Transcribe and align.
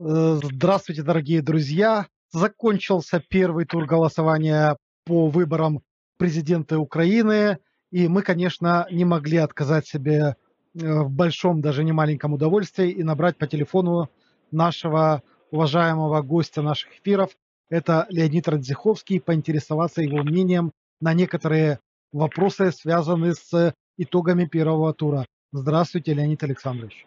Э, 0.00 0.40
здравствуйте, 0.42 1.02
дорогие 1.02 1.42
друзья! 1.42 2.06
Закончился 2.32 3.22
первый 3.28 3.66
тур 3.66 3.84
голосования 3.84 4.78
по 5.04 5.28
выборам 5.28 5.82
президента 6.16 6.78
Украины, 6.78 7.58
и 7.90 8.08
мы, 8.08 8.22
конечно, 8.22 8.86
не 8.90 9.04
могли 9.04 9.36
отказать 9.36 9.86
себе 9.86 10.18
э, 10.18 10.32
в 10.72 11.10
большом, 11.10 11.60
даже 11.60 11.84
не 11.84 11.92
маленьком 11.92 12.32
удовольствии 12.32 12.90
и 12.90 13.02
набрать 13.02 13.36
по 13.36 13.46
телефону 13.46 14.08
нашего 14.50 15.22
уважаемого 15.50 16.22
гостя 16.22 16.62
наших 16.62 16.98
эфиров. 16.98 17.36
Это 17.68 18.06
Леонид 18.08 18.48
Радзиховский, 18.48 19.20
поинтересоваться 19.20 20.00
его 20.00 20.22
мнением 20.22 20.72
на 21.00 21.12
некоторые 21.12 21.78
вопросы, 22.10 22.72
связанные 22.72 23.34
с 23.34 23.74
итогами 23.98 24.46
первого 24.46 24.94
тура. 24.94 25.26
Здравствуйте, 25.52 26.14
Леонид 26.14 26.42
Александрович. 26.42 27.06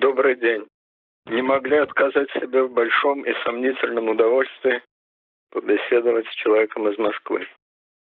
Добрый 0.00 0.40
день 0.40 0.64
не 1.26 1.42
могли 1.42 1.78
отказать 1.78 2.30
себе 2.40 2.62
в 2.62 2.72
большом 2.72 3.24
и 3.24 3.32
сомнительном 3.44 4.08
удовольствии 4.08 4.82
побеседовать 5.50 6.26
с 6.26 6.34
человеком 6.34 6.88
из 6.88 6.98
Москвы. 6.98 7.46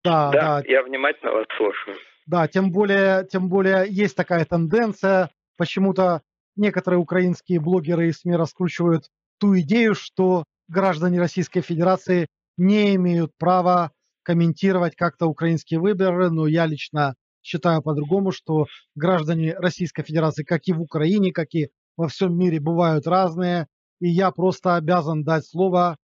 Да, 0.04 0.32
да, 0.32 0.62
да. 0.62 0.64
я 0.68 0.84
внимательно 0.84 1.32
вас 1.32 1.46
слушаю. 1.58 1.98
Да, 2.28 2.48
тем 2.48 2.72
более, 2.72 3.26
тем 3.26 3.50
более 3.50 3.86
есть 3.90 4.16
такая 4.16 4.46
тенденция, 4.46 5.30
почему-то 5.58 6.22
некоторые 6.56 7.00
украинские 7.00 7.60
блогеры 7.60 8.08
и 8.08 8.12
СМИ 8.12 8.36
раскручивают 8.36 9.06
ту 9.40 9.58
идею, 9.60 9.96
что 9.96 10.46
граждане 10.68 11.20
Российской 11.20 11.62
Федерации 11.62 12.28
не 12.58 12.96
имеют 12.96 13.32
права 13.38 13.92
комментировать 14.24 14.96
как-то 14.96 15.28
украинские 15.28 15.80
выборы, 15.80 16.30
но 16.30 16.48
я 16.48 16.66
лично 16.66 17.16
считаю 17.44 17.84
по-другому, 17.84 18.32
что 18.32 18.66
граждане 18.96 19.54
Российской 19.54 20.04
Федерации, 20.04 20.44
как 20.44 20.62
и 20.66 20.74
в 20.74 20.82
Украине, 20.82 21.32
как 21.32 21.54
и 21.54 21.70
во 21.98 22.08
всем 22.08 22.38
мире 22.38 22.60
бывают 22.60 23.08
разные, 23.08 23.68
и 24.00 24.10
я 24.10 24.32
просто 24.32 24.76
обязан 24.76 25.24
дать 25.24 25.46
слово 25.46 25.98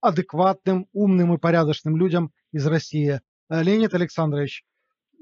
адекватным, 0.00 0.86
умным 0.92 1.34
и 1.34 1.38
порядочным 1.38 1.96
людям 1.96 2.32
из 2.52 2.66
России. 2.66 3.20
Э, 3.48 3.62
Леонид 3.62 3.94
Александрович, 3.94 4.64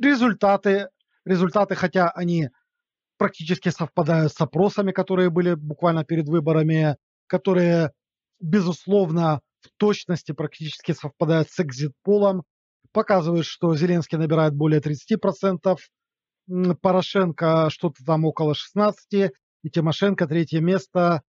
результаты, 0.01 0.89
результаты, 1.25 1.75
хотя 1.75 2.11
они 2.11 2.51
практически 3.17 3.69
совпадают 3.69 4.33
с 4.33 4.41
опросами, 4.41 4.91
которые 4.91 5.31
были 5.31 5.55
буквально 5.55 6.05
перед 6.05 6.29
выборами, 6.29 6.97
которые, 7.29 7.93
безусловно, 8.41 9.41
в 9.61 9.69
точности 9.77 10.33
практически 10.33 10.93
совпадают 10.93 11.49
с 11.51 11.61
экзит-полом, 11.61 12.43
показывают, 12.91 13.47
что 13.47 13.75
Зеленский 13.77 14.19
набирает 14.19 14.55
более 14.55 14.81
30%, 14.81 15.77
Порошенко 16.81 17.69
что-то 17.71 18.05
там 18.05 18.25
около 18.25 18.55
16%, 18.55 19.31
и 19.63 19.71
Тимошенко 19.71 20.27
третье 20.27 20.61
место 20.61 21.23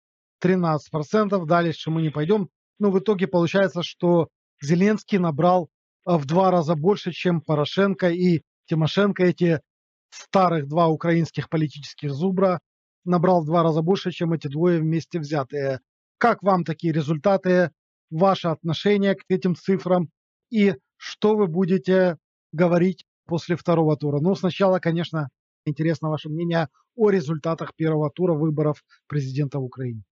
13%. 0.44 1.46
Дальше 1.46 1.92
мы 1.92 2.02
не 2.02 2.10
пойдем. 2.10 2.50
Но 2.80 2.92
в 2.92 3.00
итоге 3.00 3.28
получается, 3.28 3.84
что 3.84 4.30
Зеленский 4.62 5.18
набрал 5.18 5.70
а, 6.06 6.18
в 6.18 6.26
два 6.26 6.52
раза 6.52 6.76
больше, 6.76 7.12
чем 7.12 7.42
Порошенко 7.42 8.10
и 8.10 8.42
Тимошенко. 8.68 9.24
Эти 9.24 9.62
старых 10.10 10.68
два 10.68 10.88
украинских 10.88 11.50
политических 11.50 12.12
зубра 12.12 12.60
набрал 13.06 13.44
в 13.44 13.46
два 13.46 13.64
раза 13.64 13.82
больше, 13.82 14.12
чем 14.12 14.34
эти 14.34 14.48
двое 14.48 14.80
вместе 14.80 15.20
взятые. 15.20 15.80
Как 16.18 16.42
вам 16.42 16.64
такие 16.64 16.94
результаты, 16.94 17.72
ваше 18.10 18.48
отношение 18.50 19.16
к 19.16 19.24
этим 19.30 19.56
цифрам 19.56 20.10
и 20.50 20.76
что 20.98 21.36
вы 21.36 21.48
будете 21.48 22.18
говорить 22.52 23.06
после 23.26 23.56
второго 23.56 23.98
тура? 23.98 24.20
Ну, 24.20 24.36
сначала, 24.36 24.80
конечно, 24.80 25.30
интересно 25.66 26.10
ваше 26.10 26.30
мнение 26.30 26.70
о 26.96 27.10
результатах 27.10 27.76
первого 27.76 28.10
тура 28.10 28.34
выборов 28.34 28.78
президента 29.08 29.60
в 29.60 29.64
Украине. 29.64 30.04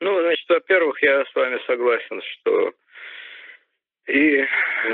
Ну, 0.00 0.20
значит, 0.20 0.48
во-первых, 0.48 1.02
я 1.02 1.24
с 1.24 1.34
вами 1.34 1.58
согласен, 1.66 2.20
что 2.22 2.72
и 4.08 4.44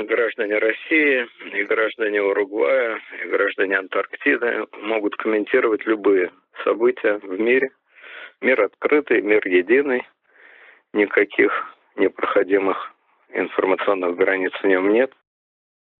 граждане 0.03 0.59
России, 0.59 1.27
и 1.53 1.63
граждане 1.63 2.21
Уругвая, 2.21 2.99
и 3.23 3.27
граждане 3.27 3.77
Антарктиды 3.77 4.67
могут 4.81 5.15
комментировать 5.15 5.85
любые 5.85 6.31
события 6.63 7.17
в 7.17 7.39
мире. 7.39 7.71
Мир 8.41 8.61
открытый, 8.61 9.21
мир 9.21 9.45
единый, 9.47 10.03
никаких 10.93 11.51
непроходимых 11.95 12.93
информационных 13.29 14.15
границ 14.15 14.53
в 14.61 14.67
нем 14.67 14.93
нет. 14.93 15.11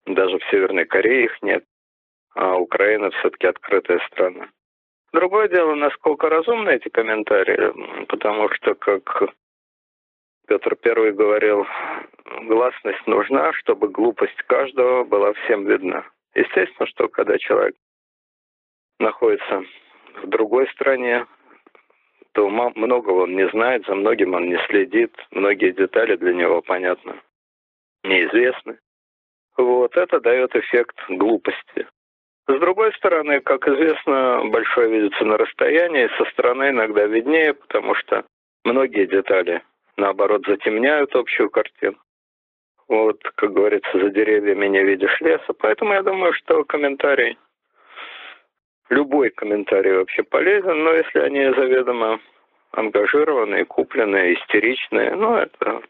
Даже 0.05 0.37
в 0.37 0.43
Северной 0.51 0.85
Корее 0.85 1.25
их 1.25 1.41
нет 1.41 1.63
а 2.35 2.55
Украина 2.55 3.09
все-таки 3.11 3.47
открытая 3.47 3.99
страна. 4.07 4.49
Другое 5.11 5.47
дело, 5.47 5.75
насколько 5.75 6.29
разумны 6.29 6.69
эти 6.69 6.89
комментарии, 6.89 8.05
потому 8.05 8.49
что, 8.53 8.75
как 8.75 9.33
Петр 10.47 10.75
Первый 10.75 11.13
говорил, 11.13 11.65
гласность 12.43 13.05
нужна, 13.07 13.53
чтобы 13.53 13.89
глупость 13.89 14.41
каждого 14.43 15.03
была 15.03 15.33
всем 15.33 15.65
видна. 15.65 16.05
Естественно, 16.35 16.85
что 16.87 17.07
когда 17.07 17.37
человек 17.39 17.75
находится 18.99 19.63
в 20.21 20.27
другой 20.27 20.67
стране, 20.69 21.25
то 22.33 22.47
многого 22.47 23.23
он 23.23 23.35
не 23.35 23.49
знает, 23.49 23.85
за 23.87 23.95
многим 23.95 24.35
он 24.35 24.49
не 24.49 24.57
следит, 24.67 25.11
многие 25.31 25.71
детали 25.71 26.15
для 26.17 26.33
него, 26.33 26.61
понятно, 26.61 27.19
неизвестны. 28.03 28.77
Вот 29.57 29.97
это 29.97 30.19
дает 30.19 30.55
эффект 30.55 30.97
глупости. 31.09 31.87
С 32.49 32.59
другой 32.59 32.91
стороны, 32.93 33.41
как 33.41 33.67
известно, 33.67 34.41
большое 34.45 34.89
видится 34.89 35.23
на 35.23 35.37
расстоянии, 35.37 36.09
со 36.17 36.25
стороны 36.31 36.71
иногда 36.71 37.05
виднее, 37.05 37.53
потому 37.53 37.93
что 37.93 38.25
многие 38.63 39.05
детали, 39.05 39.61
наоборот, 39.97 40.41
затемняют 40.47 41.15
общую 41.15 41.51
картину. 41.51 41.97
Вот, 42.87 43.21
как 43.35 43.53
говорится, 43.53 43.91
за 43.93 44.09
деревьями 44.09 44.65
не 44.65 44.83
видишь 44.83 45.21
леса. 45.21 45.53
Поэтому 45.59 45.93
я 45.93 46.01
думаю, 46.01 46.33
что 46.33 46.63
комментарий, 46.63 47.37
любой 48.89 49.29
комментарий 49.29 49.93
вообще 49.93 50.23
полезен, 50.23 50.83
но 50.83 50.93
если 50.93 51.19
они 51.19 51.53
заведомо 51.53 52.19
ангажированные, 52.71 53.65
купленные, 53.65 54.33
истеричные, 54.33 55.13
ну, 55.13 55.35
это 55.35 55.83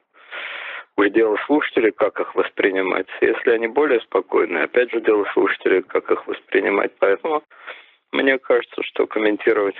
Уж 0.99 1.11
дело 1.11 1.37
слушателей, 1.45 1.93
как 1.93 2.19
их 2.19 2.35
воспринимать. 2.35 3.07
Если 3.21 3.51
они 3.51 3.67
более 3.67 4.01
спокойные, 4.01 4.65
опять 4.65 4.91
же, 4.91 4.99
дело 4.99 5.25
слушателей, 5.31 5.81
как 5.81 6.11
их 6.11 6.27
воспринимать. 6.27 6.91
Поэтому 6.99 7.41
мне 8.11 8.37
кажется, 8.37 8.83
что 8.83 9.07
комментировать 9.07 9.77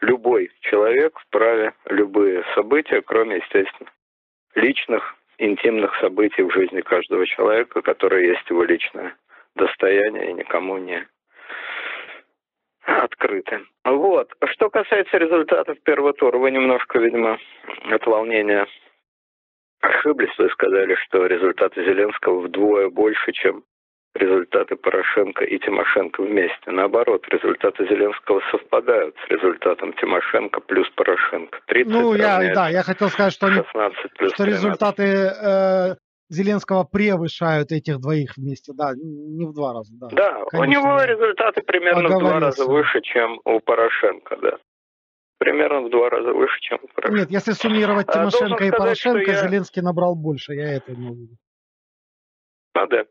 любой 0.00 0.50
человек 0.62 1.18
вправе 1.18 1.74
любые 1.84 2.44
события, 2.54 3.02
кроме, 3.02 3.36
естественно, 3.36 3.90
личных, 4.54 5.16
интимных 5.36 5.94
событий 6.00 6.44
в 6.44 6.50
жизни 6.50 6.80
каждого 6.80 7.26
человека, 7.26 7.82
которые 7.82 8.28
есть 8.28 8.48
его 8.48 8.64
личное 8.64 9.14
достояние 9.54 10.30
и 10.30 10.32
никому 10.32 10.78
не 10.78 11.06
открыты. 12.86 13.60
Вот. 13.84 14.32
Что 14.46 14.70
касается 14.70 15.18
результатов 15.18 15.78
первого 15.82 16.14
тура, 16.14 16.38
вы 16.38 16.52
немножко, 16.52 16.98
видимо, 16.98 17.38
от 17.90 18.06
волнения 18.06 18.66
ошиблись, 19.82 20.36
вы 20.38 20.48
сказали, 20.50 20.94
что 21.06 21.26
результаты 21.26 21.84
Зеленского 21.84 22.40
вдвое 22.40 22.88
больше, 22.88 23.32
чем 23.32 23.64
результаты 24.14 24.76
Порошенко 24.76 25.44
и 25.44 25.58
Тимошенко 25.58 26.22
вместе. 26.22 26.70
Наоборот, 26.70 27.24
результаты 27.28 27.84
Зеленского 27.86 28.40
совпадают 28.50 29.16
с 29.26 29.30
результатом 29.30 29.92
Тимошенко 29.94 30.60
плюс 30.60 30.88
Порошенко. 30.90 31.58
30 31.66 31.92
ну, 31.92 32.14
я, 32.14 32.52
да, 32.54 32.68
я 32.68 32.82
хотел 32.82 33.08
сказать, 33.08 33.32
что, 33.32 33.48
16 33.48 33.96
плюс 34.18 34.32
что 34.34 34.44
результаты 34.44 35.02
э, 35.02 35.94
Зеленского 36.28 36.84
превышают 36.84 37.72
этих 37.72 38.00
двоих 38.00 38.36
вместе, 38.36 38.72
да, 38.76 38.92
не 38.94 39.46
в 39.46 39.54
два 39.54 39.72
раза. 39.72 39.92
Да, 39.98 40.08
да 40.08 40.44
Конечно, 40.50 40.60
у 40.60 40.64
него 40.64 41.02
результаты 41.04 41.62
примерно 41.62 42.08
в 42.08 42.20
два 42.20 42.38
раза 42.38 42.66
выше, 42.66 43.00
чем 43.00 43.40
у 43.44 43.60
Порошенко, 43.60 44.36
да 44.42 44.58
примерно 45.42 45.80
в 45.80 45.90
два 45.90 46.08
раза 46.08 46.32
выше, 46.32 46.60
чем 46.60 46.78
Порошенко. 46.94 47.18
Нет, 47.18 47.30
если 47.30 47.52
суммировать 47.52 48.06
а, 48.08 48.12
Тимошенко 48.12 48.62
а, 48.62 48.66
и 48.66 48.70
Порошенко, 48.70 49.30
я... 49.32 49.36
Зеленский 49.38 49.82
набрал 49.82 50.14
больше, 50.14 50.52
я 50.52 50.76
это 50.76 50.92
имел 50.94 51.14
в 51.14 51.18
виду. 51.18 51.34
А, 52.74 52.86
да. 52.86 53.04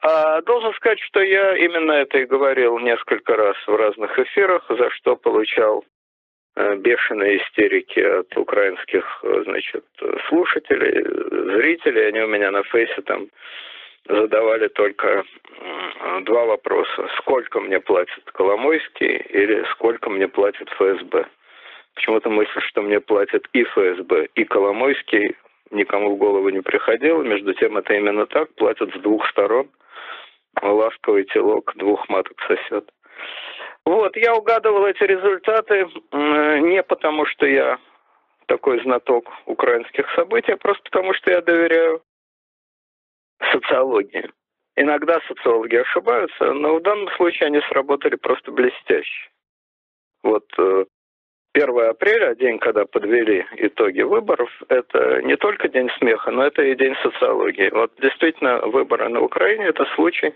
А, 0.00 0.42
должен 0.42 0.74
сказать, 0.74 0.98
что 1.00 1.22
я 1.22 1.56
именно 1.56 1.92
это 1.92 2.18
и 2.18 2.24
говорил 2.26 2.78
несколько 2.80 3.36
раз 3.36 3.56
в 3.68 3.76
разных 3.76 4.18
эфирах, 4.18 4.64
за 4.68 4.90
что 4.90 5.14
получал 5.14 5.84
э, 6.56 6.74
бешеные 6.76 7.38
истерики 7.38 8.00
от 8.00 8.36
украинских, 8.36 9.04
значит, 9.44 9.84
слушателей, 10.28 11.04
зрителей. 11.56 12.08
Они 12.08 12.20
у 12.20 12.26
меня 12.26 12.50
на 12.50 12.64
фейсе 12.64 13.00
там 13.02 13.28
задавали 14.08 14.66
только 14.68 15.24
два 16.22 16.46
вопроса. 16.46 17.08
Сколько 17.18 17.60
мне 17.60 17.78
платит 17.78 18.24
Коломойский 18.32 19.16
или 19.16 19.64
сколько 19.70 20.10
мне 20.10 20.26
платит 20.26 20.68
ФСБ? 20.70 21.26
Почему-то 21.94 22.28
мысль, 22.30 22.60
что 22.68 22.82
мне 22.82 23.00
платят 23.00 23.46
и 23.52 23.62
ФСБ, 23.64 24.28
и 24.34 24.44
Коломойский, 24.44 25.36
никому 25.70 26.14
в 26.14 26.18
голову 26.18 26.48
не 26.48 26.60
приходило. 26.60 27.22
Между 27.22 27.54
тем, 27.54 27.76
это 27.76 27.94
именно 27.94 28.26
так. 28.26 28.52
Платят 28.54 28.92
с 28.94 28.98
двух 29.00 29.28
сторон. 29.30 29.68
Ласковый 30.60 31.24
телок 31.24 31.72
двух 31.76 32.08
маток 32.08 32.36
сосет. 32.46 32.90
Вот, 33.84 34.16
я 34.16 34.34
угадывал 34.34 34.86
эти 34.86 35.02
результаты 35.02 35.88
не 36.12 36.82
потому, 36.82 37.26
что 37.26 37.46
я 37.46 37.78
такой 38.46 38.80
знаток 38.82 39.30
украинских 39.46 40.08
событий, 40.14 40.52
а 40.52 40.56
просто 40.56 40.82
потому, 40.84 41.12
что 41.14 41.30
я 41.30 41.42
доверяю 41.42 42.02
социологии. 43.52 44.30
Иногда 44.76 45.20
социологи 45.28 45.76
ошибаются, 45.76 46.52
но 46.52 46.76
в 46.76 46.82
данном 46.82 47.08
случае 47.16 47.46
они 47.46 47.60
сработали 47.68 48.16
просто 48.16 48.52
блестяще. 48.52 49.30
Вот 50.22 50.46
1 51.54 51.78
э, 51.78 51.88
апреля, 51.88 52.34
день, 52.34 52.58
когда 52.58 52.84
подвели 52.84 53.46
итоги 53.56 54.02
выборов, 54.02 54.50
это 54.68 55.22
не 55.22 55.36
только 55.36 55.68
день 55.68 55.88
смеха, 55.98 56.30
но 56.30 56.44
это 56.44 56.62
и 56.62 56.74
день 56.74 56.96
социологии. 57.02 57.70
Вот 57.70 57.92
действительно 58.00 58.58
выборы 58.66 59.08
на 59.08 59.20
Украине– 59.20 59.66
это 59.68 59.84
случай, 59.94 60.34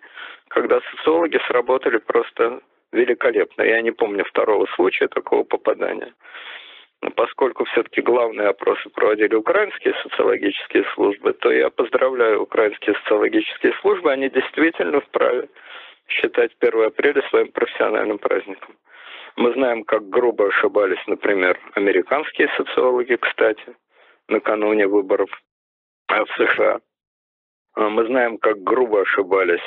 когда 0.49 0.81
социологи 0.93 1.39
сработали 1.49 1.99
просто 1.99 2.61
великолепно. 2.93 3.63
Я 3.63 3.83
не 3.83 3.91
помню 3.91 4.25
второго 4.25 4.67
случая 4.77 5.09
такого 5.09 5.43
попадания. 5.43 6.15
Но 7.03 7.11
поскольку 7.11 7.65
все-таки 7.65 8.01
главные 8.01 8.49
опросы 8.49 8.89
проводили 8.91 9.35
украинские 9.35 9.95
социологические 10.03 10.85
службы, 10.95 11.33
то 11.33 11.51
я 11.51 11.71
поздравляю 11.71 12.43
украинские 12.43 12.95
социологические 13.03 13.73
службы. 13.81 14.13
Они 14.13 14.29
действительно 14.31 15.01
вправе 15.01 15.49
считать 16.09 16.53
1 16.61 16.85
апреля 16.87 17.23
своим 17.29 17.49
профессиональным 17.53 18.19
праздником. 18.19 18.75
Мы 19.39 19.53
знаем, 19.53 19.85
как 19.85 20.09
грубо 20.09 20.49
ошибались, 20.49 20.99
например, 21.07 21.61
американские 21.75 22.49
социологи, 22.57 23.15
кстати, 23.15 23.77
накануне 24.27 24.89
выборов 24.89 25.31
в 26.09 26.27
США. 26.37 26.81
Мы 27.77 28.05
знаем, 28.07 28.39
как 28.39 28.63
грубо 28.65 29.03
ошибались 29.03 29.63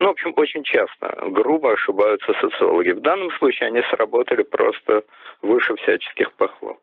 ну, 0.00 0.08
в 0.08 0.10
общем, 0.10 0.32
очень 0.36 0.64
часто 0.64 1.16
грубо 1.28 1.72
ошибаются 1.72 2.34
социологи. 2.40 2.90
В 2.90 3.00
данном 3.00 3.30
случае 3.38 3.68
они 3.68 3.80
сработали 3.90 4.42
просто 4.42 5.04
выше 5.40 5.76
всяческих 5.76 6.32
похвал. 6.34 6.78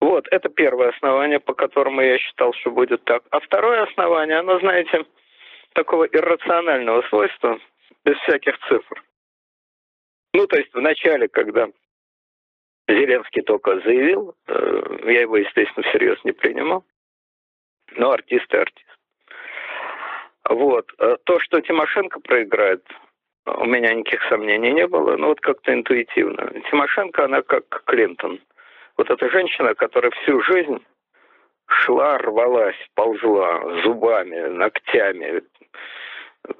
Вот, 0.00 0.26
это 0.30 0.48
первое 0.48 0.90
основание, 0.90 1.40
по 1.40 1.54
которому 1.54 2.00
я 2.00 2.18
считал, 2.18 2.52
что 2.54 2.70
будет 2.70 3.04
так. 3.04 3.22
А 3.30 3.40
второе 3.40 3.84
основание, 3.84 4.38
оно, 4.38 4.58
знаете, 4.58 5.04
такого 5.74 6.04
иррационального 6.04 7.02
свойства, 7.02 7.58
без 8.04 8.16
всяких 8.18 8.58
цифр. 8.68 9.02
Ну, 10.34 10.46
то 10.46 10.56
есть 10.58 10.72
в 10.74 10.80
начале, 10.80 11.28
когда 11.28 11.68
Зеленский 12.88 13.42
только 13.42 13.80
заявил, 13.80 14.34
э, 14.46 14.98
я 15.04 15.22
его, 15.22 15.36
естественно, 15.36 15.86
всерьез 15.88 16.22
не 16.24 16.32
принимал, 16.32 16.84
но 17.96 18.12
артист 18.12 18.52
и 18.52 18.56
артист. 18.56 18.98
Вот. 20.48 20.92
Э, 20.98 21.16
то, 21.24 21.40
что 21.40 21.60
Тимошенко 21.60 22.20
проиграет, 22.20 22.84
у 23.46 23.64
меня 23.64 23.92
никаких 23.94 24.22
сомнений 24.28 24.72
не 24.72 24.86
было, 24.86 25.16
но 25.16 25.28
вот 25.28 25.40
как-то 25.40 25.72
интуитивно. 25.72 26.52
Тимошенко, 26.70 27.24
она 27.24 27.42
как 27.42 27.82
Клинтон. 27.86 28.40
Вот 28.96 29.10
эта 29.10 29.28
женщина, 29.30 29.74
которая 29.74 30.10
всю 30.10 30.40
жизнь 30.42 30.84
шла, 31.66 32.18
рвалась, 32.18 32.76
ползла 32.94 33.82
зубами, 33.82 34.48
ногтями, 34.48 35.42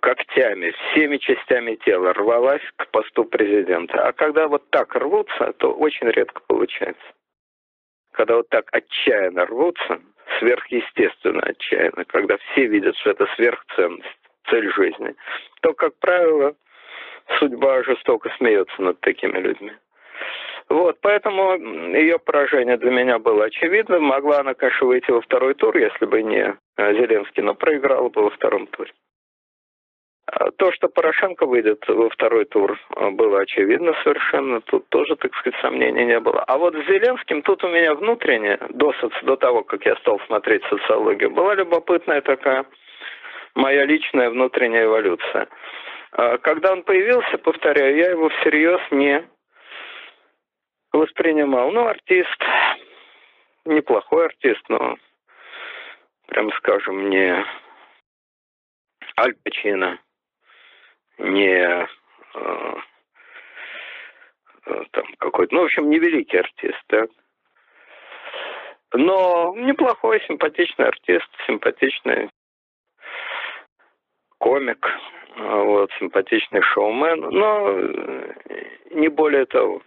когтями, 0.00 0.70
всеми 0.90 1.16
частями 1.18 1.76
тела 1.76 2.12
рвалась 2.12 2.62
к 2.76 2.90
посту 2.90 3.24
президента. 3.24 4.06
А 4.06 4.12
когда 4.12 4.48
вот 4.48 4.68
так 4.70 4.94
рвутся, 4.94 5.52
то 5.54 5.72
очень 5.72 6.08
редко 6.08 6.40
получается. 6.46 7.04
Когда 8.12 8.36
вот 8.36 8.48
так 8.48 8.68
отчаянно 8.72 9.46
рвутся, 9.46 10.00
сверхъестественно 10.38 11.42
отчаянно, 11.42 12.04
когда 12.06 12.36
все 12.38 12.66
видят, 12.66 12.96
что 12.96 13.10
это 13.10 13.26
сверхценность, 13.36 14.18
цель 14.48 14.70
жизни, 14.72 15.14
то, 15.60 15.74
как 15.74 15.94
правило, 15.98 16.54
судьба 17.38 17.82
жестоко 17.82 18.30
смеется 18.38 18.80
над 18.80 19.00
такими 19.00 19.38
людьми. 19.38 19.72
Вот, 20.68 20.98
поэтому 21.00 21.56
ее 21.94 22.18
поражение 22.18 22.76
для 22.76 22.90
меня 22.90 23.18
было 23.18 23.44
очевидным. 23.44 24.02
Могла 24.02 24.40
она, 24.40 24.54
конечно, 24.54 24.86
выйти 24.86 25.10
во 25.10 25.20
второй 25.20 25.54
тур, 25.54 25.76
если 25.76 26.06
бы 26.06 26.22
не 26.22 26.56
Зеленский, 26.76 27.42
но 27.42 27.54
проиграла 27.54 28.08
бы 28.08 28.22
во 28.24 28.30
втором 28.30 28.66
туре. 28.66 28.92
А 30.26 30.50
то, 30.50 30.72
что 30.72 30.88
Порошенко 30.88 31.46
выйдет 31.46 31.86
во 31.86 32.10
второй 32.10 32.46
тур, 32.46 32.78
было 33.12 33.40
очевидно 33.40 33.94
совершенно. 34.02 34.60
Тут 34.60 34.88
тоже, 34.88 35.14
так 35.14 35.32
сказать, 35.36 35.58
сомнений 35.60 36.04
не 36.04 36.18
было. 36.18 36.42
А 36.42 36.58
вот 36.58 36.74
с 36.74 36.86
Зеленским 36.86 37.42
тут 37.42 37.62
у 37.62 37.68
меня 37.68 37.94
внутренне, 37.94 38.58
до, 38.70 38.92
соци... 38.94 39.16
до 39.22 39.36
того, 39.36 39.62
как 39.62 39.86
я 39.86 39.94
стал 39.96 40.18
смотреть 40.26 40.64
социологию, 40.64 41.30
была 41.30 41.54
любопытная 41.54 42.22
такая 42.22 42.66
моя 43.54 43.84
личная 43.84 44.28
внутренняя 44.30 44.86
эволюция. 44.86 45.48
А 46.10 46.38
когда 46.38 46.72
он 46.72 46.82
появился, 46.82 47.38
повторяю, 47.38 47.96
я 47.96 48.10
его 48.10 48.28
всерьез 48.28 48.80
не 48.90 49.24
воспринимал. 50.92 51.70
Ну, 51.70 51.86
артист, 51.86 52.42
неплохой 53.64 54.26
артист, 54.26 54.62
но, 54.68 54.96
прям 56.26 56.50
скажем, 56.54 57.10
не 57.10 57.44
Аль 59.18 59.34
Пачино 59.44 60.00
не 61.18 61.48
э, 61.48 61.86
э, 64.66 64.84
там 64.90 65.04
какой-то, 65.18 65.54
ну, 65.54 65.62
в 65.62 65.64
общем, 65.64 65.88
невеликий 65.90 66.40
артист, 66.40 66.82
так? 66.88 67.10
Но 68.92 69.54
неплохой, 69.56 70.22
симпатичный 70.26 70.86
артист, 70.86 71.28
симпатичный 71.46 72.30
комик, 74.38 74.86
вот, 75.36 75.90
симпатичный 75.98 76.62
шоумен, 76.62 77.20
но 77.20 77.70
э, 77.70 78.34
не 78.92 79.08
более 79.08 79.46
того. 79.46 79.82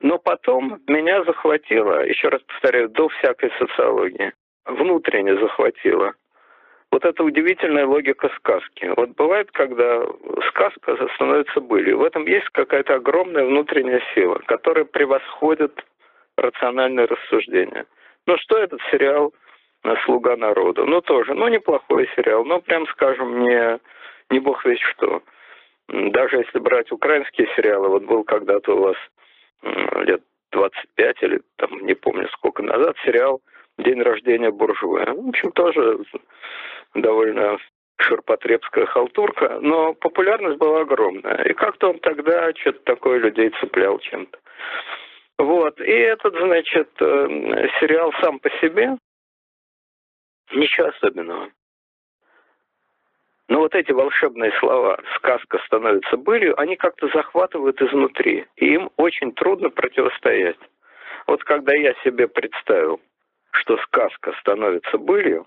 Но 0.00 0.18
потом 0.18 0.80
меня 0.88 1.22
захватило, 1.24 2.04
еще 2.04 2.28
раз 2.28 2.42
повторяю, 2.42 2.88
до 2.88 3.08
всякой 3.08 3.50
социологии, 3.58 4.32
внутренне 4.64 5.36
захватило 5.36 6.14
вот 6.92 7.06
эта 7.06 7.24
удивительная 7.24 7.86
логика 7.86 8.30
сказки. 8.36 8.92
Вот 8.96 9.10
бывает, 9.16 9.50
когда 9.52 10.04
сказка 10.48 11.08
становится 11.14 11.60
былью. 11.60 11.98
В 11.98 12.04
этом 12.04 12.26
есть 12.26 12.48
какая-то 12.50 12.96
огромная 12.96 13.46
внутренняя 13.46 14.02
сила, 14.14 14.38
которая 14.46 14.84
превосходит 14.84 15.84
рациональное 16.36 17.06
рассуждение. 17.06 17.86
Ну 18.26 18.36
что 18.38 18.58
этот 18.58 18.80
сериал 18.90 19.32
«Слуга 20.04 20.36
народа»? 20.36 20.84
Ну 20.84 21.00
тоже, 21.00 21.34
ну 21.34 21.48
неплохой 21.48 22.08
сериал, 22.14 22.44
но 22.44 22.60
прям 22.60 22.86
скажем, 22.88 23.40
не, 23.40 23.80
не 24.30 24.38
бог 24.38 24.64
весь 24.66 24.80
что. 24.80 25.22
Даже 25.88 26.36
если 26.36 26.58
брать 26.58 26.92
украинские 26.92 27.48
сериалы, 27.56 27.88
вот 27.88 28.04
был 28.04 28.22
когда-то 28.22 28.76
у 28.76 28.82
вас 28.82 28.96
лет 30.04 30.22
25 30.52 31.22
или 31.22 31.40
там 31.56 31.70
не 31.86 31.94
помню 31.94 32.28
сколько 32.28 32.62
назад 32.62 32.96
сериал 33.04 33.40
«День 33.78 34.02
рождения 34.02 34.50
буржуя». 34.50 35.06
В 35.14 35.28
общем, 35.28 35.52
тоже 35.52 35.98
довольно 36.94 37.58
ширпотребская 38.00 38.86
халтурка, 38.86 39.58
но 39.60 39.94
популярность 39.94 40.58
была 40.58 40.80
огромная. 40.80 41.44
И 41.44 41.54
как-то 41.54 41.90
он 41.90 41.98
тогда 42.00 42.52
что-то 42.54 42.80
такое 42.84 43.18
людей 43.18 43.50
цеплял 43.60 43.98
чем-то. 43.98 44.38
Вот. 45.38 45.80
И 45.80 45.90
этот, 45.90 46.34
значит, 46.34 46.90
э, 47.00 47.06
сериал 47.80 48.12
сам 48.20 48.38
по 48.38 48.50
себе 48.60 48.96
ничего 50.52 50.88
особенного. 50.88 51.50
Но 53.48 53.60
вот 53.60 53.74
эти 53.74 53.92
волшебные 53.92 54.52
слова 54.60 54.98
«сказка 55.16 55.58
становится 55.66 56.16
былью», 56.16 56.58
они 56.58 56.76
как-то 56.76 57.08
захватывают 57.08 57.80
изнутри, 57.82 58.46
и 58.56 58.74
им 58.74 58.90
очень 58.96 59.32
трудно 59.32 59.68
противостоять. 59.68 60.58
Вот 61.26 61.44
когда 61.44 61.74
я 61.74 61.94
себе 62.02 62.28
представил, 62.28 63.00
что 63.50 63.76
сказка 63.78 64.32
становится 64.40 64.96
былью, 64.96 65.46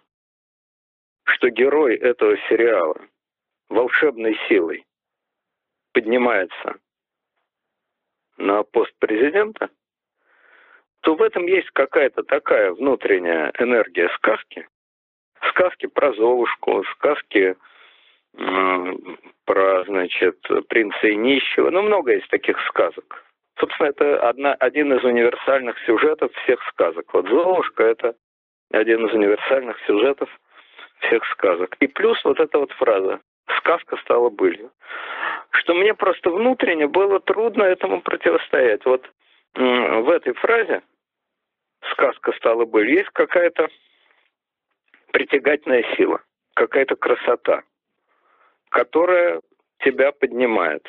что 1.25 1.49
герой 1.49 1.95
этого 1.95 2.37
сериала 2.49 2.99
волшебной 3.69 4.37
силой 4.47 4.85
поднимается 5.93 6.75
на 8.37 8.63
пост 8.63 8.93
президента, 8.99 9.69
то 11.01 11.15
в 11.15 11.21
этом 11.21 11.45
есть 11.45 11.69
какая-то 11.71 12.23
такая 12.23 12.71
внутренняя 12.71 13.51
энергия 13.59 14.09
сказки. 14.15 14.67
Сказки 15.49 15.85
про 15.85 16.13
Золушку, 16.13 16.83
сказки 16.95 17.55
про, 19.45 19.83
значит, 19.85 20.39
принца 20.67 21.07
и 21.07 21.15
нищего. 21.15 21.69
Ну, 21.69 21.83
много 21.83 22.13
есть 22.13 22.27
таких 22.29 22.59
сказок. 22.67 23.23
Собственно, 23.57 23.87
это 23.87 24.27
одна, 24.27 24.53
один 24.55 24.91
из 24.93 25.03
универсальных 25.03 25.77
сюжетов 25.85 26.33
всех 26.43 26.61
сказок. 26.69 27.13
Вот 27.13 27.27
Золушка– 27.29 27.83
это 27.83 28.15
один 28.71 29.05
из 29.05 29.13
универсальных 29.13 29.79
сюжетов 29.85 30.29
всех 30.99 31.25
сказок. 31.27 31.75
И 31.79 31.87
плюс 31.87 32.23
вот 32.23 32.39
эта 32.39 32.57
вот 32.59 32.71
фраза 32.73 33.19
«сказка 33.57 33.97
стала 33.97 34.29
былью», 34.29 34.71
что 35.51 35.73
мне 35.73 35.93
просто 35.93 36.29
внутренне 36.29 36.87
было 36.87 37.19
трудно 37.19 37.63
этому 37.63 38.01
противостоять. 38.01 38.85
Вот 38.85 39.09
в 39.55 40.09
этой 40.09 40.33
фразе 40.33 40.81
«сказка 41.91 42.31
стала 42.33 42.65
былью» 42.65 42.97
есть 42.97 43.09
какая-то 43.11 43.69
притягательная 45.11 45.83
сила, 45.95 46.21
какая-то 46.55 46.95
красота, 46.95 47.63
которая 48.69 49.41
тебя 49.79 50.11
поднимает. 50.11 50.85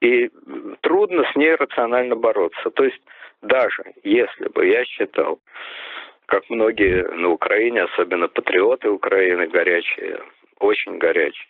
И 0.00 0.30
трудно 0.82 1.24
с 1.32 1.36
ней 1.36 1.54
рационально 1.54 2.16
бороться. 2.16 2.70
То 2.70 2.84
есть 2.84 3.00
даже 3.42 3.94
если 4.04 4.48
бы 4.48 4.66
я 4.66 4.84
считал, 4.84 5.40
как 6.26 6.48
многие 6.50 7.02
на 7.14 7.30
Украине, 7.30 7.82
особенно 7.82 8.28
патриоты 8.28 8.90
Украины 8.90 9.46
горячие, 9.46 10.20
очень 10.58 10.98
горячие, 10.98 11.48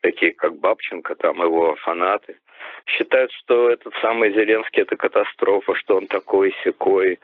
такие 0.00 0.32
как 0.32 0.56
Бабченко, 0.58 1.14
там 1.16 1.42
его 1.42 1.74
фанаты, 1.76 2.38
считают, 2.86 3.32
что 3.32 3.70
этот 3.70 3.92
самый 4.00 4.32
Зеленский 4.32 4.82
это 4.82 4.96
катастрофа, 4.96 5.74
что 5.74 5.96
он 5.96 6.06
такой 6.06 6.54
секой, 6.64 7.18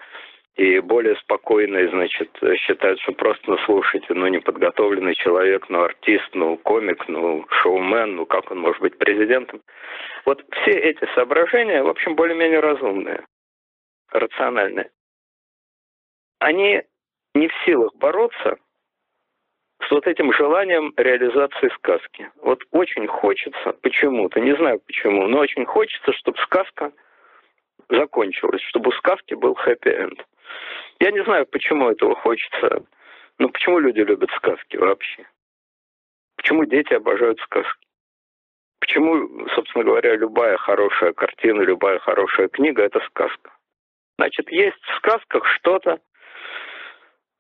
и 0.57 0.79
более 0.79 1.17
спокойные, 1.17 1.89
значит, 1.89 2.31
считают, 2.59 3.01
что 3.01 3.13
просто, 3.13 3.43
ну, 3.51 3.59
слушайте, 3.67 4.07
ну, 4.15 4.29
неподготовленный 4.29 5.15
человек, 5.17 5.69
ну, 5.69 5.83
артист, 5.83 6.29
ну, 6.33 6.57
комик, 6.59 7.09
ну, 7.09 7.45
шоумен, 7.51 8.15
ну, 8.15 8.27
как 8.27 8.53
он 8.53 8.61
может 8.61 8.81
быть 8.81 8.97
президентом. 8.97 9.63
Вот 10.25 10.45
все 10.63 10.71
эти 10.71 11.05
соображения, 11.15 11.83
в 11.83 11.89
общем, 11.89 12.15
более-менее 12.15 12.61
разумные, 12.61 13.25
рациональные. 14.13 14.91
Они 16.45 16.83
не 17.35 17.49
в 17.49 17.53
силах 17.65 17.95
бороться 17.95 18.59
с 19.81 19.91
вот 19.91 20.07
этим 20.07 20.31
желанием 20.35 20.93
реализации 20.95 21.71
сказки. 21.77 22.31
Вот 22.43 22.63
очень 22.71 23.07
хочется 23.07 23.73
почему-то, 23.81 24.41
не 24.41 24.55
знаю 24.55 24.79
почему, 24.81 25.27
но 25.27 25.39
очень 25.39 25.65
хочется, 25.65 26.13
чтобы 26.13 26.37
сказка 26.43 26.93
закончилась, 27.89 28.61
чтобы 28.61 28.91
у 28.91 28.93
сказки 28.93 29.33
был 29.33 29.55
хэппи-энд. 29.55 30.23
Я 31.01 31.13
не 31.13 31.25
знаю, 31.25 31.47
почему 31.47 31.89
этого 31.89 32.15
хочется. 32.15 32.85
Ну, 33.39 33.49
почему 33.49 33.79
люди 33.79 34.01
любят 34.01 34.31
сказки 34.37 34.77
вообще? 34.77 35.27
Почему 36.37 36.67
дети 36.67 36.93
обожают 36.93 37.41
сказки? 37.41 37.87
Почему, 38.81 39.49
собственно 39.55 39.83
говоря, 39.83 40.15
любая 40.15 40.59
хорошая 40.59 41.15
картина, 41.15 41.63
любая 41.63 42.01
хорошая 42.01 42.49
книга– 42.49 42.83
это 42.85 43.01
сказка? 43.07 43.51
Значит, 44.19 44.51
есть 44.51 44.83
в 44.83 44.97
сказках 44.99 45.47
что-то, 45.47 46.01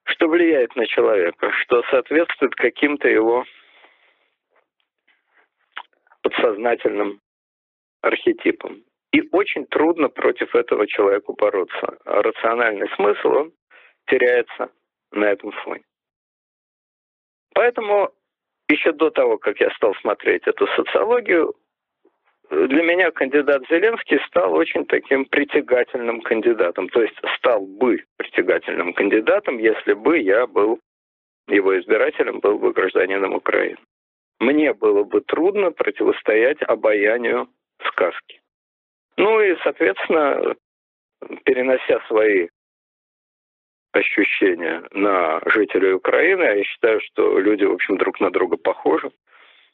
что 0.05 0.29
влияет 0.29 0.75
на 0.77 0.87
человека, 0.87 1.51
что 1.63 1.83
соответствует 1.91 2.55
каким-то 2.55 3.09
его 3.09 3.45
подсознательным 6.23 7.21
архетипам. 8.03 8.83
И 9.13 9.23
очень 9.33 9.67
трудно 9.67 10.09
против 10.09 10.55
этого 10.55 10.87
человеку 10.87 11.35
бороться. 11.35 11.99
А 12.05 12.23
рациональный 12.23 12.89
смысл, 12.97 13.29
он 13.29 13.53
теряется 14.07 14.71
на 15.13 15.27
этом 15.27 15.53
фоне. 15.53 15.85
Поэтому 17.55 18.11
еще 18.69 18.93
до 18.93 19.11
того, 19.11 19.39
как 19.39 19.61
я 19.61 19.71
стал 19.77 19.95
смотреть 19.97 20.47
эту 20.47 20.67
социологию, 20.69 21.55
для 22.51 22.83
меня 22.83 23.11
кандидат 23.11 23.63
Зеленский 23.71 24.21
стал 24.27 24.55
очень 24.55 24.85
таким 24.87 25.25
притягательным 25.25 26.21
кандидатом. 26.21 26.89
То 26.89 27.03
есть 27.03 27.17
стал 27.39 27.67
бы 27.67 28.05
притягательным 28.17 28.93
кандидатом, 28.93 29.59
если 29.59 29.95
бы 29.95 30.19
я 30.19 30.47
был 30.47 30.79
его 31.49 31.79
избирателем, 31.79 32.41
был 32.41 32.59
бы 32.59 32.73
гражданином 32.73 33.35
Украины. 33.35 33.79
Мне 34.41 34.75
было 34.75 35.05
бы 35.05 35.21
трудно 35.21 35.71
противостоять 35.71 36.61
обаянию 36.63 37.49
сказки. 37.87 38.41
Ну 39.17 39.41
и, 39.41 39.57
соответственно, 39.63 40.57
перенося 41.45 42.01
свои 42.09 42.49
ощущения 43.93 44.83
на 44.91 45.41
жителей 45.47 45.93
Украины, 45.93 46.43
я 46.43 46.65
считаю, 46.65 47.01
что 47.01 47.39
люди, 47.39 47.65
в 47.65 47.73
общем, 47.73 47.97
друг 47.97 48.21
на 48.21 48.31
друга 48.31 48.57
похожи, 48.57 49.13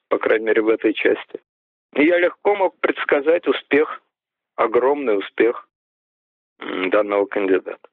по 0.09 0.19
крайней 0.19 0.47
мере, 0.47 0.62
в 0.62 0.69
этой 0.69 0.93
части. 0.93 1.41
Я 1.94 2.18
легко 2.18 2.54
мог 2.54 2.78
предсказать 2.80 3.47
успех, 3.47 4.02
огромный 4.54 5.18
успех 5.18 5.68
данного 6.59 7.26
кандидата. 7.26 7.88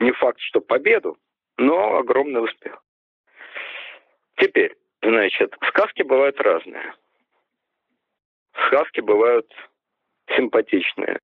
Не 0.00 0.12
факт, 0.12 0.40
что 0.40 0.60
победу, 0.60 1.16
но 1.56 1.96
огромный 1.96 2.44
успех. 2.44 2.82
Теперь, 4.36 4.76
значит, 5.02 5.54
сказки 5.68 6.02
бывают 6.02 6.40
разные. 6.40 6.94
Сказки 8.66 9.00
бывают 9.00 9.50
симпатичные, 10.36 11.20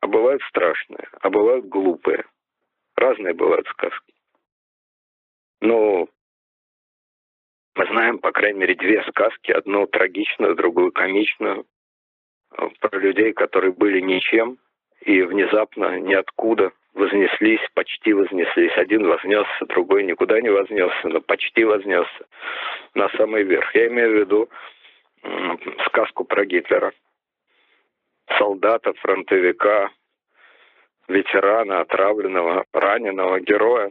а 0.00 0.06
бывают 0.06 0.42
страшные, 0.44 1.08
а 1.20 1.30
бывают 1.30 1.66
глупые. 1.66 2.24
Разные 2.96 3.34
бывают 3.34 3.66
сказки. 3.68 4.14
Но 5.60 6.08
мы 7.76 7.86
знаем, 7.86 8.18
по 8.18 8.32
крайней 8.32 8.60
мере, 8.60 8.74
две 8.74 9.02
сказки. 9.04 9.52
Одну 9.52 9.86
трагичную, 9.86 10.54
другую 10.54 10.92
комичную. 10.92 11.64
Э, 12.56 12.68
про 12.80 12.98
людей, 12.98 13.32
которые 13.32 13.72
были 13.72 14.00
ничем 14.00 14.58
и 15.02 15.22
внезапно 15.22 15.98
ниоткуда 15.98 16.72
вознеслись, 16.94 17.60
почти 17.74 18.12
вознеслись. 18.12 18.76
Один 18.76 19.06
вознесся, 19.06 19.66
другой 19.66 20.04
никуда 20.04 20.40
не 20.40 20.50
вознесся, 20.50 21.08
но 21.08 21.20
почти 21.20 21.64
вознесся 21.64 22.26
на 22.94 23.08
самый 23.10 23.44
верх. 23.44 23.74
Я 23.74 23.86
имею 23.88 24.10
в 24.10 24.18
виду 24.18 24.48
сказку 25.86 26.24
про 26.24 26.44
Гитлера 26.44 26.92
солдата, 28.38 28.92
фронтовика, 28.94 29.90
ветерана, 31.08 31.80
отравленного, 31.80 32.64
раненого, 32.72 33.40
героя, 33.40 33.90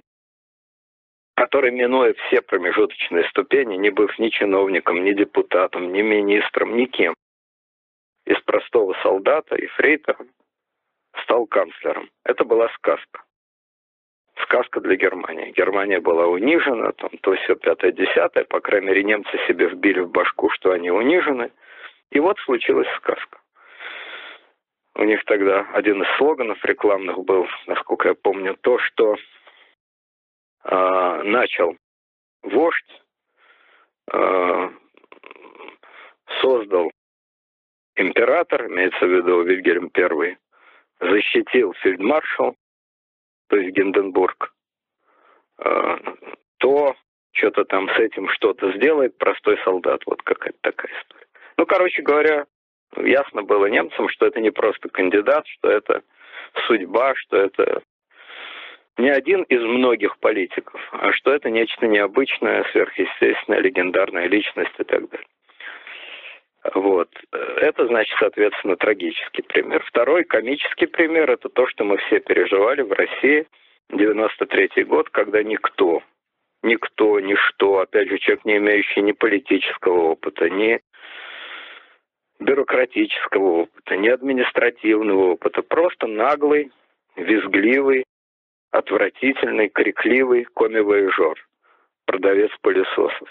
который, 1.39 1.72
минуя 1.72 2.13
все 2.25 2.41
промежуточные 2.41 3.24
ступени, 3.29 3.77
не 3.77 3.91
быв 3.91 4.19
ни 4.19 4.27
чиновником, 4.27 5.05
ни 5.05 5.13
депутатом, 5.13 5.93
ни 5.93 6.01
министром, 6.01 6.75
никем, 6.75 7.13
из 8.25 8.38
простого 8.41 8.93
солдата 9.01 9.55
и 9.55 9.65
фрейтера 9.67 10.17
стал 11.24 11.48
канцлером. 11.48 12.10
Это 12.25 12.43
была 12.43 12.67
сказка. 12.75 13.24
Сказка 14.43 14.81
для 14.81 14.98
Германии. 14.98 15.53
Германия 15.55 16.01
была 16.01 16.27
унижена, 16.27 16.91
там, 16.91 17.12
то 17.22 17.34
все 17.36 17.55
пятое-десятое, 17.55 18.43
по 18.43 18.60
крайней 18.60 18.88
мере, 18.88 19.03
немцы 19.05 19.31
себе 19.48 19.69
вбили 19.69 20.01
в 20.01 20.12
башку, 20.12 20.50
что 20.50 20.72
они 20.72 20.91
унижены. 20.91 21.51
И 22.12 22.19
вот 22.19 22.38
случилась 22.39 22.89
сказка. 22.98 23.39
У 24.96 25.05
них 25.05 25.24
тогда 25.24 25.65
один 25.72 26.03
из 26.03 26.17
слоганов 26.17 26.63
рекламных 26.65 27.19
был, 27.19 27.48
насколько 27.67 28.10
я 28.10 28.13
помню, 28.13 28.58
то, 28.60 28.77
что 28.79 29.15
э, 30.63 31.22
начал 31.24 31.75
вождь, 32.44 33.01
э, 34.12 34.70
создал 36.42 36.92
император, 37.96 38.68
имеется 38.68 39.06
в 39.06 39.10
виду 39.10 39.42
Вильгельм 39.44 39.92
I, 39.96 40.38
защитил 41.00 41.74
фельдмаршал, 41.82 42.56
то 43.48 43.58
есть 43.58 43.75
Гинденбург, 43.75 44.54
э, 45.60 45.98
то 46.58 46.96
что-то 47.32 47.66
там 47.66 47.89
с 47.89 47.98
этим 47.98 48.30
что-то 48.30 48.72
сделает 48.74 49.18
простой 49.18 49.58
солдат. 49.63 50.01
Вот 50.06 50.22
какая-то 50.24 50.58
такая 50.62 50.92
история. 51.01 51.28
Ну, 51.58 51.66
короче 51.66 52.01
говоря, 52.01 52.46
ясно 52.98 53.44
было 53.44 53.68
немцам, 53.68 54.10
что 54.10 54.25
это 54.25 54.39
не 54.39 54.51
просто 54.51 54.89
кандидат, 54.89 55.46
что 55.48 55.70
это 55.70 56.04
судьба, 56.68 57.13
что 57.16 57.38
это 57.38 57.82
не 59.00 59.10
один 59.10 59.44
из 59.44 59.62
многих 59.62 60.18
политиков, 60.20 60.79
а 60.91 61.13
что 61.13 61.34
это 61.34 61.50
нечто 61.50 61.88
необычное, 61.88 62.65
сверхъестественное, 62.72 63.62
легендарная 63.62 64.27
личность 64.27 64.74
и 64.77 64.84
так 64.84 65.10
далее. 65.10 65.27
Вот. 66.75 67.10
Это, 67.32 67.88
значит, 67.88 68.15
соответственно, 68.20 68.75
трагический 68.75 69.44
пример. 69.44 69.82
Второй 69.88 70.25
комический 70.25 70.88
пример– 70.88 71.32
это 71.32 71.48
то, 71.48 71.65
что 71.68 71.86
мы 71.86 71.98
все 71.98 72.20
переживали 72.20 72.82
в 72.82 72.91
России 72.91 73.48
93 73.91 74.84
год, 74.84 75.10
когда 75.10 75.41
никто, 75.41 76.03
никто, 76.62 77.20
ничто, 77.22 77.79
опять 77.79 78.10
же, 78.10 78.18
человек, 78.18 78.44
не 78.44 78.58
имеющий 78.58 79.01
ни 79.01 79.13
политического 79.13 80.12
опыта, 80.12 80.50
ни 80.50 80.82
бюрократического 82.41 83.62
опыта, 83.62 83.96
ни 83.96 84.10
административного 84.10 85.32
опыта, 85.32 85.62
просто 85.62 86.08
наглый, 86.08 86.72
визгливый, 87.15 88.03
отвратительный, 88.72 89.70
крикливый 89.70 90.46
коми-вояжер, 90.46 91.36
продавец 92.06 92.52
пылесосов. 92.62 93.30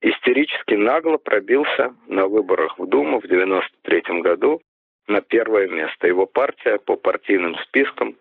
Истерически 0.00 0.74
нагло 0.74 1.16
пробился 1.16 1.94
на 2.06 2.28
выборах 2.28 2.78
в 2.78 2.86
Думу 2.86 3.20
в 3.20 3.24
1993 3.24 4.20
году 4.20 4.60
на 5.08 5.20
первое 5.20 5.66
место. 5.68 6.06
Его 6.06 6.26
партия 6.26 6.78
по 6.78 6.96
партийным 6.96 7.56
спискам 7.64 8.16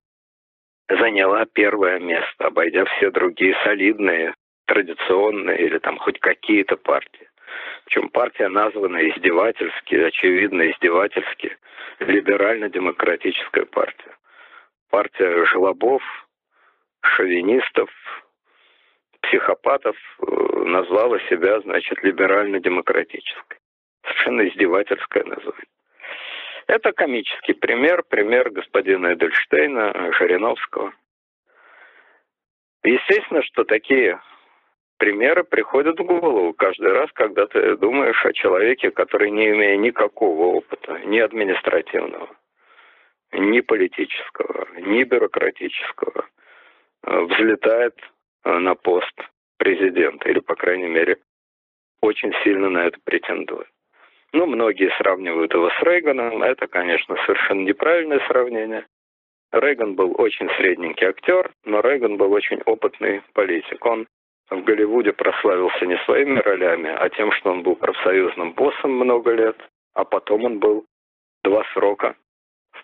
заняла 0.90 1.46
первое 1.46 2.00
место, 2.00 2.48
обойдя 2.48 2.86
все 2.86 3.12
другие 3.12 3.56
солидные, 3.64 4.34
традиционные 4.66 5.60
или 5.60 5.78
там 5.78 5.98
хоть 5.98 6.20
какие-то 6.20 6.78
партии. 6.78 7.30
Причем 7.86 8.10
партия 8.10 8.48
названа 8.48 8.98
издевательски, 9.10 9.96
очевидно 9.96 10.72
издевательски, 10.72 11.58
либерально-демократическая 12.00 13.66
партия. 13.66 14.17
Партия 14.90 15.46
жлобов, 15.46 16.02
шовинистов, 17.02 17.90
психопатов 19.22 19.96
э, 20.20 20.64
назвала 20.66 21.20
себя, 21.30 21.60
значит, 21.62 22.04
либерально-демократической. 22.04 23.58
совершенно 24.04 24.48
издевательское 24.48 25.24
название. 25.24 25.66
Это 26.68 26.92
комический 26.92 27.54
пример, 27.54 28.04
пример 28.04 28.50
господина 28.50 29.14
Эдельштейна, 29.14 30.14
Жириновского. 30.14 30.94
Естественно, 32.84 33.42
что 33.44 33.64
такие 33.64 34.20
примеры 34.98 35.44
приходят 35.44 36.00
в 36.00 36.04
голову 36.04 36.54
каждый 36.54 36.92
раз, 36.92 37.10
когда 37.14 37.48
ты 37.48 37.78
думаешь 37.78 38.26
о 38.26 38.34
человеке, 38.34 38.92
который 38.92 39.32
не 39.32 39.50
имея 39.50 39.78
никакого 39.78 40.56
опыта, 40.58 41.00
ни 41.06 41.20
административного, 41.20 42.30
ни 43.34 43.62
политического, 43.62 44.68
ни 44.80 45.04
бюрократического, 45.04 46.26
э, 47.04 47.20
взлетает 47.22 47.96
э, 48.44 48.58
на 48.58 48.76
пост 48.76 49.14
президента, 49.58 50.30
или, 50.30 50.40
по 50.40 50.56
крайней 50.56 50.88
мере, 50.88 51.18
очень 52.02 52.34
сильно 52.44 52.70
на 52.70 52.86
это 52.86 52.98
претендует. 53.04 53.68
Ну, 54.34 54.46
многие 54.46 54.92
сравнивают 54.98 55.54
его 55.54 55.70
с 55.70 55.82
Рейганом. 55.82 56.44
Это, 56.44 56.68
конечно, 56.68 57.16
совершенно 57.26 57.62
неправильное 57.62 58.20
сравнение. 58.28 58.86
Рейган 59.52 59.96
был 59.96 60.14
очень 60.18 60.50
средненький 60.58 61.08
актер, 61.08 61.52
но 61.64 61.80
Рейган 61.80 62.18
был 62.18 62.34
очень 62.34 62.62
опытный 62.66 63.22
политик. 63.34 63.86
Он 63.86 64.06
в 64.50 64.64
Голливуде 64.64 65.14
прославился 65.14 65.86
не 65.86 65.98
своими 66.00 66.40
ролями, 66.40 66.90
а 66.90 67.10
тем, 67.10 67.32
что 67.32 67.52
он 67.52 67.64
был 67.64 67.76
профсоюзным 67.76 68.54
боссом 68.54 68.92
много 68.92 69.32
лет, 69.32 69.58
а 69.94 70.04
потом 70.04 70.44
он 70.44 70.60
был 70.60 70.86
два 71.44 71.64
срока 71.74 72.16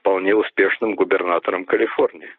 вполне 0.04 0.36
успешным 0.36 0.96
губернатором 0.96 1.64
Калифорнии. 1.64 2.30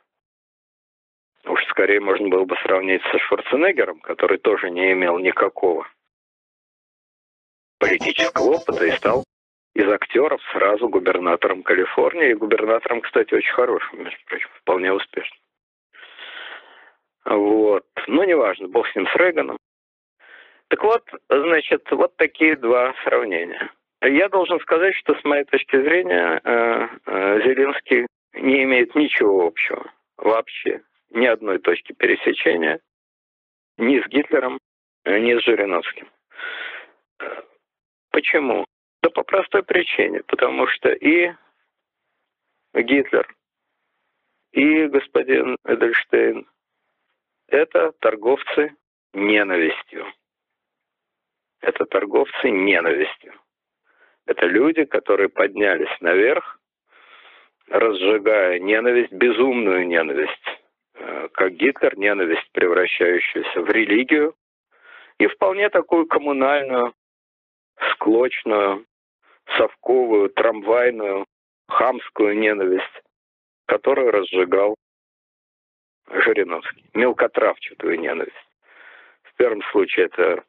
Уж 1.46 1.64
скорее 1.68 1.98
можно 1.98 2.28
было 2.28 2.44
бы 2.44 2.56
сравнить 2.62 3.02
со 3.10 3.18
Шварценеггером, 3.18 4.00
который 4.00 4.36
тоже 4.36 4.70
не 4.70 4.92
имел 4.92 5.18
никакого 5.18 5.86
политического 7.78 8.56
опыта 8.56 8.84
и 8.84 8.92
стал 8.92 9.24
из 9.74 9.88
актеров 9.88 10.40
сразу 10.52 10.88
губернатором 10.88 11.62
Калифорнии. 11.62 12.30
И 12.30 12.34
губернатором, 12.34 13.00
кстати, 13.00 13.32
очень 13.32 13.52
хорошим, 13.52 14.04
между 14.04 14.24
прочим, 14.26 14.48
вполне 14.60 14.92
успешным. 14.92 15.40
Вот. 17.24 17.86
Но 18.06 18.14
ну, 18.14 18.24
неважно, 18.24 18.68
бог 18.68 18.86
с 18.88 18.94
ним, 18.94 19.06
с 19.06 19.16
Рейганом. 19.16 19.56
Так 20.68 20.82
вот, 20.82 21.04
значит, 21.30 21.90
вот 21.90 22.14
такие 22.16 22.56
два 22.56 22.94
сравнения. 23.04 23.70
Я 24.04 24.28
должен 24.28 24.60
сказать, 24.60 24.94
что 24.96 25.14
с 25.14 25.24
моей 25.24 25.44
точки 25.44 25.80
зрения 25.80 26.40
э, 26.44 26.88
э, 27.06 27.40
Зеленский 27.42 28.06
не 28.34 28.64
имеет 28.64 28.94
ничего 28.94 29.46
общего 29.46 29.90
вообще, 30.18 30.82
ни 31.10 31.24
одной 31.26 31.58
точки 31.58 31.92
пересечения 31.92 32.80
ни 33.78 34.00
с 34.00 34.06
Гитлером, 34.08 34.58
ни 35.06 35.38
с 35.38 35.42
Жириновским. 35.42 36.08
Почему? 38.10 38.66
Да 39.02 39.10
по 39.10 39.22
простой 39.22 39.62
причине, 39.62 40.22
потому 40.24 40.66
что 40.68 40.92
и 40.92 41.32
Гитлер, 42.74 43.26
и 44.52 44.86
господин 44.86 45.56
Эдельштейн– 45.64 46.46
это 47.48 47.92
торговцы 48.00 48.76
ненавистью. 49.12 50.06
Это 51.60 51.84
торговцы 51.86 52.50
ненавистью. 52.50 53.34
Это 54.26 54.46
люди, 54.46 54.84
которые 54.84 55.28
поднялись 55.28 55.94
наверх, 56.00 56.58
разжигая 57.68 58.58
ненависть, 58.58 59.12
безумную 59.12 59.86
ненависть, 59.86 60.62
э, 60.94 61.28
как 61.32 61.52
Гитлер, 61.52 61.96
ненависть, 61.98 62.50
превращающуюся 62.52 63.60
в 63.60 63.70
религию, 63.70 64.34
и 65.18 65.26
вполне 65.26 65.68
такую 65.70 66.06
коммунальную, 66.06 66.94
склочную, 67.92 68.86
совковую, 69.56 70.30
трамвайную, 70.30 71.26
хамскую 71.68 72.36
ненависть, 72.36 73.02
которую 73.66 74.10
разжигал 74.10 74.74
Жириновский. 76.10 76.84
Мелкотравчатую 76.94 77.98
ненависть. 77.98 78.34
В 79.22 79.34
первом 79.36 79.62
случае 79.72 80.06
это 80.06 80.44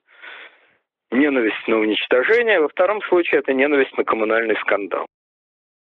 ненависть 1.12 1.68
на 1.68 1.78
уничтожение, 1.78 2.60
во 2.60 2.70
втором 2.70 3.02
случае 3.04 3.40
это 3.40 3.54
ненависть 3.54 3.98
на 3.98 4.04
коммунальный 4.04 4.58
скандал. 4.58 5.06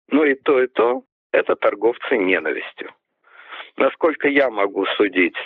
Но 0.09 0.25
и 0.25 0.35
то, 0.35 0.63
и 0.63 0.67
то– 0.67 1.03
это 1.33 1.57
торговцы 1.57 2.17
ненавистью. 2.17 2.93
Насколько 3.77 4.29
я 4.29 4.51
могу 4.51 4.87
судить, 4.97 5.37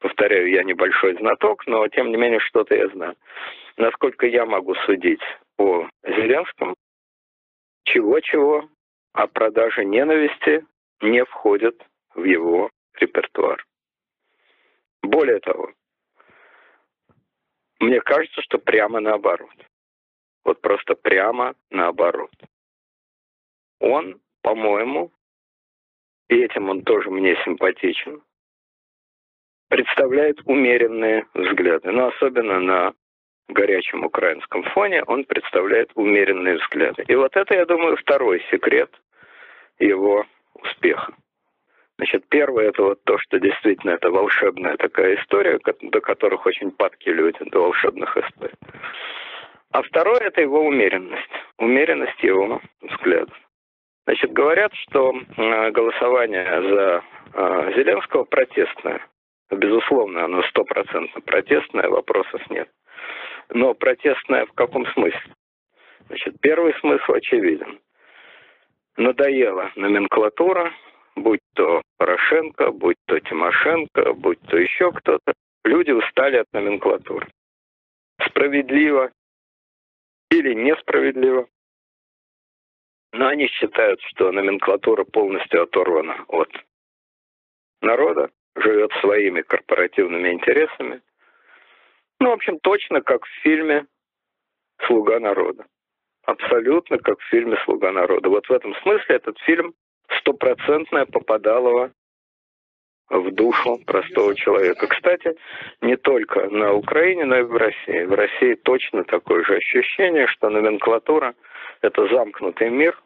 повторяю, 0.00 0.50
я 0.50 0.62
небольшой 0.62 1.16
знаток, 1.16 1.66
но 1.66 1.86
тем 1.88 2.10
не 2.10 2.16
менее 2.16 2.40
что-то 2.40 2.74
я 2.74 2.88
знаю– 2.88 3.14
насколько 3.76 4.26
я 4.26 4.46
могу 4.46 4.74
судить 4.86 5.22
по 5.56 5.88
Зеленскому, 6.04 6.74
чего-чего, 7.84 8.68
а 9.12 9.26
продажа 9.26 9.84
ненависти 9.84 10.64
не 11.00 11.24
входит 11.24 11.80
в 12.14 12.24
его 12.24 12.70
репертуар. 12.94 13.64
Более 15.02 15.40
того, 15.40 15.72
мне 17.80 18.00
кажется, 18.00 18.40
что 18.42 18.58
прямо 18.58 19.00
наоборот. 19.00 19.54
Вот 20.44 20.60
просто 20.60 20.94
прямо 20.94 21.54
наоборот. 21.70 22.34
Он, 23.80 24.20
по-моему, 24.42 25.10
и 26.28 26.36
этим 26.36 26.68
он 26.70 26.82
тоже 26.82 27.10
мне 27.10 27.36
симпатичен, 27.44 28.22
представляет 29.68 30.40
умеренные 30.44 31.26
взгляды, 31.34 31.90
но 31.90 32.08
особенно 32.08 32.60
на 32.60 32.94
горячем 33.48 34.04
украинском 34.04 34.62
фоне, 34.64 35.02
он 35.04 35.24
представляет 35.24 35.90
умеренные 35.94 36.56
взгляды. 36.58 37.04
И 37.08 37.14
вот 37.14 37.36
это, 37.36 37.54
я 37.54 37.66
думаю, 37.66 37.96
второй 37.96 38.42
секрет 38.50 38.90
его 39.78 40.24
успеха. 40.54 41.14
Значит, 41.96 42.24
первое 42.28 42.68
это 42.68 42.82
вот 42.82 43.04
то, 43.04 43.18
что 43.18 43.38
действительно 43.38 43.92
это 43.92 44.10
волшебная 44.10 44.76
такая 44.76 45.16
история, 45.16 45.60
до 45.80 46.00
которых 46.00 46.44
очень 46.46 46.70
падки 46.72 47.08
люди, 47.08 47.38
до 47.50 47.60
волшебных 47.60 48.16
историй. 48.16 48.54
А 49.70 49.82
второе 49.82 50.20
это 50.20 50.40
его 50.40 50.60
умеренность, 50.60 51.30
умеренность 51.58 52.22
его 52.22 52.60
взглядов. 52.82 53.36
Значит, 54.06 54.32
говорят, 54.32 54.72
что 54.74 55.12
э, 55.12 55.70
голосование 55.70 56.44
за 56.44 57.04
э, 57.32 57.72
Зеленского 57.76 58.24
протестное. 58.24 59.00
Безусловно, 59.50 60.24
оно 60.24 60.42
стопроцентно 60.42 61.20
протестное, 61.20 61.88
вопросов 61.88 62.42
нет 62.50 62.68
но 63.50 63.74
протестная 63.74 64.46
в 64.46 64.52
каком 64.52 64.86
смысле? 64.92 65.34
Значит, 66.06 66.36
первый 66.40 66.74
смысл 66.80 67.12
очевиден. 67.12 67.80
Надоела 68.96 69.72
номенклатура, 69.74 70.72
будь 71.16 71.40
то 71.54 71.82
Порошенко, 71.98 72.70
будь 72.70 72.96
то 73.06 73.18
Тимошенко, 73.20 74.12
будь 74.14 74.40
то 74.42 74.56
еще 74.56 74.92
кто-то. 74.92 75.32
Люди 75.64 75.90
устали 75.90 76.36
от 76.36 76.52
номенклатуры. 76.52 77.28
Справедливо 78.26 79.10
или 80.30 80.54
несправедливо. 80.54 81.48
Но 83.12 83.28
они 83.28 83.46
считают, 83.46 84.00
что 84.02 84.32
номенклатура 84.32 85.04
полностью 85.04 85.62
оторвана 85.62 86.24
от 86.28 86.50
народа, 87.80 88.30
живет 88.56 88.90
своими 89.00 89.42
корпоративными 89.42 90.30
интересами– 90.32 91.00
ну, 92.24 92.30
в 92.30 92.32
общем, 92.32 92.58
точно 92.60 93.02
как 93.02 93.26
в 93.26 93.42
фильме 93.42 93.86
«Слуга 94.86 95.20
народа». 95.20 95.66
Абсолютно 96.24 96.96
как 96.96 97.20
в 97.20 97.24
фильме 97.24 97.58
«Слуга 97.66 97.92
народа». 97.92 98.30
Вот 98.30 98.48
в 98.48 98.50
этом 98.50 98.74
смысле 98.76 99.16
этот 99.16 99.38
фильм 99.40 99.74
стопроцентное 100.18 101.06
попадалово 101.06 101.92
в 103.10 103.30
душу 103.32 103.78
простого 103.86 104.34
человека. 104.34 104.86
Кстати, 104.86 105.36
не 105.82 105.96
только 105.96 106.48
на 106.50 106.72
Украине, 106.72 107.24
но 107.24 107.38
и 107.38 107.42
в 107.42 107.56
России. 107.56 108.04
В 108.04 108.14
России 108.14 108.54
точно 108.54 109.04
такое 109.04 109.44
же 109.44 109.56
ощущение, 109.56 110.26
что 110.28 110.48
номенклатура– 110.48 111.34
это 111.82 112.08
замкнутый 112.08 112.70
мир, 112.70 112.98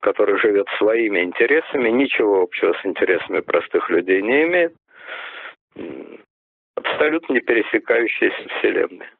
который 0.00 0.38
живет 0.38 0.66
своими 0.78 1.20
интересами, 1.20 1.90
ничего 1.90 2.42
общего 2.42 2.72
с 2.72 2.86
интересами 2.86 3.40
простых 3.40 3.90
людей 3.90 4.22
не 4.22 4.44
имеет 4.44 4.74
абсолютно 6.78 7.34
не 7.34 7.40
пересекающиеся 7.40 8.48
вселенные. 8.58 9.10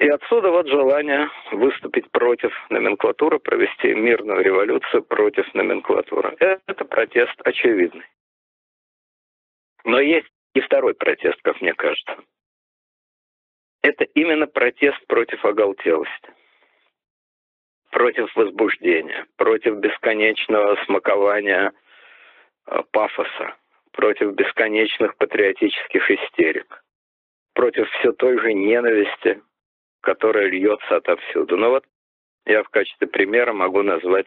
И 0.00 0.08
отсюда 0.08 0.50
вот 0.50 0.66
желание 0.66 1.28
выступить 1.52 2.10
против 2.10 2.50
номенклатуры, 2.70 3.38
провести 3.38 3.92
мирную 3.92 4.42
революцию 4.42 5.02
против 5.02 5.52
номенклатуры. 5.52 6.34
Это 6.38 6.86
протест 6.86 7.34
очевидный. 7.44 8.06
Но 9.84 10.00
есть 10.00 10.30
и 10.54 10.60
второй 10.60 10.94
протест, 10.94 11.38
как 11.42 11.60
мне 11.60 11.74
кажется. 11.74 12.16
Это 13.82 14.04
именно 14.04 14.46
протест 14.46 15.06
против 15.06 15.44
оголтелости, 15.44 16.32
против 17.90 18.34
возбуждения, 18.36 19.26
против 19.36 19.76
бесконечного 19.80 20.82
смакования 20.86 21.72
э, 22.66 22.82
пафоса, 22.90 23.54
против 23.92 24.32
бесконечных 24.32 25.14
патриотических 25.18 26.10
истерик, 26.10 26.82
против 27.52 27.86
все 27.90 28.12
той 28.12 28.38
же 28.40 28.54
ненависти, 28.54 29.42
которая 30.00 30.48
льется 30.48 30.96
отовсюду. 30.96 31.56
Но 31.56 31.70
вот 31.70 31.84
Я 32.46 32.62
в 32.62 32.68
качестве 32.68 33.06
примера 33.06 33.52
могу 33.52 33.82
назвать 33.82 34.26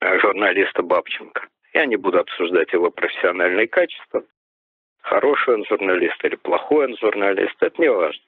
э, 0.00 0.18
журналиста 0.18 0.82
Бабченко. 0.82 1.48
Я 1.74 1.86
не 1.86 1.96
буду 1.96 2.18
обсуждать 2.18 2.72
его 2.72 2.90
профессиональные 2.90 3.68
качества. 3.68 4.24
Хороший 5.02 5.54
он 5.54 5.64
журналист 5.64 6.22
или 6.24 6.36
плохой 6.36 6.86
он 6.86 6.96
журналист, 6.98 7.56
это 7.60 7.80
не 7.80 7.90
важно. 7.90 8.22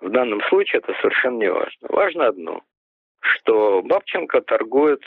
В 0.00 0.08
данном 0.10 0.40
случае 0.42 0.78
это 0.78 0.94
совершенно 1.00 1.38
не 1.38 1.52
важно. 1.52 1.88
Важно 1.88 2.26
одно, 2.26 2.62
что 3.20 3.82
Бабченко 3.82 4.40
торгует 4.42 5.02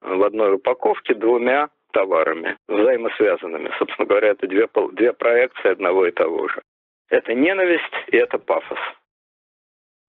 в 0.00 0.22
одной 0.22 0.54
упаковке 0.54 1.14
двумя 1.14 1.70
товарами, 1.92 2.56
взаимосвязанными. 2.68 3.70
Собственно 3.78 4.06
говоря, 4.06 4.28
это 4.28 4.46
две, 4.46 4.68
две 4.92 5.12
проекции 5.12 5.70
одного 5.70 6.06
и 6.06 6.12
того 6.12 6.48
же. 6.48 6.62
Это 7.08 7.32
ненависть 7.34 7.94
и 8.08 8.16
это 8.16 8.38
пафос. 8.38 8.78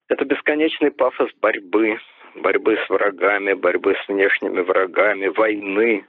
Это 0.09 0.25
бесконечный 0.25 0.91
пафос 0.91 1.31
борьбы, 1.35 1.97
борьбы 2.35 2.77
с 2.85 2.89
врагами, 2.89 3.53
борьбы 3.53 3.95
с 3.95 4.07
внешними 4.07 4.59
врагами, 4.61 5.27
войны, 5.27 6.05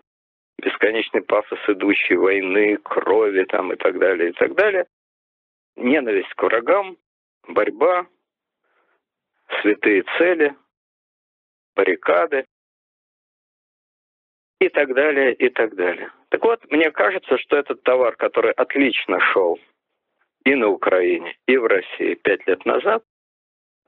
бесконечный 0.60 1.22
пафос 1.22 1.60
идущей 1.68 2.16
войны, 2.16 2.76
крови 2.78 3.44
там 3.44 3.72
и 3.72 3.76
так 3.76 3.98
далее, 3.98 4.30
и 4.30 4.32
так 4.32 4.54
далее. 4.54 4.86
Ненависть 5.76 6.34
к 6.34 6.42
врагам, 6.42 6.96
борьба, 7.46 8.06
святые 9.62 10.02
цели, 10.18 10.56
баррикады 11.76 12.46
и 14.60 14.68
так 14.68 14.92
далее, 14.92 15.34
и 15.34 15.48
так 15.50 15.76
далее. 15.76 16.10
Так 16.30 16.42
вот, 16.44 16.68
мне 16.70 16.90
кажется, 16.90 17.38
что 17.38 17.56
этот 17.56 17.82
товар, 17.84 18.16
который 18.16 18.52
отлично 18.52 19.20
шел 19.20 19.58
и 20.44 20.54
на 20.54 20.68
Украине, 20.68 21.36
и 21.46 21.56
в 21.56 21.66
России 21.66 22.14
пять 22.14 22.46
лет 22.46 22.64
назад, 22.64 23.04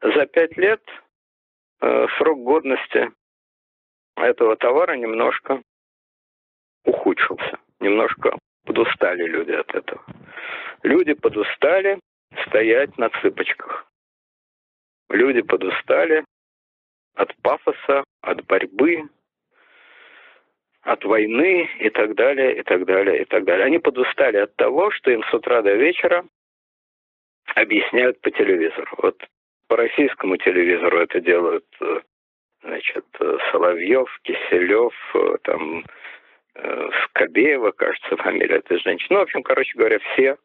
за 0.02 0.26
пять 0.26 0.56
лет 0.56 0.82
э, 1.80 2.06
срок 2.18 2.42
годности 2.42 3.10
этого 4.16 4.56
товара 4.56 4.94
немножко 4.96 5.62
ухудшился. 6.84 7.58
Немножко 7.80 8.38
подустали 8.64 9.24
люди 9.24 9.52
от 9.52 9.74
этого. 9.74 10.04
Люди 10.82 11.14
подустали 11.14 11.98
стоять 12.46 12.96
на 12.98 13.10
цыпочках. 13.10 13.86
Люди 15.08 15.42
подустали 15.42 16.24
от 17.14 17.34
пафоса, 17.42 18.04
от 18.22 18.44
борьбы, 18.46 19.08
от 20.82 21.04
войны 21.04 21.68
и 21.78 21.90
так 21.90 22.14
далее, 22.14 22.58
и 22.58 22.62
так 22.62 22.84
далее, 22.84 23.22
и 23.22 23.24
так 23.24 23.44
далее. 23.44 23.66
Они 23.66 23.78
подустали 23.78 24.38
от 24.38 24.54
того, 24.56 24.90
что 24.90 25.10
им 25.10 25.22
с 25.24 25.34
утра 25.34 25.62
до 25.62 25.74
вечера 25.74 26.24
объясняют 27.54 28.20
по 28.20 28.30
телевизору. 28.30 28.88
Вот 28.98 29.22
по 29.68 29.76
российскому 29.76 30.36
телевизору 30.36 30.98
это 30.98 31.20
делают 31.20 31.66
э, 31.80 32.00
значит, 32.62 33.06
э, 33.20 33.38
Соловьев, 33.50 34.08
Киселев, 34.22 34.94
э, 35.14 35.36
там, 35.42 35.84
Скобеева, 37.04 37.70
кажется, 37.70 38.14
фамилия 38.18 38.56
этой 38.56 38.78
женщины. 38.78 39.14
Ну, 39.14 39.20
в 39.20 39.22
общем, 39.22 39.42
короче 39.42 39.72
говоря, 39.74 39.98
все 40.00 40.36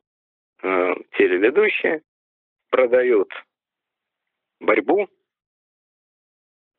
телеведущие 0.62 2.02
продают 2.70 3.30
борьбу, 4.62 5.10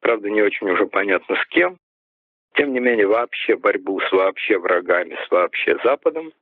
правда, 0.00 0.30
не 0.30 0.40
очень 0.40 0.70
уже 0.70 0.86
понятно 0.86 1.36
с 1.36 1.46
кем, 1.48 1.76
тем 2.54 2.72
не 2.72 2.80
менее, 2.80 3.06
вообще 3.06 3.54
борьбу 3.56 4.00
с 4.00 4.10
вообще 4.10 4.56
врагами, 4.56 5.14
с 5.26 5.30
вообще 5.30 5.76
Западом. 5.84 6.32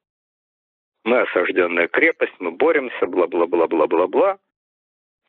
Мы 1.07 1.21
осажденная 1.21 1.87
крепость, 1.87 2.35
мы 2.41 2.51
боремся, 2.51 3.07
бла-бла-бла-бла-бла-бла. 3.07 4.39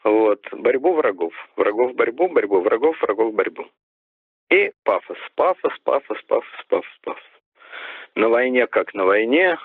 Вот, 0.03 0.41
борьбу 0.51 0.93
врагов. 0.93 1.33
Врагов 1.55 1.93
борьбу, 1.93 2.27
борьбу 2.29 2.61
врагов, 2.61 2.99
врагов 2.99 3.35
борьбу. 3.35 3.67
И 4.49 4.71
пафос, 4.83 5.19
пафос, 5.35 5.71
пафос, 5.83 6.17
пафос, 6.23 6.65
пафос, 6.67 6.99
пафос. 7.03 7.23
На 8.15 8.27
войне 8.27 8.65
как 8.65 8.95
на 8.95 9.05
войне, 9.05 9.59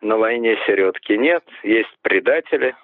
на 0.00 0.16
войне 0.16 0.58
середки 0.66 1.12
нет, 1.12 1.44
есть 1.62 1.96
предатели, 2.02 2.74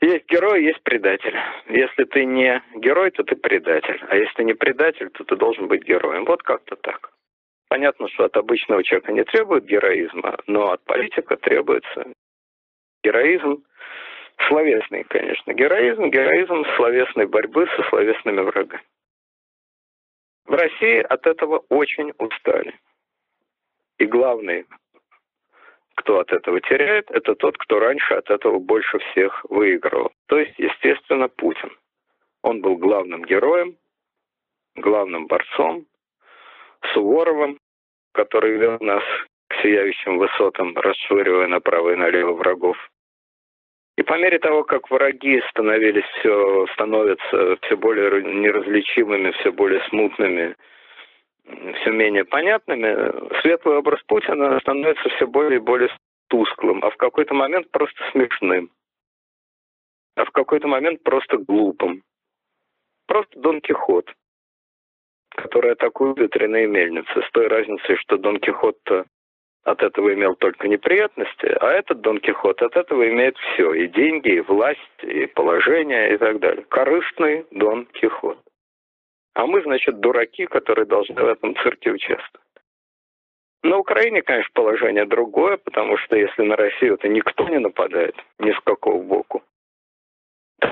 есть 0.00 0.26
герой, 0.28 0.64
есть 0.64 0.82
предатель. 0.82 1.38
Если 1.68 2.02
ты 2.02 2.24
не 2.24 2.60
герой, 2.74 3.12
то 3.12 3.22
ты 3.22 3.36
предатель. 3.36 4.04
А 4.08 4.16
если 4.16 4.34
ты 4.34 4.42
не 4.42 4.54
предатель, 4.54 5.10
то 5.10 5.22
ты 5.22 5.36
должен 5.36 5.68
быть 5.68 5.84
героем. 5.84 6.24
Вот 6.24 6.42
как-то 6.42 6.74
так. 6.74 7.11
Понятно, 7.72 8.06
что 8.08 8.24
от 8.24 8.36
обычного 8.36 8.84
человека 8.84 9.12
не 9.12 9.24
требует 9.24 9.64
героизма, 9.64 10.36
но 10.46 10.72
от 10.72 10.84
политика 10.84 11.38
требуется 11.38 12.04
героизм, 13.02 13.64
словесный, 14.46 15.04
конечно, 15.04 15.54
героизм, 15.54 16.10
героизм 16.10 16.66
словесной 16.76 17.24
борьбы 17.24 17.66
со 17.74 17.82
словесными 17.84 18.42
врагами. 18.42 18.82
В 20.44 20.52
России 20.52 20.98
от 20.98 21.26
этого 21.26 21.64
очень 21.70 22.12
устали. 22.18 22.78
И 23.96 24.04
главный 24.04 24.66
кто 25.94 26.18
от 26.18 26.30
этого 26.30 26.60
теряет, 26.60 27.10
это 27.10 27.34
тот, 27.34 27.56
кто 27.56 27.78
раньше 27.78 28.12
от 28.12 28.28
этого 28.28 28.58
больше 28.58 28.98
всех 28.98 29.46
выигрывал. 29.48 30.12
То 30.26 30.38
есть, 30.38 30.58
естественно, 30.58 31.28
Путин. 31.28 31.70
Он 32.42 32.60
был 32.60 32.76
главным 32.76 33.24
героем, 33.24 33.78
главным 34.74 35.26
борцом, 35.26 35.86
Суворовым, 36.92 37.58
который 38.12 38.56
вел 38.56 38.78
нас 38.80 39.02
к 39.48 39.62
сияющим 39.62 40.18
высотам, 40.18 40.76
расшвыривая 40.76 41.48
направо 41.48 41.92
и 41.92 41.96
налево 41.96 42.32
врагов. 42.32 42.76
И 43.98 44.02
по 44.02 44.18
мере 44.18 44.38
того, 44.38 44.64
как 44.64 44.90
враги 44.90 45.42
становились 45.50 46.04
все, 46.18 46.66
становятся 46.72 47.56
все 47.62 47.76
более 47.76 48.22
неразличимыми, 48.22 49.32
все 49.32 49.52
более 49.52 49.82
смутными, 49.88 50.56
все 51.44 51.90
менее 51.90 52.24
понятными, 52.24 53.40
светлый 53.42 53.76
образ 53.76 54.00
Путина 54.06 54.58
становится 54.60 55.08
все 55.10 55.26
более 55.26 55.56
и 55.56 55.62
более 55.62 55.90
тусклым, 56.28 56.82
а 56.82 56.90
в 56.90 56.96
какой-то 56.96 57.34
момент 57.34 57.70
просто 57.70 58.02
смешным, 58.12 58.70
а 60.16 60.24
в 60.24 60.30
какой-то 60.30 60.68
момент 60.68 61.02
просто 61.02 61.36
глупым. 61.36 62.02
Просто 63.06 63.38
Дон 63.38 63.60
Кихот, 63.60 64.10
который 65.52 65.72
атакует 65.72 66.16
ветряные 66.16 66.66
мельницы, 66.66 67.12
с 67.12 67.30
той 67.32 67.46
разницей, 67.46 67.96
что 67.96 68.16
Дон 68.16 68.38
Кихот 68.38 68.78
от 69.64 69.82
этого 69.82 70.14
имел 70.14 70.34
только 70.34 70.66
неприятности, 70.66 71.44
а 71.60 71.72
этот 71.72 72.00
Дон 72.00 72.20
Кихот 72.20 72.62
от 72.62 72.74
этого 72.74 73.06
имеет 73.10 73.36
все, 73.36 73.74
и 73.74 73.86
деньги, 73.88 74.36
и 74.36 74.40
власть, 74.40 74.80
и 75.02 75.26
положение, 75.26 76.14
и 76.14 76.16
так 76.16 76.40
далее. 76.40 76.64
Корыстный 76.70 77.44
Дон 77.50 77.84
Кихот. 77.84 78.38
А 79.34 79.46
мы, 79.46 79.60
значит, 79.62 80.00
дураки, 80.00 80.46
которые 80.46 80.86
должны 80.86 81.22
в 81.22 81.28
этом 81.28 81.54
цирке 81.56 81.90
участвовать. 81.90 82.46
На 83.62 83.76
Украине, 83.76 84.22
конечно, 84.22 84.50
положение 84.54 85.04
другое, 85.04 85.58
потому 85.58 85.98
что 85.98 86.16
если 86.16 86.42
на 86.42 86.56
Россию, 86.56 86.96
то 86.96 87.08
никто 87.08 87.46
не 87.50 87.58
нападает 87.58 88.16
ни 88.38 88.52
с 88.52 88.60
какого 88.60 89.02
боку. 89.02 89.42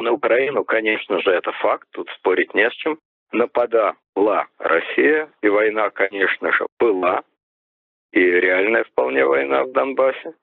На 0.00 0.12
Украину, 0.12 0.64
конечно 0.64 1.20
же, 1.20 1.30
это 1.30 1.52
факт, 1.52 1.86
тут 1.92 2.08
спорить 2.18 2.54
не 2.54 2.68
с 2.70 2.72
чем. 2.72 2.98
Нападала 3.32 3.96
Россия, 4.58 5.30
и 5.42 5.48
война, 5.48 5.90
конечно 5.90 6.52
же, 6.52 6.66
была, 6.78 7.22
и 8.12 8.20
реальная 8.20 8.84
вполне 8.84 9.24
война 9.24 9.64
в 9.64 9.72
Донбассе. 9.72 10.34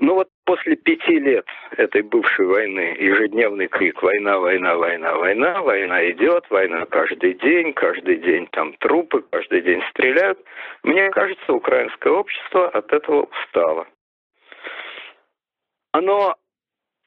Ну 0.00 0.14
вот 0.14 0.28
после 0.44 0.76
пяти 0.76 1.18
лет 1.18 1.46
этой 1.76 2.02
бывшей 2.02 2.46
войны, 2.46 2.96
ежедневный 3.00 3.66
крик 3.66 4.00
«война, 4.00 4.38
война, 4.38 4.76
война, 4.76 5.14
война», 5.16 5.60
война 5.60 6.10
идет, 6.10 6.48
война 6.50 6.86
каждый 6.86 7.34
день, 7.34 7.72
каждый 7.72 8.18
день 8.18 8.46
там 8.52 8.74
трупы, 8.74 9.22
каждый 9.30 9.60
день 9.62 9.82
стреляют, 9.90 10.38
мне 10.84 11.10
кажется, 11.10 11.52
украинское 11.52 12.12
общество 12.12 12.68
от 12.68 12.92
этого 12.92 13.24
устало. 13.24 13.88
Оно 15.90 16.36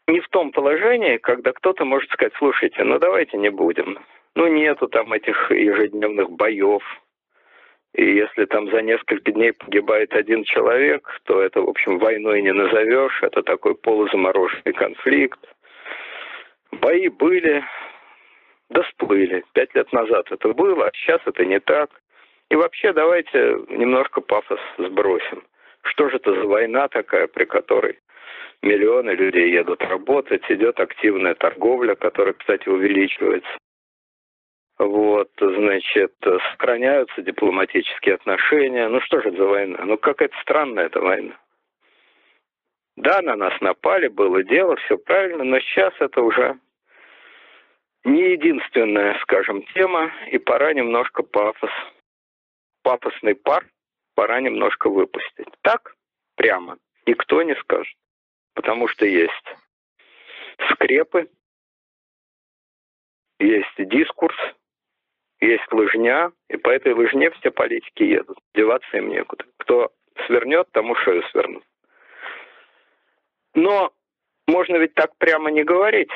не 0.08 0.20
в 0.20 0.28
том 0.28 0.52
положении, 0.52 1.16
когда 1.16 1.54
кто-то 1.54 1.86
может 1.86 2.12
сказать, 2.12 2.34
слушайте, 2.38 2.84
ну 2.84 3.00
давайте 3.00 3.38
не 3.38 3.50
будем. 3.50 4.00
Ну 4.36 4.48
нету 4.48 4.88
там 4.88 5.12
этих 5.14 5.52
ежедневных 5.52 6.32
боев, 6.32 6.84
и 7.94 8.06
если 8.16 8.46
там 8.46 8.70
за 8.72 8.82
несколько 8.82 9.32
дней 9.32 9.52
погибает 9.52 10.14
один 10.14 10.44
человек, 10.46 11.10
то 11.26 11.42
это, 11.42 11.62
в 11.62 11.70
общем, 11.70 12.00
войной 12.00 12.42
не 12.42 12.54
назовешь. 12.54 13.22
Это 13.22 13.44
такой 13.44 13.76
полузамороженный 13.76 14.74
конфликт. 14.74 15.40
Бои 16.72 17.10
были, 17.10 17.64
да 18.70 18.84
сплыли. 18.92 19.44
Пять 19.54 19.76
лет 19.76 19.92
назад 19.92 20.32
это 20.32 20.54
было, 20.54 20.88
а 20.88 20.92
сейчас 20.94 21.20
это 21.26 21.44
не 21.44 21.60
так. 21.60 21.90
И 22.50 22.56
вообще 22.56 22.94
давайте 22.94 23.58
немножко 23.68 24.22
пафос 24.22 24.60
сбросим. 24.78 25.44
Что 25.84 26.10
же 26.10 26.18
это 26.18 26.34
за 26.34 26.48
война 26.48 26.88
такая, 26.88 27.28
при 27.28 27.44
которой 27.44 28.00
миллионы 28.62 29.12
людей 29.12 29.52
едут 29.52 29.82
работать, 29.84 30.44
идет 30.50 30.80
активная 30.80 31.36
торговля, 31.36 31.96
которая, 31.96 32.34
кстати, 32.34 32.70
увеличивается. 32.70 33.50
Вот, 34.84 35.30
значит, 35.40 36.16
сохраняются 36.24 37.22
дипломатические 37.22 38.16
отношения. 38.16 38.88
Ну 38.88 39.00
что 39.02 39.22
же 39.22 39.30
это 39.30 39.38
за 39.38 39.46
война? 39.46 39.86
Ну 39.86 39.96
какая-то 39.96 40.36
странная 40.42 40.88
эта 40.88 41.00
война. 41.00 41.38
Да, 42.98 43.22
на 43.22 43.36
нас 43.36 43.54
напали, 43.62 44.08
было 44.08 44.44
дело, 44.44 44.76
все 44.78 44.98
правильно, 44.98 45.44
но 45.44 45.60
сейчас 45.60 45.94
это 46.00 46.24
уже 46.24 46.60
не 48.06 48.32
единственная, 48.32 49.20
скажем, 49.22 49.62
тема, 49.76 50.12
и 50.32 50.40
пора 50.40 50.74
немножко 50.74 51.22
пафос, 51.22 51.70
пафосный 52.82 53.36
пар, 53.36 53.68
пора 54.16 54.42
немножко 54.42 54.90
выпустить. 54.90 55.48
Так, 55.62 55.94
прямо, 56.36 56.80
никто 57.06 57.44
не 57.44 57.54
скажет, 57.54 57.96
потому 58.56 58.88
что 58.88 59.06
есть 59.06 59.56
скрепы, 60.72 61.30
есть 63.40 63.76
дискурс, 63.78 64.36
есть 65.42 65.72
лыжня, 65.72 66.32
и 66.50 66.58
по 66.58 66.70
этой 66.70 66.94
лыжне 66.94 67.32
все 67.32 67.52
политики 67.52 68.04
едут. 68.04 68.38
Деваться 68.54 68.98
им 68.98 69.10
некуда. 69.10 69.44
Кто 69.58 69.92
свернет, 70.28 70.68
тому 70.72 70.96
шею 70.96 71.24
свернут. 71.32 71.64
Но 73.56 73.92
можно 74.48 74.78
ведь 74.78 74.94
так 74.94 75.16
прямо 75.18 75.52
не 75.52 75.64
говорить, 75.64 76.12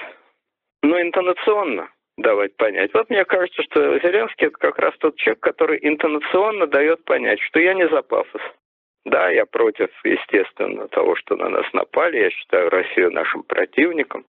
но 0.83 1.01
интонационно 1.01 1.89
давать 2.17 2.55
понять. 2.55 2.93
Вот 2.93 3.09
мне 3.09 3.25
кажется, 3.25 3.61
что 3.63 3.99
Зеленский 3.99 4.47
это 4.47 4.57
как 4.57 4.79
раз 4.79 4.95
тот 4.99 5.17
человек, 5.17 5.41
который 5.41 5.79
интонационно 5.81 6.67
дает 6.67 7.03
понять, 7.03 7.41
что 7.41 7.59
я 7.59 7.73
не 7.73 7.87
за 7.89 8.01
пафос. 8.03 8.41
Да, 9.05 9.29
я 9.29 9.45
против, 9.45 9.89
естественно, 10.03 10.87
того, 10.87 11.15
что 11.15 11.35
на 11.35 11.49
нас 11.49 11.65
напали. 11.73 12.17
Я 12.17 12.29
считаю 12.31 12.69
Россию 12.69 13.11
нашим 13.11 13.43
противником, 13.43 14.25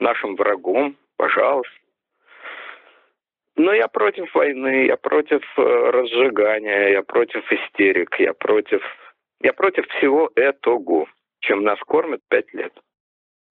нашим 0.00 0.34
врагом, 0.36 0.96
пожалуйста. 1.16 1.72
Но 3.58 3.72
я 3.72 3.88
против 3.88 4.32
войны, 4.36 4.86
я 4.86 4.96
против 4.96 5.42
э, 5.58 5.62
разжигания, 5.62 6.90
я 6.90 7.02
против 7.02 7.42
истерик, 7.52 8.14
я 8.20 8.32
против, 8.32 8.80
я 9.40 9.52
против 9.52 9.84
всего 9.88 10.30
этого, 10.36 11.08
чем 11.40 11.64
нас 11.64 11.78
кормят 11.80 12.20
пять 12.28 12.54
лет. 12.54 12.72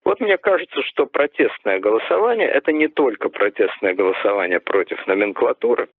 Вот 0.06 0.22
мне 0.22 0.38
кажется, 0.38 0.82
что 0.84 1.08
протестное 1.08 1.80
голосование– 1.80 2.48
это 2.50 2.72
не 2.72 2.88
только 2.88 3.28
протестное 3.28 3.94
голосование 3.94 4.62
против 4.62 5.06
номенклатуры, 5.08 5.90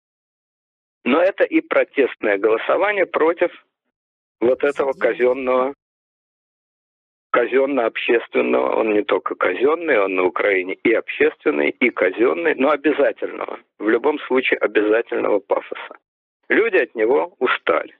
но 1.03 1.21
это 1.21 1.43
и 1.43 1.61
протестное 1.61 2.39
голосование 2.39 3.05
против 3.05 3.51
вот 4.41 4.63
этого 4.63 4.93
казенного, 4.93 5.75
казенно-общественного, 7.31 8.75
он 8.75 8.93
не 8.93 9.03
только 9.03 9.35
казенный, 9.35 9.99
он 9.99 10.15
на 10.15 10.23
Украине 10.25 10.75
и 10.83 10.93
общественный, 10.93 11.69
и 11.69 11.89
казенный, 11.89 12.55
но 12.55 12.71
обязательного, 12.71 13.59
в 13.77 13.89
любом 13.89 14.19
случае 14.19 14.57
обязательного 14.59 15.39
пафоса. 15.39 15.97
Люди 16.49 16.77
от 16.77 16.95
него 16.95 17.35
устали. 17.39 17.95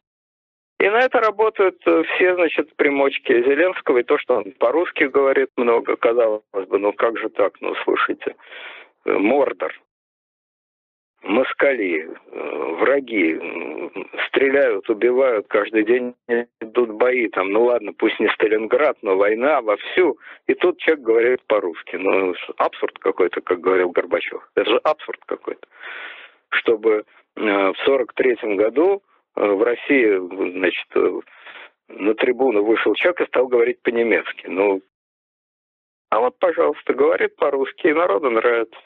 И 0.80 0.90
на 0.90 1.00
это 1.00 1.20
работают 1.20 1.82
э, 1.86 2.04
все, 2.04 2.36
значит, 2.36 2.74
примочки 2.78 3.34
Зеленского, 3.44 3.98
и 3.98 4.04
то, 4.04 4.18
что 4.18 4.38
он 4.38 4.52
по-русски 4.60 5.04
говорит 5.06 5.50
много, 5.58 5.98
казалось 5.98 6.42
бы, 6.52 6.80
ну 6.80 6.94
как 6.94 7.18
же 7.18 7.30
так, 7.30 7.54
ну 7.60 7.76
слушайте, 7.84 8.36
э, 9.06 9.12
Мордор, 9.12 9.74
москали, 11.24 12.08
э, 12.08 12.76
враги, 12.80 13.40
стреляют, 14.28 14.90
убивают, 14.90 15.48
каждый 15.48 15.84
день 15.84 16.16
идут 16.62 16.92
бои, 16.92 17.28
там, 17.30 17.52
ну 17.52 17.64
ладно, 17.64 17.94
пусть 17.94 18.20
не 18.20 18.30
Сталинград, 18.30 18.98
но 19.02 19.18
война 19.18 19.62
вовсю, 19.62 20.18
и 20.48 20.54
тут 20.54 20.80
человек 20.80 21.04
говорит 21.04 21.42
по-русски, 21.48 21.96
ну 21.98 22.34
абсурд 22.58 22.98
какой-то, 23.00 23.42
как 23.42 23.60
говорил 23.60 23.90
Горбачев, 23.90 24.50
это 24.56 24.70
же 24.70 24.78
абсурд 24.84 25.20
какой-то, 25.26 25.68
чтобы 26.50 27.04
в 27.36 27.76
сорок 27.86 28.14
третьем 28.14 28.56
году 28.56 29.02
Э, 29.40 29.54
в 29.54 29.64
России, 29.64 30.18
значит, 30.52 30.88
э, 30.96 31.20
на 31.88 32.14
трибуну 32.16 32.64
вышел 32.64 32.94
человек 32.96 33.22
и 33.22 33.26
стал 33.28 33.48
говорить 33.48 33.82
по-немецки. 33.82 34.48
Ну, 34.48 34.82
а 36.10 36.20
вот, 36.20 36.38
пожалуйста, 36.40 36.94
говорит 36.94 37.36
по-русски, 37.38 37.88
и 37.88 37.94
народу 37.94 38.30
нравится. 38.30 38.80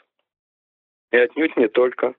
И 1.10 1.16
отнюдь 1.16 1.56
не 1.56 1.68
только 1.68 2.14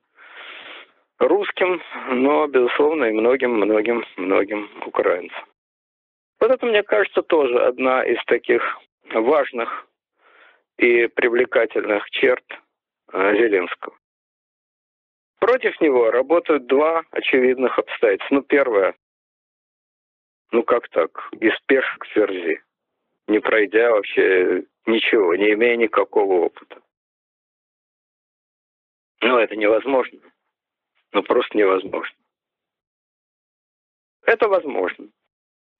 русским, 1.18 1.82
но, 2.08 2.46
безусловно, 2.46 3.04
и 3.04 3.12
многим-многим-многим 3.12 4.68
украинцам. 4.86 5.44
Вот 6.40 6.50
это, 6.50 6.66
мне 6.66 6.82
кажется, 6.82 7.22
тоже 7.22 7.58
одна 7.64 8.04
из 8.04 8.22
таких 8.26 8.62
важных 9.14 9.86
и 10.76 11.06
привлекательных 11.06 12.08
черт 12.10 12.44
э, 13.12 13.36
Зеленского. 13.36 13.96
Против 15.38 15.80
него 15.80 16.10
работают 16.10 16.66
два 16.66 17.04
очевидных 17.10 17.78
обстоятельства. 17.78 18.34
Ну, 18.34 18.42
первое, 18.42 18.94
ну 20.50 20.62
как 20.62 20.88
так, 20.88 21.28
из 21.32 21.58
пешек 21.66 21.98
к 22.00 22.06
ферзи, 22.06 22.62
не 23.28 23.38
пройдя 23.38 23.90
вообще 23.90 24.64
ничего, 24.86 25.34
не 25.34 25.52
имея 25.52 25.76
никакого 25.76 26.44
опыта. 26.44 26.80
Ну, 29.22 29.38
это 29.38 29.56
невозможно. 29.56 30.20
Ну, 31.12 31.22
просто 31.22 31.56
невозможно. 31.56 32.16
Это 34.24 34.48
возможно. 34.48 35.08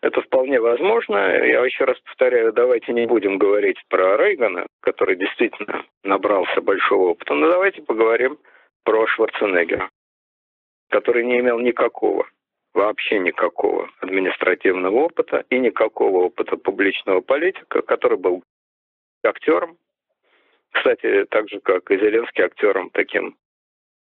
Это 0.03 0.21
вполне 0.23 0.61
возможно. 0.61 1.17
Я 1.17 1.65
еще 1.65 1.85
раз 1.85 1.99
повторяю, 2.01 2.53
давайте 2.53 2.93
не 2.93 3.07
будем 3.07 3.39
говорить 3.39 3.83
про 3.89 4.17
Рейгана, 4.17 4.67
который 4.81 5.17
действительно 5.17 5.85
набрался 6.05 6.61
большого 6.61 7.11
опыта, 7.11 7.35
но 7.35 7.51
давайте 7.51 7.83
поговорим 7.83 8.39
про 8.85 9.07
Шварценеггера, 9.09 9.91
который 10.91 11.25
не 11.25 11.41
имел 11.41 11.59
никакого, 11.59 12.29
вообще 12.73 13.19
никакого 13.19 13.91
административного 14.01 14.95
опыта 14.95 15.45
и 15.51 15.59
никакого 15.59 16.27
опыта 16.27 16.57
публичного 16.57 17.21
политика, 17.21 17.83
который 17.83 18.19
был 18.19 18.45
актером, 19.25 19.77
кстати, 20.71 21.25
так 21.31 21.49
же, 21.49 21.61
как 21.61 21.91
и 21.91 21.99
Зеленский, 21.99 22.45
актером 22.45 22.91
таким 22.91 23.37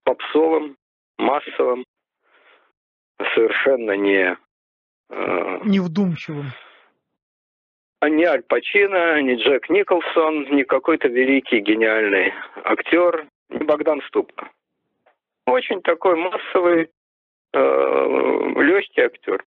попсовым, 0.04 0.78
массовым, 1.18 1.86
совершенно 3.34 3.92
не... 3.92 4.38
Э, 5.10 5.60
Невдумчивым. 5.64 6.52
А 8.02 8.10
не 8.10 8.24
Аль 8.26 8.44
Пачино, 8.44 9.22
не 9.22 9.36
Джек 9.36 9.70
Николсон, 9.70 10.44
не 10.52 10.64
какой-то 10.64 11.08
великий 11.08 11.60
гениальный 11.60 12.34
актер, 12.64 13.28
не 13.50 13.64
Богдан 13.64 14.02
Ступка. 14.08 14.50
Очень 15.46 15.82
такой 15.82 16.16
массовый, 16.16 16.90
э, 17.54 18.54
легкий 18.58 19.02
актер. 19.02 19.44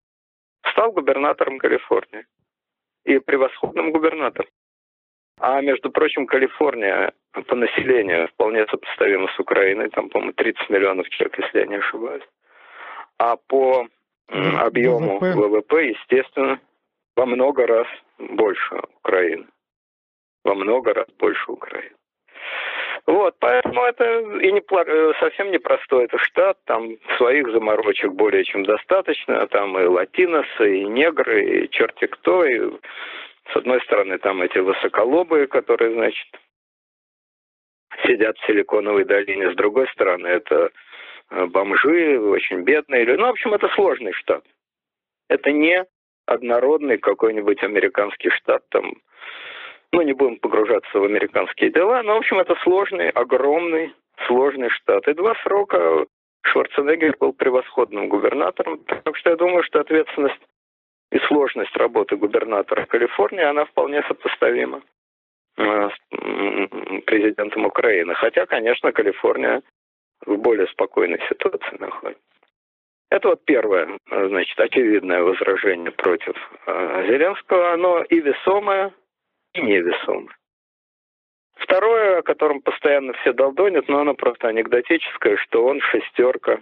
Стал 0.73 0.93
губернатором 0.93 1.59
Калифорнии. 1.59 2.27
И 3.05 3.19
превосходным 3.19 3.93
губернатором. 3.93 4.51
А, 5.40 5.61
между 5.61 5.90
прочим, 5.90 6.27
Калифорния 6.27 7.12
по 7.46 7.55
населению 7.55 8.29
вполне 8.29 8.66
сопоставима 8.66 9.29
с 9.35 9.38
Украиной. 9.38 9.88
Там, 9.90 10.09
по-моему, 10.09 10.33
30 10.33 10.70
миллионов 10.70 11.09
человек, 11.11 11.38
если 11.38 11.61
я 11.61 11.66
не 11.66 11.77
ошибаюсь. 11.77 12.24
А 13.18 13.37
по 13.37 13.87
объему 14.29 15.18
ВВП. 15.18 15.35
ВВП, 15.35 15.88
естественно, 15.88 16.61
во 17.16 17.27
много 17.27 17.66
раз 17.66 17.87
больше 18.18 18.81
Украины. 19.01 19.46
Во 20.44 20.55
много 20.55 20.94
раз 20.94 21.07
больше 21.18 21.51
Украины. 21.51 21.94
Вот, 23.07 23.37
поэтому 23.38 23.83
это 23.85 24.05
и 24.40 24.53
не, 24.53 24.61
э, 24.61 25.12
совсем 25.18 25.51
непростой 25.51 26.05
это 26.05 26.18
штат, 26.18 26.59
там 26.66 26.90
своих 27.16 27.51
заморочек 27.51 28.12
более 28.12 28.44
чем 28.44 28.64
достаточно, 28.64 29.46
там 29.46 29.79
и 29.79 29.85
латиносы, 29.85 30.81
и 30.81 30.85
негры, 30.85 31.64
и 31.64 31.70
черти 31.70 32.07
кто, 32.07 32.44
и 32.44 32.70
с 33.53 33.57
одной 33.57 33.81
стороны 33.83 34.19
там 34.19 34.43
эти 34.43 34.59
высоколобые, 34.59 35.47
которые, 35.47 35.93
значит, 35.95 36.27
сидят 38.05 38.37
в 38.39 38.47
Силиконовой 38.47 39.05
долине, 39.05 39.53
с 39.53 39.57
другой 39.57 39.89
стороны 39.89 40.27
это 40.27 40.71
э, 41.31 41.47
бомжи, 41.47 42.19
очень 42.19 42.63
бедные, 42.63 43.07
ну, 43.17 43.27
в 43.27 43.31
общем, 43.31 43.55
это 43.55 43.69
сложный 43.69 44.13
штат. 44.13 44.45
Это 45.29 45.53
не 45.53 45.85
однородный 46.27 46.99
какой-нибудь 46.99 47.63
американский 47.63 48.31
штат, 48.31 48.63
там, 48.71 48.95
ну, 49.93 50.03
не 50.03 50.13
будем 50.13 50.37
погружаться 50.37 50.99
в 50.99 51.05
американские 51.05 51.71
дела, 51.71 52.03
но, 52.03 52.15
в 52.15 52.19
общем, 52.19 52.39
это 52.39 52.55
сложный, 52.63 53.11
огромный, 53.11 53.95
сложный 54.27 54.69
штат. 54.71 55.09
И 55.09 55.15
два 55.15 55.35
срока 55.43 56.07
Шварценеггер 56.43 57.17
был 57.19 57.33
превосходным 57.33 58.09
губернатором, 58.09 58.85
так 58.85 59.17
что 59.17 59.31
я 59.31 59.37
думаю, 59.37 59.63
что 59.65 59.81
ответственность 59.81 60.41
и 61.11 61.18
сложность 61.21 61.75
работы 61.77 62.16
губернатора 62.16 62.87
Калифорнии, 62.87 63.42
она 63.42 63.64
вполне 63.64 64.03
сопоставима 64.03 64.83
э, 65.57 65.88
с 65.88 67.01
президентом 67.07 67.66
Украины. 67.66 68.14
Хотя, 68.14 68.47
конечно, 68.47 68.92
Калифорния 68.92 69.62
в 70.27 70.37
более 70.37 70.66
спокойной 70.68 71.21
ситуации 71.29 71.77
находится. 71.79 72.23
Это 73.11 73.29
вот 73.29 73.44
первое, 73.47 73.99
значит, 74.11 74.59
очевидное 74.61 75.23
возражение 75.23 75.90
против 75.92 76.37
э, 76.66 77.07
Зеленского. 77.09 77.73
Оно 77.73 78.03
и 78.03 78.21
весомое, 78.21 78.92
и 79.55 79.62
невесомы. 79.62 80.29
Второе, 81.57 82.18
о 82.18 82.23
котором 82.23 82.61
постоянно 82.61 83.14
все 83.14 83.33
долдонят, 83.33 83.88
но 83.88 84.01
оно 84.01 84.14
просто 84.14 84.49
анекдотическое, 84.49 85.37
что 85.38 85.64
он 85.64 85.81
шестерка 85.81 86.61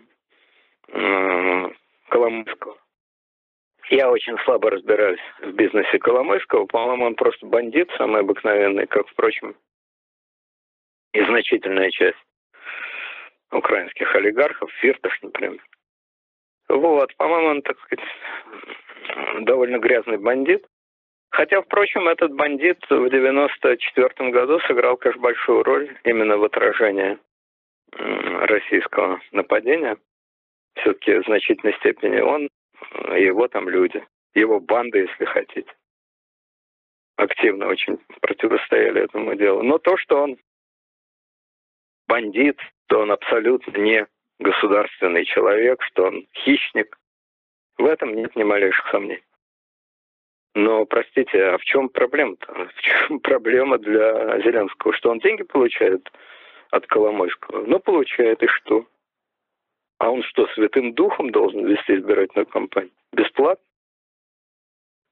э, 0.89 1.71
Коломойского. 2.09 2.77
Я 3.89 4.11
очень 4.11 4.37
слабо 4.45 4.71
разбираюсь 4.71 5.21
в 5.41 5.53
бизнесе 5.53 5.99
Коломойского. 5.99 6.67
По-моему, 6.67 7.07
он 7.07 7.15
просто 7.15 7.47
бандит, 7.47 7.91
самый 7.97 8.23
обыкновенный, 8.23 8.87
как, 8.87 9.09
впрочем, 9.09 9.55
и 11.13 11.25
значительная 11.25 11.91
часть 11.91 12.19
украинских 13.53 14.15
олигархов, 14.15 14.71
Фирташ, 14.81 15.23
например. 15.23 15.63
Вот, 16.69 17.15
по-моему, 17.17 17.49
он, 17.49 17.63
так 17.63 17.79
сказать, 17.81 18.05
довольно 19.41 19.79
грязный 19.79 20.19
бандит. 20.19 20.67
Хотя, 21.31 21.63
впрочем, 21.63 22.09
этот 22.09 22.33
бандит 22.35 22.79
в 22.91 23.09
94 23.09 24.31
году 24.31 24.59
сыграл, 24.61 24.97
конечно, 24.97 25.23
большую 25.23 25.63
роль 25.63 25.97
именно 26.05 26.39
в 26.39 26.45
отражении 26.45 27.19
российского 27.93 29.21
нападения. 29.33 29.97
Все-таки 30.77 31.19
в 31.19 31.25
значительной 31.25 31.75
степени 31.75 32.21
он, 32.21 32.49
его 33.17 33.49
там 33.49 33.69
люди, 33.69 34.05
его 34.35 34.61
банда, 34.61 34.99
если 34.99 35.25
хотите, 35.25 35.73
активно 37.17 37.69
очень 37.69 37.99
противостояли 38.21 39.03
этому 39.03 39.35
делу. 39.35 39.63
Но 39.63 39.79
то, 39.79 39.97
что 39.97 40.23
он 40.23 40.37
бандит, 42.07 42.59
то 42.87 43.01
он 43.01 43.11
абсолютно 43.11 43.77
не 43.79 44.07
государственный 44.39 45.25
человек, 45.25 45.83
что 45.83 46.05
он 46.05 46.27
хищник, 46.35 46.99
в 47.79 47.85
этом 47.85 48.15
нет 48.15 48.35
ни 48.37 48.43
малейших 48.43 48.87
сомнений. 48.91 49.23
Но, 50.55 50.87
простите, 50.87 51.39
а 51.45 51.59
в 51.59 51.65
чем 51.65 51.91
проблема-то? 51.91 52.47
В 52.77 52.81
чем 52.81 53.21
проблема 53.21 53.77
для 53.77 54.41
Зеленского? 54.41 54.95
Что 54.95 55.11
он 55.11 55.19
деньги 55.19 55.43
получает 55.43 56.11
от 56.71 56.87
Коломойского? 56.87 57.67
Ну, 57.67 57.79
получает, 57.79 58.43
и 58.43 58.47
что? 58.47 58.87
А 59.99 60.11
он 60.11 60.23
что, 60.23 60.47
святым 60.49 60.93
духом 60.93 61.31
должен 61.31 61.65
вести 61.67 61.97
избирательную 61.97 62.47
кампанию? 62.47 62.93
Бесплатно? 63.13 63.65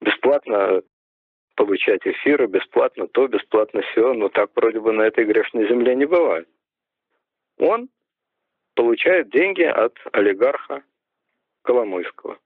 Бесплатно 0.01 0.83
получать 1.57 2.07
эфиры, 2.07 2.47
бесплатно 2.47 3.07
то, 3.07 3.27
бесплатно 3.27 3.83
все. 3.83 4.12
Но 4.12 4.29
так 4.29 4.51
вроде 4.55 4.81
бы 4.81 4.92
на 4.92 5.03
этой 5.03 5.25
грешной 5.25 5.68
земле 5.68 5.94
не 5.94 6.05
бывает. 6.05 6.49
Он 7.59 7.88
получает 8.75 9.31
деньги 9.31 9.62
от 9.62 9.97
олигарха 10.12 10.83
Коломойского 11.62 12.38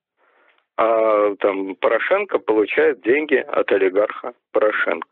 а 0.78 1.34
там 1.40 1.74
Порошенко 1.74 2.38
получает 2.38 3.00
деньги 3.00 3.34
от 3.34 3.70
олигарха 3.72 4.32
Порошенко. 4.52 5.08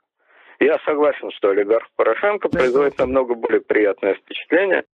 Я 0.60 0.78
согласен, 0.86 1.32
что 1.32 1.50
олигарх 1.50 1.88
Порошенко 1.96 2.48
производит 2.48 2.96
намного 2.98 3.34
более 3.34 3.60
приятное 3.60 4.14
впечатление, 4.14 4.84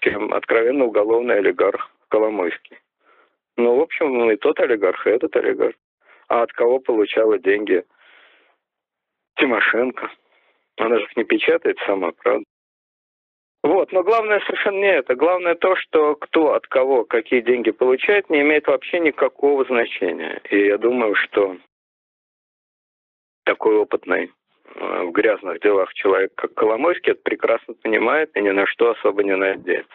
чем 0.00 0.32
откровенно 0.32 0.84
уголовный 0.84 1.36
олигарх 1.38 1.90
Коломойский. 2.08 2.78
Ну, 3.56 3.76
в 3.76 3.80
общем, 3.80 4.30
и 4.30 4.36
тот 4.36 4.60
олигарх, 4.60 5.06
и 5.06 5.10
этот 5.10 5.34
олигарх. 5.36 5.74
А 6.28 6.42
от 6.42 6.52
кого 6.52 6.78
получала 6.78 7.38
деньги 7.38 7.84
Тимошенко? 9.36 10.10
Она 10.76 10.98
же 10.98 11.04
их 11.04 11.16
не 11.16 11.24
печатает 11.24 11.78
сама, 11.86 12.12
правда? 12.12 12.44
Вот, 13.62 13.90
но 13.90 14.02
главное 14.04 14.40
совершенно 14.40 14.76
не 14.76 14.92
это. 14.92 15.16
Главное 15.16 15.54
то, 15.56 15.74
что 15.76 16.14
кто 16.14 16.52
от 16.54 16.66
кого 16.68 17.04
какие 17.04 17.40
деньги 17.40 17.70
получает, 17.70 18.30
не 18.30 18.42
имеет 18.42 18.66
вообще 18.68 19.00
никакого 19.00 19.64
значения. 19.64 20.40
И 20.50 20.66
я 20.66 20.78
думаю, 20.78 21.14
что 21.16 21.56
такой 23.44 23.76
опытный 23.76 24.30
в 24.74 25.10
грязных 25.12 25.60
делах 25.60 25.92
человек, 25.94 26.32
как 26.34 26.54
Коломойский, 26.54 27.12
это 27.12 27.22
прекрасно 27.22 27.74
понимает 27.74 28.36
и 28.36 28.40
ни 28.40 28.50
на 28.50 28.66
что 28.66 28.90
особо 28.90 29.22
не 29.22 29.36
надеется. 29.36 29.94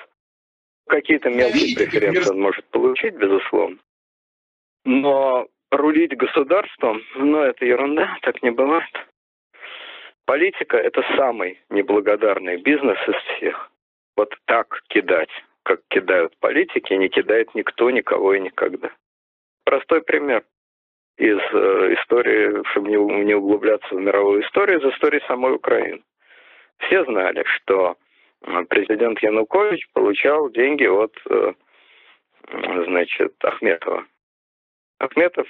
Какие-то 0.87 1.29
мелкие 1.29 1.75
преференции 1.75 2.31
он 2.31 2.41
может 2.41 2.65
получить, 2.65 3.15
безусловно. 3.15 3.77
Но 4.83 5.47
рулить 5.71 6.17
государством, 6.17 7.01
ну, 7.15 7.41
это 7.41 7.65
ерунда, 7.65 8.17
так 8.21 8.41
не 8.43 8.51
бывает. 8.51 8.89
Политика– 10.25 10.77
это 10.77 11.01
самый 11.15 11.59
неблагодарный 11.69 12.57
бизнес 12.57 12.97
из 13.07 13.15
всех. 13.35 13.71
Вот 14.15 14.35
так 14.45 14.81
кидать, 14.87 15.29
как 15.63 15.81
кидают 15.89 16.37
политики, 16.39 16.93
не 16.93 17.09
кидает 17.09 17.53
никто, 17.55 17.89
никого 17.89 18.33
и 18.33 18.39
никогда. 18.39 18.91
Простой 19.65 20.01
пример 20.01 20.43
из 21.21 21.37
э, 21.37 21.93
истории, 21.93 22.63
чтобы 22.71 22.89
не, 22.89 22.97
не 23.25 23.35
углубляться 23.35 23.93
в 23.93 23.99
мировую 23.99 24.41
историю, 24.43 24.79
из 24.79 24.93
истории 24.93 25.21
самой 25.27 25.53
Украины. 25.53 26.01
Все 26.79 27.05
знали, 27.05 27.43
что 27.57 27.95
э, 28.41 28.63
президент 28.67 29.19
Янукович 29.21 29.87
получал 29.93 30.49
деньги 30.49 30.85
от, 30.85 31.13
э, 31.29 31.53
значит, 32.87 33.33
Ахметова. 33.43 34.05
Ахметов 34.97 35.47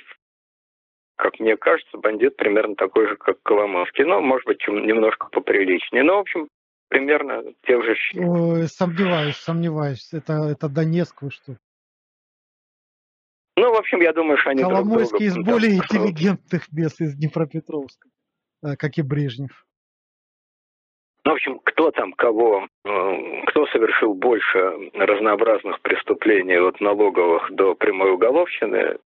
как 1.18 1.40
мне 1.40 1.56
кажется, 1.56 2.00
бандит 2.00 2.36
примерно 2.36 2.74
такой 2.76 3.08
же, 3.08 3.16
как 3.16 3.44
Коломовский. 3.44 4.04
Ну, 4.06 4.22
может 4.22 4.48
быть, 4.48 4.58
чем 4.58 4.88
немножко 4.88 5.28
поприличнее. 5.32 6.02
Но, 6.02 6.16
в 6.16 6.22
общем, 6.22 6.48
примерно 6.90 7.44
тех 7.62 7.86
же 7.86 7.94
сомневаюсь, 8.66 9.36
сомневаюсь. 9.36 10.12
Это, 10.14 10.34
это 10.52 10.68
Донецк, 10.68 11.22
вы 11.22 11.30
что? 11.30 11.58
Ну, 13.72 13.78
в 13.78 13.80
общем, 13.80 14.02
я 14.02 14.12
думаю, 14.12 14.38
что 14.38 14.50
они 14.50 14.64
Коломойский 14.64 15.30
друг 15.30 15.38
из 15.38 15.38
более 15.38 15.78
интеллигентных 15.78 16.70
мест 16.74 17.00
из 17.00 17.16
Днепропетровска, 17.16 18.10
э, 18.66 18.76
как 18.78 18.98
и 18.98 19.02
Брежнев. 19.02 19.66
Ну, 21.24 21.32
в 21.32 21.36
общем, 21.36 21.60
кто 21.64 21.92
там 21.92 22.12
кого, 22.12 22.68
э, 22.84 23.46
кто 23.48 23.68
совершил 23.68 24.14
больше 24.14 24.92
разнообразных 24.94 25.80
преступлений 25.80 26.58
от 26.58 26.82
налоговых 26.82 27.50
до 27.54 27.74
прямой 27.74 28.12
уголовщины, 28.12 28.98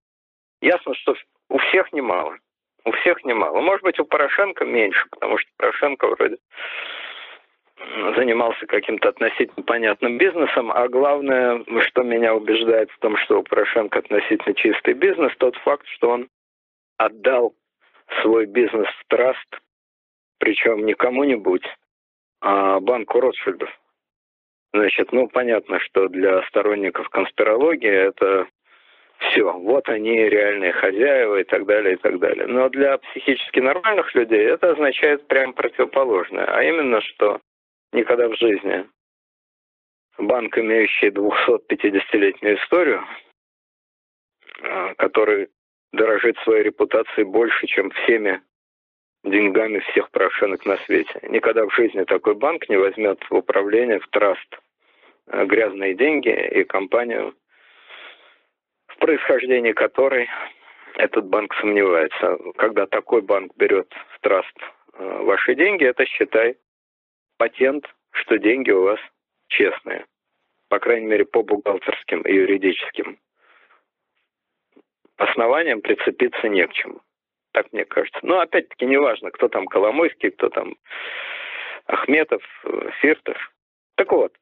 ясно, 0.62 0.96
что 0.96 1.14
у 1.50 1.60
всех 1.60 1.94
немало. 1.94 2.36
У 2.86 2.92
всех 2.92 3.24
немало. 3.24 3.62
Может 3.62 3.84
быть, 3.84 4.00
у 4.00 4.06
Порошенко 4.06 4.66
меньше, 4.66 5.06
потому 5.12 5.38
что 5.38 5.48
Порошенко 5.58 6.08
вроде 6.08 6.38
занимался 8.16 8.66
каким-то 8.66 9.10
относительно 9.10 9.64
понятным 9.64 10.18
бизнесом, 10.18 10.72
а 10.72 10.88
главное, 10.88 11.64
что 11.88 12.04
меня 12.04 12.34
убеждает 12.34 12.90
в 12.92 13.00
том, 13.00 13.18
что 13.18 13.40
у 13.40 13.44
Порошенко 13.44 14.00
относительно 14.00 14.56
чистый 14.56 14.94
бизнес, 14.94 15.34
тот 15.38 15.56
факт, 15.58 15.86
что 15.88 16.10
он 16.12 16.30
отдал 16.98 17.54
свой 18.22 18.46
бизнес 18.46 18.88
в 18.88 19.08
траст, 19.08 19.60
причем 20.40 20.86
не 20.86 20.94
кому-нибудь, 20.94 21.66
а 22.42 22.80
банку 22.80 23.20
Ротшильдов. 23.20 23.70
Значит, 24.74 25.12
ну, 25.12 25.28
понятно, 25.28 25.80
что 25.80 26.08
для 26.08 26.44
сторонников 26.44 27.10
конспирологии 27.10 27.90
это 27.90 28.48
все, 29.18 29.52
вот 29.52 29.88
они 29.88 30.30
реальные 30.30 30.74
хозяева 30.74 31.40
и 31.40 31.44
так 31.44 31.66
далее, 31.66 31.94
и 31.94 31.98
так 31.98 32.20
далее. 32.20 32.48
Но 32.48 32.70
для 32.70 32.98
психически 32.98 33.60
нормальных 33.60 34.14
людей 34.14 34.46
это 34.46 34.72
означает 34.72 35.28
прям 35.28 35.54
противоположное, 35.54 36.46
а 36.46 36.62
именно, 36.64 37.02
что 37.02 37.40
никогда 37.96 38.28
в 38.28 38.38
жизни 38.38 38.88
банк, 40.18 40.58
имеющий 40.58 41.10
250-летнюю 41.10 42.58
историю, 42.58 43.04
а, 44.62 44.94
который 44.96 45.50
дорожит 45.92 46.38
своей 46.40 46.64
репутацией 46.64 47.26
больше, 47.26 47.68
чем 47.68 47.90
всеми 47.92 48.42
деньгами 49.24 49.80
всех 49.80 50.12
прошенок 50.12 50.66
на 50.66 50.78
свете. 50.86 51.20
Никогда 51.30 51.66
в 51.66 51.74
жизни 51.74 52.04
такой 52.04 52.36
банк 52.36 52.70
не 52.70 52.78
возьмет 52.78 53.20
в 53.30 53.36
управление, 53.36 54.00
в 54.00 54.08
траст 54.10 54.60
а, 55.28 55.46
грязные 55.46 55.96
деньги 55.96 56.30
и 56.30 56.64
компанию 56.64 57.34
в 58.88 58.98
происхождении 58.98 59.74
которой 59.74 60.30
этот 60.96 61.26
банк 61.26 61.54
сомневается. 61.56 62.38
Когда 62.58 62.86
такой 62.86 63.22
банк 63.22 63.52
берет 63.58 63.92
в 64.16 64.20
траст 64.22 64.58
э, 64.94 65.20
ваши 65.24 65.56
деньги, 65.56 65.84
это 65.84 66.06
считай 66.06 66.56
патент, 67.38 67.86
что 68.12 68.38
деньги 68.38 68.72
у 68.72 68.84
вас 68.84 69.00
честные. 69.48 70.06
По 70.70 70.80
крайней 70.80 71.08
мере, 71.08 71.26
по 71.26 71.44
бухгалтерским 71.44 72.22
и 72.22 72.34
юридическим 72.34 73.20
основаниям 75.18 75.82
прицепиться 75.82 76.48
не 76.50 76.66
к 76.68 76.74
чему. 76.74 77.02
Так 77.52 77.72
мне 77.72 77.86
кажется. 77.86 78.20
Но 78.24 78.40
опять-таки 78.40 78.86
неважно, 78.86 79.32
кто 79.32 79.48
там 79.48 79.66
Коломойский, 79.68 80.32
кто 80.32 80.50
там 80.50 80.76
Ахметов, 81.86 82.44
э, 82.66 82.90
Фиртов. 83.00 83.38
Так 83.96 84.12
вот, 84.12 84.34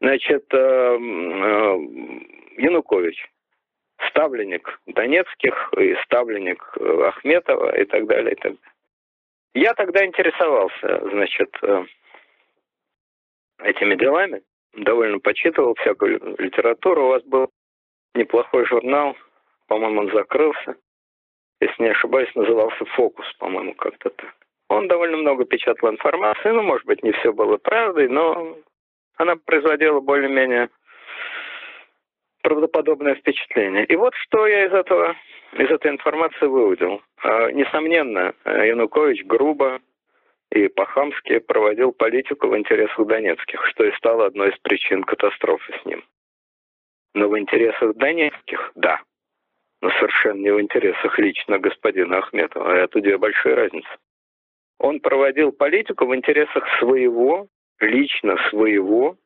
значит, 0.00 0.44
э, 0.52 0.98
Янукович 2.58 3.26
ставленник 4.08 4.80
Донецких 4.86 5.72
и 5.78 5.94
ставленник 6.04 6.62
э, 6.78 7.08
Ахметова 7.08 7.74
и 7.80 7.84
так 7.84 8.06
далее. 8.06 8.32
И 8.32 8.36
так 8.36 8.52
далее. 8.52 8.73
Я 9.54 9.72
тогда 9.74 10.04
интересовался, 10.04 11.08
значит, 11.10 11.56
э, 11.62 11.84
этими 13.60 13.94
делами, 13.94 14.42
довольно 14.72 15.20
почитывал 15.20 15.74
всякую 15.76 16.36
литературу. 16.38 17.04
У 17.04 17.08
вас 17.10 17.22
был 17.22 17.50
неплохой 18.14 18.66
журнал, 18.66 19.16
по-моему, 19.68 20.00
он 20.00 20.12
закрылся. 20.12 20.76
Если 21.60 21.82
не 21.84 21.90
ошибаюсь, 21.90 22.34
назывался 22.34 22.84
«Фокус», 22.96 23.32
по-моему, 23.34 23.74
как-то 23.74 24.10
так. 24.10 24.34
Он 24.68 24.88
довольно 24.88 25.18
много 25.18 25.44
печатал 25.44 25.90
информации, 25.90 26.48
ну, 26.48 26.62
может 26.62 26.84
быть, 26.86 27.02
не 27.04 27.12
все 27.12 27.32
было 27.32 27.56
правдой, 27.56 28.08
но 28.08 28.58
она 29.16 29.36
производила 29.36 30.00
более-менее 30.00 30.68
правдоподобное 32.44 33.14
впечатление. 33.14 33.86
И 33.86 33.96
вот 33.96 34.14
что 34.16 34.46
я 34.46 34.66
из 34.66 34.72
этого, 34.72 35.16
из 35.54 35.70
этой 35.70 35.90
информации 35.90 36.46
выудил. 36.46 37.02
А, 37.22 37.50
несомненно, 37.50 38.34
Янукович 38.44 39.24
грубо 39.24 39.80
и 40.52 40.68
по-хамски 40.68 41.38
проводил 41.38 41.92
политику 41.92 42.48
в 42.48 42.56
интересах 42.56 43.06
донецких, 43.06 43.64
что 43.68 43.84
и 43.84 43.92
стало 43.92 44.26
одной 44.26 44.50
из 44.50 44.58
причин 44.58 45.02
катастрофы 45.02 45.72
с 45.82 45.86
ним. 45.86 46.04
Но 47.14 47.28
в 47.28 47.38
интересах 47.38 47.94
донецких– 47.96 48.72
да. 48.74 49.00
Но 49.80 49.90
совершенно 49.92 50.40
не 50.40 50.52
в 50.52 50.60
интересах 50.60 51.18
лично 51.18 51.58
господина 51.58 52.18
Ахметова. 52.18 52.72
Это 52.72 53.00
две 53.00 53.16
большие 53.16 53.54
разницы. 53.54 53.88
Он 54.78 55.00
проводил 55.00 55.50
политику 55.50 56.06
в 56.06 56.14
интересах 56.14 56.64
своего, 56.78 57.48
лично 57.80 58.36
своего 58.50 59.16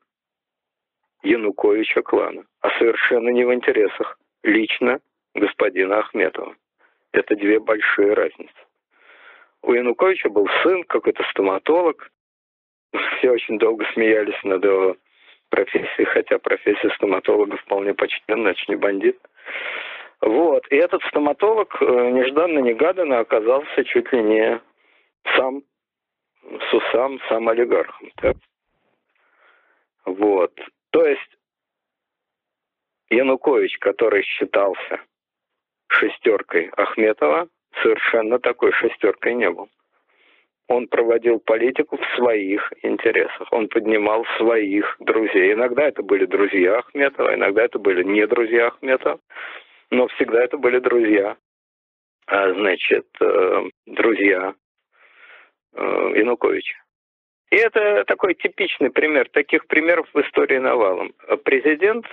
Януковича 1.23 2.03
клана, 2.03 2.45
а 2.61 2.71
совершенно 2.79 3.31
не 3.31 3.45
в 3.45 3.53
интересах 3.53 4.19
лично 4.43 5.01
господина 5.35 5.99
Ахметова. 5.99 6.55
Это 7.13 7.35
две 7.37 7.59
большие 7.59 8.15
разницы. 8.15 8.55
У 9.63 9.73
Януковича 9.73 10.29
был 10.29 10.47
сын, 10.63 10.85
какой-то 10.85 11.25
стоматолог. 11.31 12.11
Все 12.93 13.31
очень 13.31 13.59
долго 13.59 13.85
смеялись 13.93 14.43
над 14.45 14.65
его 14.65 14.97
профессией, 15.51 16.05
хотя 16.05 16.39
профессия 16.39 16.91
стоматолога 16.91 17.57
вполне 17.57 17.95
почтенная, 17.95 18.53
это 18.53 18.61
не 18.69 18.77
бандит. 18.77 19.19
Вот. 20.21 20.67
И 20.71 20.77
этот 20.77 21.03
стоматолог 21.05 21.77
э, 21.81 21.85
нежданно-негаданно 21.85 23.21
оказался 23.21 23.85
чуть 23.85 24.13
ли 24.13 24.23
не 24.23 24.61
сам 25.37 25.63
Сусам, 26.71 27.21
сам 27.29 27.49
олигархом. 27.49 28.11
Так? 28.17 28.37
Вот. 30.07 30.53
То 30.99 31.07
есть 31.07 31.39
Янукович, 33.09 33.79
который 33.79 34.25
считался 34.25 35.01
шестеркой 35.87 36.71
Ахметова, 36.77 37.47
совершенно 37.81 38.41
такой 38.41 38.73
шестеркой 38.73 39.35
не 39.35 39.49
был. 39.49 39.69
Он 40.67 40.89
проводил 40.89 41.39
политику 41.39 41.99
в 41.99 42.17
своих 42.17 42.73
интересах. 42.83 43.47
Он 43.53 43.69
поднимал 43.69 44.25
своих 44.39 44.97
друзей. 44.99 45.53
Иногда 45.53 45.87
это 45.87 46.03
были 46.03 46.25
друзья 46.25 46.79
Ахметова, 46.79 47.33
иногда 47.33 47.63
это 47.63 47.79
были 47.79 48.03
не 48.03 48.27
друзья 48.27 48.67
Ахметова, 48.67 49.21
но 49.91 50.09
всегда 50.09 50.43
это 50.43 50.59
были 50.59 50.81
друзья. 50.81 51.37
А, 52.27 52.53
значит, 52.55 53.07
э, 53.21 53.63
друзья 53.87 54.53
э, 55.75 56.13
Януковича. 56.17 56.88
И 57.51 57.57
это 57.57 58.05
такой 58.05 58.35
типичный 58.35 58.91
пример. 58.91 59.29
Таких 59.31 59.67
примеров 59.67 60.09
в 60.13 60.21
истории 60.21 60.59
навалом. 60.59 61.15
Президент 61.45 62.07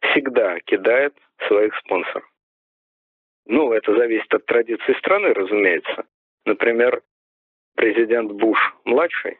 всегда 0.00 0.58
кидает 0.60 1.14
своих 1.46 1.76
спонсоров. 1.76 2.28
Ну, 3.46 3.72
это 3.72 3.94
зависит 3.94 4.32
от 4.32 4.44
традиции 4.46 4.92
страны, 4.98 5.32
разумеется. 5.32 6.04
Например, 6.44 7.02
президент 7.76 8.32
Буш-младший 8.32 9.38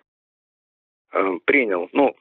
э, 1.13 1.39
принял, 1.45 1.89
ну, 1.93 2.17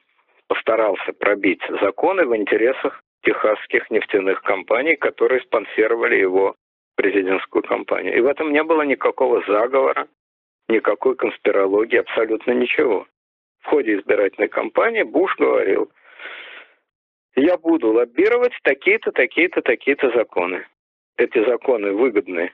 постарался 0.46 1.12
пробить 1.12 1.62
законы 1.80 2.26
в 2.26 2.36
интересах 2.36 3.02
техасских 3.22 3.90
нефтяных 3.90 4.42
компаний, 4.42 4.96
которые 4.96 5.40
спонсировали 5.42 6.16
его 6.16 6.56
президентскую 6.96 7.62
кампанию. 7.62 8.16
И 8.16 8.20
в 8.20 8.26
этом 8.26 8.52
не 8.52 8.62
было 8.62 8.82
никакого 8.82 9.42
заговора, 9.46 10.08
никакой 10.68 11.16
конспирологии, 11.16 11.98
абсолютно 11.98 12.52
ничего. 12.52 13.06
В 13.60 13.66
ходе 13.66 13.98
избирательной 13.98 14.48
кампании 14.48 15.02
Буш 15.02 15.34
говорил, 15.36 15.90
я 17.36 17.56
буду 17.56 17.92
лоббировать 17.92 18.52
такие-то, 18.62 19.12
такие-то, 19.12 19.62
такие-то 19.62 20.10
законы 20.10 20.66
эти 21.18 21.44
законы 21.44 21.92
выгодны 21.92 22.52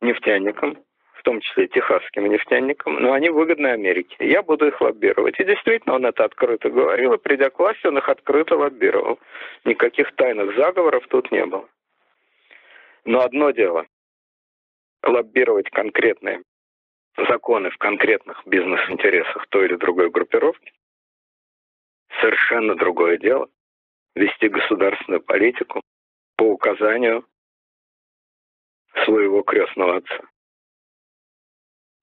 нефтяникам, 0.00 0.78
в 1.14 1.22
том 1.22 1.40
числе 1.40 1.68
техасским 1.68 2.26
нефтяникам, 2.26 2.94
но 2.94 3.12
они 3.12 3.28
выгодны 3.28 3.68
Америке. 3.68 4.16
Я 4.18 4.42
буду 4.42 4.66
их 4.66 4.80
лоббировать. 4.80 5.38
И 5.38 5.44
действительно, 5.44 5.94
он 5.94 6.06
это 6.06 6.24
открыто 6.24 6.70
говорил, 6.70 7.12
и 7.12 7.18
придя 7.18 7.50
к 7.50 7.58
власти, 7.58 7.86
он 7.86 7.98
их 7.98 8.08
открыто 8.08 8.56
лоббировал. 8.56 9.20
Никаких 9.64 10.12
тайных 10.16 10.56
заговоров 10.56 11.06
тут 11.08 11.30
не 11.30 11.44
было. 11.46 11.68
Но 13.04 13.20
одно 13.20 13.50
дело– 13.50 13.86
лоббировать 15.02 15.68
конкретные 15.70 16.42
законы 17.16 17.70
в 17.70 17.78
конкретных 17.78 18.42
бизнес-интересах 18.46 19.46
той 19.48 19.66
или 19.66 19.76
другой 19.76 20.10
группировки. 20.10 20.72
Совершенно 22.20 22.74
другое 22.74 23.18
дело– 23.18 23.48
вести 24.14 24.48
государственную 24.48 25.22
политику 25.22 25.80
по 26.36 26.44
указанию 26.44 27.24
своего 29.04 29.42
крестного 29.42 29.96
отца. 29.96 30.20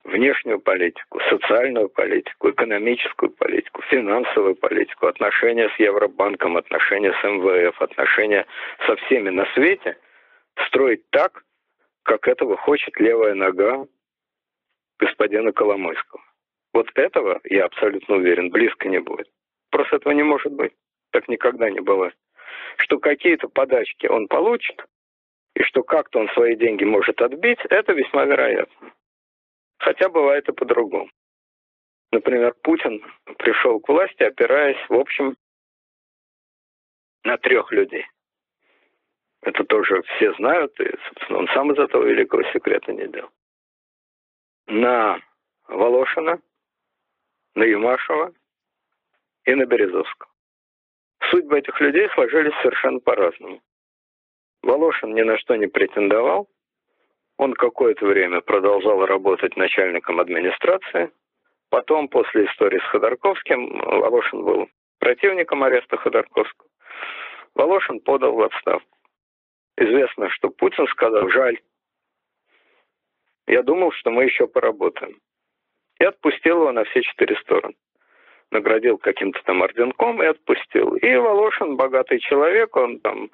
Внешнюю 0.03 0.59
политику, 0.59 1.19
социальную 1.29 1.89
политику, 1.89 2.49
экономическую 2.49 3.31
политику, 3.31 3.81
финансовую 3.83 4.55
политику, 4.55 5.07
отношения 5.07 5.69
с 5.69 5.79
Евробанком, 5.79 6.57
отношения 6.57 7.13
с 7.13 7.23
МВФ, 7.23 7.81
отношения 7.81 8.45
со 8.87 8.95
всеми 8.95 9.29
на 9.29 9.45
свете 9.53 9.97
строить 10.67 11.07
так, 11.11 11.43
как 12.03 12.27
этого 12.27 12.57
хочет 12.57 12.97
левая 12.99 13.35
нога 13.35 13.85
господина 14.99 15.51
Коломойского. 15.51 16.21
Вот 16.73 16.87
этого, 16.95 17.39
я 17.45 17.65
абсолютно 17.65 18.15
уверен, 18.17 18.49
близко 18.49 18.87
не 18.87 18.99
будет. 18.99 19.27
Просто 19.71 19.95
этого 19.95 20.13
не 20.13 20.23
может 20.23 20.51
быть. 20.51 20.73
Так 21.11 21.27
никогда 21.27 21.69
не 21.69 21.79
бывает. 21.79 22.15
Что 22.77 22.99
какие-то 22.99 23.47
подачки 23.49 24.05
он 24.07 24.27
получит, 24.27 24.85
и 25.55 25.63
что 25.63 25.83
как-то 25.83 26.19
он 26.19 26.29
свои 26.29 26.55
деньги 26.55 26.83
может 26.83 27.21
отбить, 27.21 27.59
это 27.69 27.93
весьма 27.93 28.25
вероятно. 28.25 28.93
Хотя 29.79 30.09
бывает 30.09 30.47
и 30.47 30.53
по-другому. 30.53 31.09
Например, 32.11 32.53
Путин 32.63 33.03
пришел 33.37 33.79
к 33.79 33.89
власти, 33.89 34.23
опираясь, 34.23 34.89
в 34.89 34.93
общем, 34.93 35.35
на 37.23 37.37
трех 37.37 37.71
людей. 37.71 38.05
Это 39.41 39.63
тоже 39.63 40.01
все 40.03 40.33
знают, 40.33 40.79
и, 40.79 40.89
собственно, 41.07 41.39
он 41.39 41.47
сам 41.49 41.71
из 41.71 41.79
этого 41.79 42.03
великого 42.03 42.43
секрета 42.51 42.91
не 42.91 43.07
делал. 43.07 43.29
На 44.69 45.19
Волошина, 45.67 46.39
на 47.55 47.63
Юмашева 47.63 48.31
и 49.45 49.55
на 49.55 49.65
Березовского. 49.65 50.31
Судьбы 51.31 51.57
этих 51.57 51.81
людей 51.81 52.07
сложились 52.13 52.53
совершенно 52.61 52.99
по-разному. 52.99 53.61
Волошин 54.61 55.15
ни 55.15 55.23
на 55.23 55.39
что 55.39 55.55
не 55.55 55.65
претендовал. 55.65 56.47
Он 57.37 57.53
какое-то 57.53 58.05
время 58.05 58.41
продолжал 58.41 59.03
работать 59.07 59.57
начальником 59.57 60.19
администрации. 60.19 61.11
Потом, 61.69 62.07
после 62.07 62.45
истории 62.45 62.77
с 62.77 62.91
Ходорковским, 62.91 63.79
Волошин 63.79 64.43
был 64.43 64.69
противником 64.99 65.63
ареста 65.63 65.97
Ходорковского. 65.97 66.69
Волошин 67.55 68.01
подал 68.01 68.33
в 68.33 68.41
отставку. 68.41 68.97
Известно, 69.77 70.29
что 70.29 70.49
Путин 70.49 70.85
сказал, 70.87 71.27
жаль, 71.29 71.57
я 73.49 73.63
думал, 73.63 73.91
что 73.91 74.11
мы 74.11 74.23
еще 74.23 74.47
поработаем. 74.47 75.17
И 75.99 76.05
отпустил 76.05 76.61
его 76.61 76.71
на 76.71 76.85
все 76.85 77.01
четыре 77.01 77.35
стороны. 77.37 77.75
Наградил 78.51 78.97
каким-то 78.97 79.41
там 79.43 79.61
орденком 79.61 80.23
и 80.23 80.25
отпустил. 80.25 80.95
И 80.95 81.15
Волошин, 81.15 81.75
богатый 81.75 82.19
человек, 82.19 82.75
он 82.75 82.99
там 82.99 83.29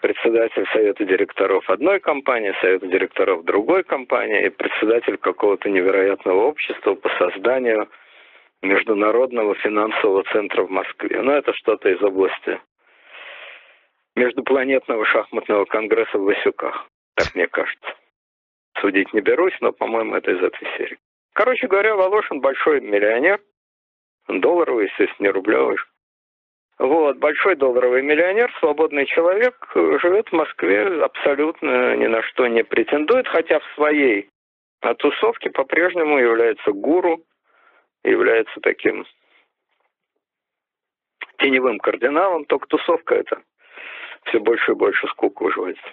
председатель 0.00 0.66
совета 0.72 1.04
директоров 1.04 1.68
одной 1.68 2.00
компании, 2.00 2.54
совета 2.60 2.86
директоров 2.86 3.44
другой 3.44 3.84
компании 3.84 4.46
и 4.46 4.50
председатель 4.50 5.16
какого-то 5.16 5.68
невероятного 5.68 6.42
общества 6.42 6.94
по 6.94 7.08
созданию 7.18 7.88
международного 8.62 9.54
финансового 9.56 10.24
центра 10.32 10.62
в 10.62 10.70
Москве. 10.70 11.20
Ну, 11.20 11.32
это 11.32 11.52
что-то 11.54 11.88
из 11.88 12.02
области 12.02 12.60
междупланетного 14.16 15.04
шахматного 15.06 15.64
конгресса 15.64 16.18
в 16.18 16.24
Васюках, 16.24 16.86
так 17.14 17.34
мне 17.34 17.46
кажется. 17.46 17.94
Судить 18.80 19.12
не 19.12 19.20
берусь, 19.20 19.56
но, 19.60 19.72
по-моему, 19.72 20.16
это 20.16 20.30
из 20.30 20.42
этой 20.42 20.66
серии. 20.76 20.98
Короче 21.34 21.66
говоря, 21.66 21.94
Волошин 21.94 22.40
большой 22.40 22.80
миллионер, 22.80 23.40
долларовый, 24.28 24.86
естественно, 24.86 25.26
не 25.26 25.32
рублевый, 25.32 25.78
вот, 26.78 27.18
большой 27.18 27.54
долларовый 27.54 28.02
миллионер, 28.02 28.52
свободный 28.58 29.06
человек, 29.06 29.70
живет 29.74 30.28
в 30.28 30.32
Москве, 30.32 31.02
абсолютно 31.02 31.96
ни 31.96 32.06
на 32.06 32.22
что 32.22 32.46
не 32.48 32.64
претендует, 32.64 33.28
хотя 33.28 33.60
в 33.60 33.74
своей 33.74 34.30
тусовке 34.98 35.50
по-прежнему 35.50 36.18
является 36.18 36.72
гуру, 36.72 37.22
является 38.02 38.58
таким 38.60 39.06
теневым 41.38 41.78
кардиналом, 41.78 42.46
только 42.46 42.66
тусовка 42.66 43.14
это 43.14 43.42
все 44.24 44.40
больше 44.40 44.72
и 44.72 44.74
больше 44.74 45.06
скуку 45.08 45.44
вызывается. 45.44 45.88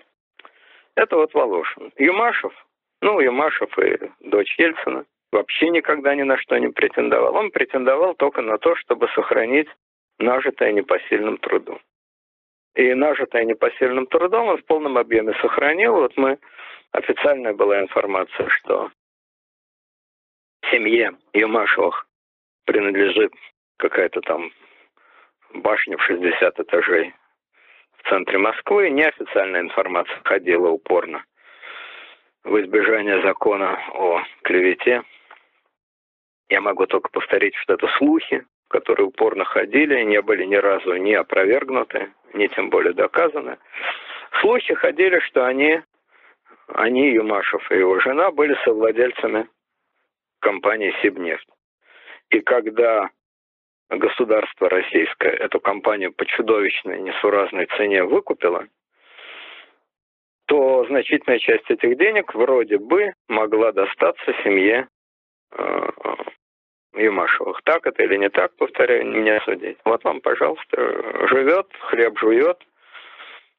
Это 0.96 1.16
вот 1.18 1.34
Волошин. 1.34 1.92
Юмашев, 1.98 2.54
ну, 3.02 3.20
Юмашев 3.20 3.78
и 3.80 3.98
дочь 4.20 4.58
Ельцина, 4.58 5.06
вообще 5.32 5.70
никогда 5.70 6.16
ни 6.16 6.24
на 6.24 6.38
что 6.38 6.58
не 6.58 6.68
претендовал. 6.68 7.36
Он 7.36 7.52
претендовал 7.52 8.16
только 8.16 8.42
на 8.42 8.58
то, 8.58 8.76
чтобы 8.76 9.08
сохранить 9.10 9.70
нажитое 10.18 10.74
непосильным 10.74 11.38
трудом. 11.38 11.80
И 12.76 12.94
нажитое 12.94 13.46
непосильным 13.46 14.06
трудом 14.08 14.48
он 14.48 14.58
в 14.58 14.66
полном 14.66 14.98
объеме 14.98 15.34
сохранил. 15.42 15.96
Вот 15.96 16.16
мы, 16.18 16.40
официальная 16.92 17.54
была 17.54 17.80
информация, 17.82 18.48
что 18.50 18.92
семье 20.70 21.14
Юмашевых 21.34 22.06
принадлежит 22.66 23.34
какая-то 23.78 24.22
там 24.22 24.52
башня 25.54 25.98
в 25.98 26.04
60 26.04 26.60
этажей 26.60 27.14
в 27.98 28.10
центре 28.10 28.38
Москвы. 28.38 28.90
Неофициальная 28.90 29.62
информация 29.62 30.20
ходила 30.24 30.70
упорно 30.70 31.24
в 32.44 32.62
избежание 32.62 33.22
закона 33.22 33.80
о 33.94 34.24
клевете. 34.44 35.04
Я 36.50 36.62
могу 36.62 36.86
только 36.88 37.10
повторить, 37.10 37.56
что 37.56 37.74
это 37.74 37.88
слухи, 37.98 38.46
которые 38.70 39.08
упорно 39.08 39.46
ходили, 39.46 40.04
не 40.04 40.22
были 40.22 40.46
ни 40.46 40.56
разу 40.56 40.96
не 40.96 41.14
опровергнуты, 41.14 42.12
ни 42.34 42.48
тем 42.48 42.70
более 42.70 42.94
доказаны. 42.94 43.58
Слухи 44.42 44.74
ходили, 44.74 45.20
что 45.20 45.46
они, 45.46 45.82
они, 46.68 47.12
Юмашев 47.12 47.70
и 47.72 47.78
его 47.78 48.00
жена, 48.00 48.32
были 48.32 48.56
совладельцами 48.64 49.48
компании 50.40 50.94
«Сибнефть». 51.02 51.48
И 52.30 52.42
когда 52.42 53.10
государство 53.90 54.70
российское 54.70 55.32
эту 55.32 55.60
компанию 55.60 56.14
по 56.14 56.26
чудовищной 56.26 57.02
несуразной 57.02 57.66
цене 57.78 58.04
выкупило, 58.04 58.68
то 60.50 60.84
значительная 60.86 61.38
часть 61.38 61.70
этих 61.70 61.96
денег 61.98 62.34
вроде 62.34 62.80
бы 62.80 63.14
могла 63.28 63.72
достаться 63.72 64.34
семье 64.44 64.88
э, 65.52 65.90
Юмашевых. 66.96 67.62
Так 67.64 67.86
это 67.86 68.02
или 68.02 68.16
не 68.16 68.30
так, 68.30 68.56
повторяю, 68.56 69.08
не 69.08 69.20
меня 69.20 69.42
судить. 69.42 69.78
Вот 69.86 70.04
вам, 70.04 70.22
пожалуйста, 70.22 71.28
живет, 71.28 71.68
хлеб 71.82 72.18
жует, 72.18 72.58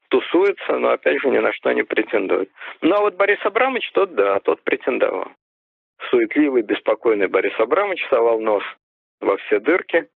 тусуется, 0.09 0.77
но 0.77 0.89
опять 0.89 1.21
же 1.21 1.29
ни 1.29 1.37
на 1.37 1.53
что 1.53 1.71
не 1.71 1.83
претендует. 1.83 2.51
Ну 2.81 2.93
а 2.93 2.99
вот 2.99 3.15
Борис 3.15 3.39
Абрамович, 3.45 3.89
тот 3.93 4.13
да, 4.13 4.41
тот 4.41 4.61
претендовал. 4.63 5.31
Суетливый, 6.09 6.63
беспокойный 6.63 7.27
Борис 7.27 7.57
Абрамович 7.57 8.05
совал 8.09 8.41
нос 8.41 8.63
во 9.21 9.37
все 9.37 9.61
дырки, 9.61 10.09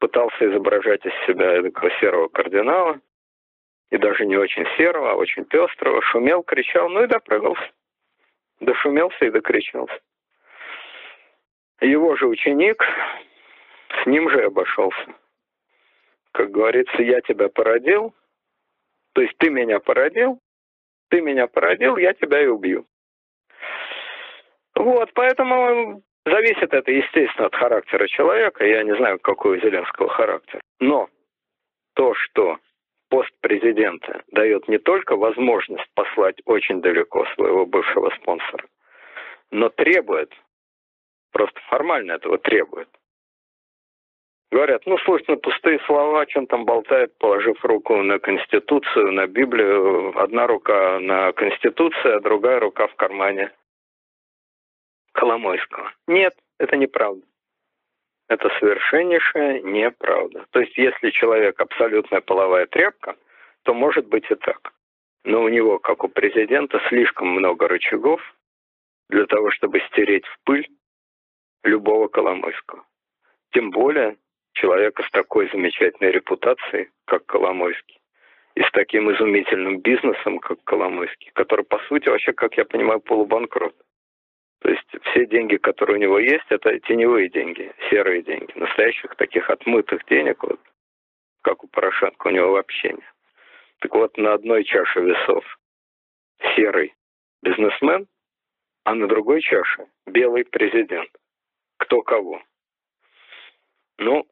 пытался 0.00 0.50
изображать 0.50 1.04
из 1.04 1.12
себя 1.26 1.52
этого 1.52 1.90
серого 2.00 2.28
кардинала, 2.28 2.98
и 3.90 3.96
даже 3.96 4.26
не 4.26 4.36
очень 4.36 4.66
серого, 4.76 5.12
а 5.12 5.14
очень 5.14 5.44
пестрого, 5.44 6.02
шумел, 6.02 6.42
кричал, 6.42 6.88
ну 6.88 7.04
и 7.04 7.06
допрыгался. 7.06 7.70
Дошумелся 8.60 9.24
и 9.24 9.30
докричался. 9.30 9.98
Его 11.80 12.16
же 12.16 12.26
ученик 12.26 12.82
с 14.02 14.06
ним 14.06 14.28
же 14.30 14.44
обошелся. 14.44 15.14
Как 16.32 16.50
говорится, 16.50 17.02
я 17.02 17.20
тебя 17.20 17.48
породил, 17.48 18.14
то 19.14 19.22
есть 19.22 19.36
ты 19.38 19.48
меня 19.48 19.80
породил, 19.80 20.38
ты 21.08 21.20
меня 21.20 21.46
породил, 21.46 21.96
я 21.96 22.12
тебя 22.14 22.42
и 22.42 22.46
убью. 22.46 22.86
Вот, 24.74 25.10
поэтому 25.14 26.02
зависит 26.24 26.72
это, 26.72 26.90
естественно, 26.90 27.46
от 27.46 27.54
характера 27.54 28.06
человека. 28.06 28.64
Я 28.64 28.82
не 28.84 28.94
знаю, 28.96 29.18
какой 29.18 29.58
у 29.58 29.60
Зеленского 29.60 30.08
характер. 30.08 30.60
Но 30.78 31.08
то, 31.94 32.14
что 32.14 32.58
пост 33.08 33.30
президента 33.40 34.22
дает 34.32 34.68
не 34.68 34.78
только 34.78 35.16
возможность 35.16 35.88
послать 35.94 36.40
очень 36.44 36.80
далеко 36.80 37.26
своего 37.34 37.66
бывшего 37.66 38.10
спонсора, 38.10 38.66
но 39.50 39.68
требует 39.68 40.32
Просто 41.32 41.60
формально 41.68 42.12
этого 42.12 42.38
требует. 42.38 42.88
Говорят, 44.50 44.82
ну, 44.86 44.96
слушай, 45.04 45.36
пустые 45.36 45.78
слова, 45.80 46.24
он 46.34 46.46
там 46.46 46.64
болтает, 46.64 47.16
положив 47.18 47.62
руку 47.64 47.96
на 48.02 48.18
Конституцию, 48.18 49.12
на 49.12 49.26
Библию. 49.26 50.18
Одна 50.18 50.46
рука 50.46 50.98
на 51.00 51.32
Конституцию, 51.32 52.16
а 52.16 52.20
другая 52.20 52.58
рука 52.58 52.86
в 52.86 52.94
кармане 52.94 53.52
Коломойского. 55.12 55.92
Нет, 56.06 56.34
это 56.58 56.76
неправда. 56.76 57.22
Это 58.28 58.50
совершеннейшая 58.60 59.60
неправда. 59.62 60.44
То 60.50 60.60
есть, 60.60 60.76
если 60.76 61.10
человек 61.10 61.58
абсолютная 61.60 62.20
половая 62.20 62.66
тряпка, 62.66 63.16
то 63.62 63.72
может 63.72 64.06
быть 64.06 64.30
и 64.30 64.34
так. 64.34 64.72
Но 65.24 65.42
у 65.42 65.48
него, 65.48 65.78
как 65.78 66.04
у 66.04 66.08
президента, 66.08 66.80
слишком 66.88 67.28
много 67.28 67.68
рычагов 67.68 68.20
для 69.08 69.26
того, 69.26 69.50
чтобы 69.50 69.80
стереть 69.88 70.26
в 70.26 70.38
пыль 70.44 70.68
любого 71.64 72.08
Коломойского. 72.08 72.84
Тем 73.52 73.70
более 73.70 74.16
человека 74.52 75.02
с 75.02 75.10
такой 75.10 75.48
замечательной 75.50 76.12
репутацией, 76.12 76.90
как 77.06 77.24
Коломойский, 77.26 77.98
и 78.54 78.62
с 78.62 78.70
таким 78.72 79.10
изумительным 79.12 79.80
бизнесом, 79.80 80.38
как 80.38 80.62
Коломойский, 80.64 81.30
который, 81.34 81.64
по 81.64 81.78
сути, 81.88 82.08
вообще, 82.08 82.32
как 82.32 82.56
я 82.58 82.64
понимаю, 82.66 83.00
полубанкрот. 83.00 83.74
То 84.60 84.70
есть 84.70 84.88
все 85.04 85.26
деньги, 85.26 85.56
которые 85.56 85.96
у 85.96 86.00
него 86.00 86.18
есть, 86.18 86.46
это 86.48 86.78
теневые 86.80 87.28
деньги, 87.28 87.72
серые 87.90 88.22
деньги. 88.22 88.52
Настоящих 88.56 89.14
таких 89.16 89.48
отмытых 89.50 90.04
денег, 90.06 90.42
вот, 90.42 90.60
как 91.42 91.62
у 91.62 91.68
Порошенко, 91.68 92.26
у 92.26 92.30
него 92.30 92.52
вообще 92.52 92.90
нет. 92.90 93.14
Так 93.80 93.94
вот, 93.94 94.16
на 94.16 94.34
одной 94.34 94.64
чаше 94.64 95.00
весов 95.00 95.44
серый 96.56 96.94
бизнесмен, 97.42 98.08
а 98.84 98.94
на 98.94 99.06
другой 99.06 99.40
чаше 99.40 99.86
белый 100.06 100.44
президент 100.44 101.10
кто 101.78 102.02
кого. 102.02 102.42
Ну, 103.98 104.26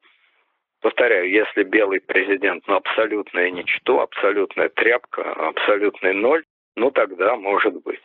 повторяю, 0.81 1.29
если 1.29 1.63
белый 1.63 1.99
президент, 1.99 2.67
ну, 2.67 2.75
абсолютное 2.75 3.49
ничто, 3.49 4.01
абсолютная 4.01 4.69
тряпка, 4.69 5.33
абсолютный 5.33 6.13
ноль, 6.13 6.45
ну, 6.75 6.91
тогда 6.91 7.35
может 7.35 7.81
быть. 7.81 8.01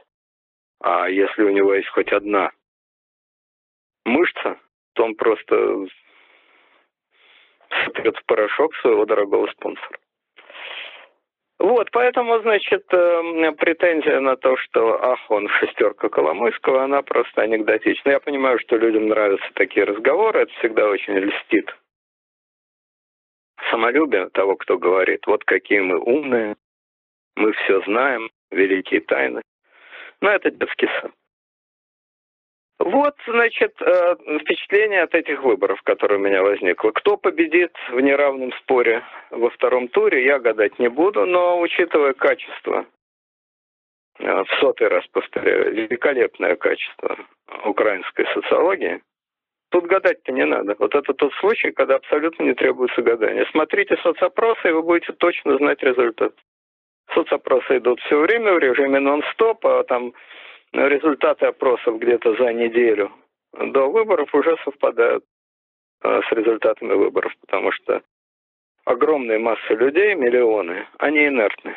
А 0.82 1.08
если 1.08 1.42
у 1.42 1.50
него 1.50 1.74
есть 1.74 1.88
хоть 1.88 2.12
одна 2.12 2.50
мышца, 4.04 4.58
то 4.94 5.04
он 5.04 5.14
просто 5.14 5.86
сотрет 7.84 8.16
в 8.16 8.24
порошок 8.26 8.74
своего 8.76 9.04
дорогого 9.04 9.46
спонсора. 9.52 9.98
Вот, 11.58 11.88
поэтому, 11.92 12.40
значит, 12.40 12.84
эм, 12.92 13.54
претензия 13.54 14.18
на 14.18 14.36
то, 14.36 14.56
что 14.56 15.00
ах, 15.00 15.30
он 15.30 15.48
шестерка 15.48 16.08
Коломойского, 16.08 16.82
она 16.82 17.02
просто 17.02 17.42
анекдотична. 17.42 18.10
Я 18.10 18.20
понимаю, 18.20 18.58
что 18.58 18.76
людям 18.76 19.06
нравятся 19.06 19.48
такие 19.54 19.84
разговоры, 19.84 20.40
это 20.40 20.52
всегда 20.54 20.88
очень 20.88 21.14
льстит 21.14 21.72
самолюбие 23.70 24.28
того, 24.30 24.56
кто 24.56 24.76
говорит, 24.76 25.26
вот 25.26 25.44
какие 25.44 25.80
мы 25.80 25.98
умные, 26.00 26.56
мы 27.36 27.52
все 27.52 27.80
знаем, 27.82 28.28
великие 28.50 29.00
тайны. 29.00 29.42
Но 30.22 30.30
это 30.30 30.50
детский 30.52 30.88
сад. 31.00 31.10
Вот, 32.78 33.14
значит, 33.26 33.74
э, 33.80 34.16
впечатление 34.40 35.02
от 35.02 35.14
этих 35.14 35.42
выборов, 35.42 35.80
которые 35.82 36.18
у 36.18 36.22
меня 36.22 36.42
возникло. 36.42 36.90
Кто 36.92 37.16
победит 37.16 37.72
в 37.90 38.00
неравном 38.00 38.52
споре 38.60 39.04
во 39.30 39.50
втором 39.50 39.88
туре, 39.88 40.24
я 40.24 40.38
гадать 40.38 40.78
не 40.78 40.88
буду, 40.88 41.26
но 41.26 41.60
учитывая 41.60 42.12
качество, 42.12 42.86
э, 44.18 44.44
в 44.44 44.48
сотый 44.60 44.88
раз 44.88 45.06
повторяю, 45.08 45.74
великолепное 45.74 46.56
качество 46.56 47.18
украинской 47.64 48.26
социологии, 48.32 49.02
тут 49.70 49.86
гадать-то 49.86 50.32
не 50.32 50.44
надо. 50.44 50.76
Вот 50.78 50.94
это 50.94 51.14
тот 51.14 51.32
случай, 51.34 51.72
когда 51.72 51.96
абсолютно 51.96 52.44
не 52.44 52.54
требуется 52.54 53.02
гадания. 53.02 53.46
Смотрите 53.50 53.96
соцопросы, 53.98 54.68
и 54.68 54.72
вы 54.72 54.82
будете 54.82 55.12
точно 55.12 55.56
знать 55.56 55.82
результат. 55.82 56.32
Соцопросы 57.14 57.78
идут 57.78 58.00
все 58.00 58.18
время 58.18 58.54
в 58.54 58.58
режиме 58.58 58.98
нон-стоп, 59.00 59.66
а 59.66 59.84
там 59.84 60.12
результаты 60.72 61.46
опросов 61.46 61.98
где-то 61.98 62.34
за 62.36 62.52
неделю 62.52 63.12
до 63.52 63.88
выборов 63.90 64.34
уже 64.34 64.56
совпадают 64.64 65.24
э, 66.02 66.20
с 66.28 66.32
результатами 66.32 66.94
выборов, 66.94 67.32
потому 67.40 67.70
что 67.72 68.02
огромные 68.84 69.38
массы 69.38 69.74
людей, 69.74 70.14
миллионы, 70.14 70.86
они 70.98 71.26
инертны. 71.26 71.76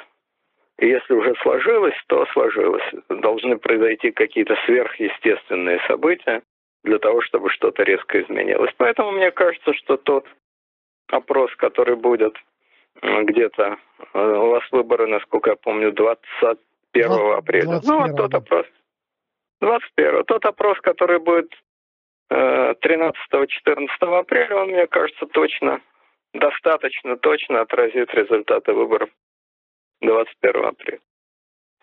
И 0.80 0.88
если 0.88 1.14
уже 1.14 1.36
сложилось, 1.42 1.96
то 2.08 2.26
сложилось. 2.28 2.84
Должны 3.10 3.58
произойти 3.58 4.12
какие-то 4.12 4.56
сверхъестественные 4.66 5.80
события 5.88 6.42
для 6.84 7.00
того, 7.00 7.22
чтобы 7.22 7.50
что-то 7.50 7.84
резко 7.84 8.22
изменилось. 8.22 8.72
Поэтому 8.78 9.12
мне 9.12 9.32
кажется, 9.32 9.74
что 9.74 9.98
тот 9.98 10.28
опрос, 11.08 11.54
который 11.56 11.96
будет 11.96 12.36
где-то, 13.02 13.78
э, 14.14 14.20
у 14.20 14.50
вас 14.50 14.64
выборы, 14.72 15.08
насколько 15.08 15.52
я 15.52 15.56
помню, 15.56 15.92
21 15.92 17.12
апреля. 17.38 17.66
21, 17.66 17.82
ну, 17.94 18.08
вот 18.08 18.18
тот 18.18 18.34
опрос. 18.34 18.66
21 19.62 20.24
Тот 20.26 20.46
опрос, 20.46 20.80
который 20.82 21.20
будет 21.20 21.52
13-14 22.32 23.14
э, 23.66 24.06
апреля, 24.06 24.56
он, 24.58 24.70
мне 24.70 24.88
кажется, 24.88 25.26
точно, 25.28 25.82
достаточно 26.34 27.18
точно 27.18 27.62
отразит 27.62 28.14
результаты 28.14 28.74
выборов 28.74 29.10
21 30.02 30.66
апреля. 30.66 31.00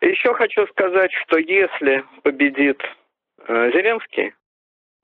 Еще 0.00 0.34
хочу 0.34 0.66
сказать, 0.66 1.12
что 1.12 1.38
если 1.38 2.04
победит 2.22 2.82
э, 3.46 3.70
Зеленский, 3.70 4.34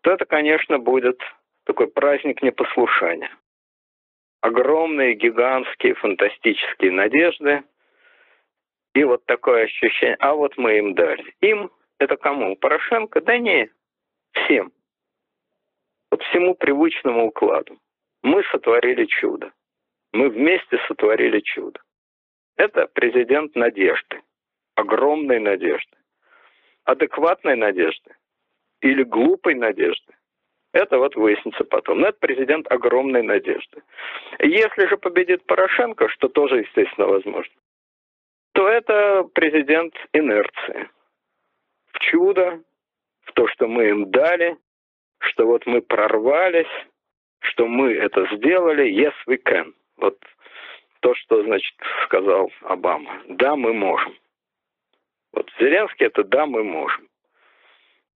то 0.02 0.10
это, 0.10 0.24
конечно, 0.24 0.78
будет 0.78 1.20
такой 1.64 1.86
праздник 1.88 2.42
непослушания. 2.42 3.30
Огромные, 4.40 5.14
гигантские, 5.14 5.94
фантастические 5.94 6.92
надежды. 6.92 7.62
И 8.94 9.04
вот 9.04 9.24
такое 9.26 9.64
ощущение, 9.64 10.16
а 10.20 10.34
вот 10.34 10.56
мы 10.56 10.78
им 10.78 10.94
дали. 10.94 11.34
Им 11.40 11.70
это 11.98 12.16
кому? 12.16 12.56
Порошенко? 12.56 13.20
Да 13.20 13.38
не, 13.38 13.70
всем. 14.32 14.72
по 16.10 16.16
всему 16.16 16.54
привычному 16.54 17.26
укладу. 17.26 17.78
Мы 18.22 18.42
сотворили 18.44 19.04
чудо. 19.06 19.52
Мы 20.12 20.30
вместе 20.30 20.78
сотворили 20.88 21.40
чудо. 21.40 21.80
Это 22.56 22.88
президент 22.88 23.54
надежды, 23.54 24.22
огромной 24.74 25.38
надежды, 25.38 25.96
адекватной 26.84 27.56
надежды 27.56 28.16
или 28.80 29.02
глупой 29.04 29.54
надежды. 29.54 30.14
Это 30.72 30.98
вот 30.98 31.16
выяснится 31.16 31.64
потом. 31.64 32.00
Но 32.00 32.08
это 32.08 32.18
президент 32.20 32.70
огромной 32.70 33.22
надежды. 33.22 33.82
Если 34.38 34.86
же 34.86 34.96
победит 34.96 35.44
Порошенко, 35.46 36.08
что 36.10 36.28
тоже, 36.28 36.60
естественно, 36.60 37.06
возможно, 37.06 37.54
то 38.52 38.68
это 38.68 39.24
президент 39.34 39.94
инерции. 40.12 40.90
В 41.92 41.98
чудо, 42.00 42.60
в 43.22 43.32
то, 43.32 43.48
что 43.48 43.66
мы 43.66 43.88
им 43.88 44.10
дали, 44.10 44.56
что 45.20 45.46
вот 45.46 45.64
мы 45.66 45.80
прорвались, 45.80 46.66
что 47.40 47.66
мы 47.66 47.92
это 47.94 48.26
сделали, 48.36 48.90
yes 48.90 49.14
we 49.26 49.40
can. 49.42 49.72
Вот 49.96 50.18
то, 51.00 51.14
что, 51.14 51.42
значит, 51.44 51.74
сказал 52.04 52.50
Обама. 52.62 53.22
Да, 53.28 53.56
мы 53.56 53.72
можем. 53.72 54.14
Вот 55.32 55.50
Зеленский 55.58 56.06
это 56.06 56.24
да, 56.24 56.46
мы 56.46 56.64
можем. 56.64 57.08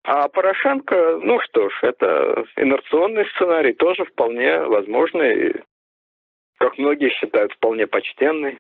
А 0.05 0.29
Порошенко, 0.29 1.21
ну 1.23 1.39
что 1.41 1.69
ж, 1.69 1.79
это 1.83 2.45
инерционный 2.57 3.25
сценарий, 3.35 3.73
тоже 3.73 4.05
вполне 4.05 4.59
возможный, 4.65 5.63
как 6.59 6.77
многие 6.77 7.11
считают, 7.11 7.53
вполне 7.53 7.87
почтенный. 7.87 8.59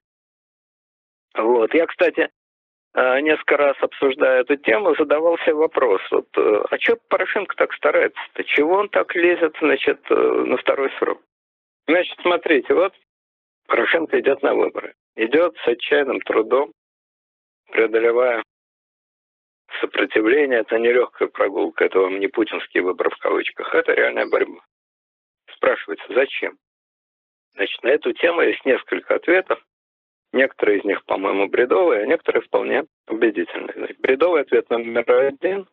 Вот. 1.34 1.74
Я, 1.74 1.86
кстати, 1.86 2.28
э, 2.94 3.20
несколько 3.20 3.56
раз 3.56 3.76
обсуждая 3.80 4.42
эту 4.42 4.56
тему, 4.56 4.94
задавался 4.94 5.52
вопрос, 5.54 6.00
вот, 6.12 6.28
э, 6.36 6.64
а 6.70 6.78
что 6.78 6.96
Порошенко 7.08 7.56
так 7.56 7.72
старается-то? 7.72 8.44
Чего 8.44 8.74
он 8.74 8.88
так 8.88 9.12
лезет, 9.16 9.56
значит, 9.60 10.00
э, 10.10 10.14
на 10.14 10.56
второй 10.58 10.90
срок? 10.98 11.20
Значит, 11.88 12.16
смотрите, 12.22 12.72
вот 12.72 12.94
Порошенко 13.66 14.20
идет 14.20 14.42
на 14.42 14.54
выборы. 14.54 14.94
Идет 15.16 15.56
с 15.64 15.68
отчаянным 15.68 16.20
трудом, 16.20 16.72
преодолевая 17.72 18.42
сопротивление. 19.80 20.60
Это 20.60 20.78
не 20.78 20.92
легкая 20.92 21.28
прогулка, 21.28 21.84
это 21.84 21.98
вам 22.00 22.20
не 22.20 22.28
путинские 22.28 22.82
выборы 22.82 23.10
в 23.10 23.18
кавычках, 23.18 23.74
это 23.74 23.92
реальная 23.92 24.26
борьба. 24.26 24.60
Спрашивается, 25.54 26.06
зачем? 26.14 26.58
Значит, 27.54 27.82
на 27.82 27.88
эту 27.88 28.12
тему 28.12 28.42
есть 28.42 28.64
несколько 28.64 29.14
ответов. 29.14 29.62
Некоторые 30.32 30.78
из 30.78 30.84
них, 30.84 31.04
по-моему, 31.04 31.48
бредовые, 31.48 32.02
а 32.02 32.06
некоторые 32.06 32.42
вполне 32.42 32.84
убедительные. 33.06 33.94
Бредовый 33.98 34.42
ответ 34.42 34.70
номер 34.70 35.04
один, 35.10 35.68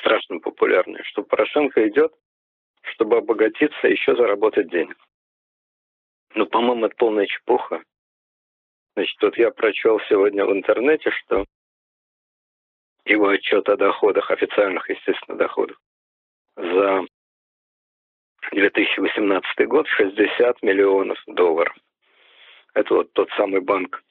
страшно 0.00 0.38
популярный, 0.38 1.02
что 1.04 1.22
Порошенко 1.22 1.88
идет, 1.88 2.12
чтобы 2.82 3.16
обогатиться 3.16 3.88
и 3.88 3.92
еще 3.92 4.14
заработать 4.16 4.70
денег. 4.70 4.96
Ну, 6.34 6.46
по-моему, 6.46 6.86
это 6.86 6.96
полная 6.96 7.26
чепуха. 7.26 7.82
Значит, 8.94 9.22
вот 9.22 9.38
я 9.38 9.50
прочел 9.50 10.00
сегодня 10.08 10.44
в 10.44 10.52
интернете, 10.52 11.10
что 11.10 11.46
его 13.04 13.28
отчет 13.28 13.68
о 13.68 13.76
доходах, 13.76 14.30
официальных, 14.30 14.88
естественно, 14.88 15.36
доходах, 15.36 15.78
за 16.56 17.04
2018 18.52 19.68
год 19.68 19.86
60 19.88 20.62
миллионов 20.62 21.18
долларов. 21.26 21.74
Это 22.74 22.94
вот 22.94 23.12
тот 23.12 23.30
самый 23.36 23.60
банк 23.60 24.02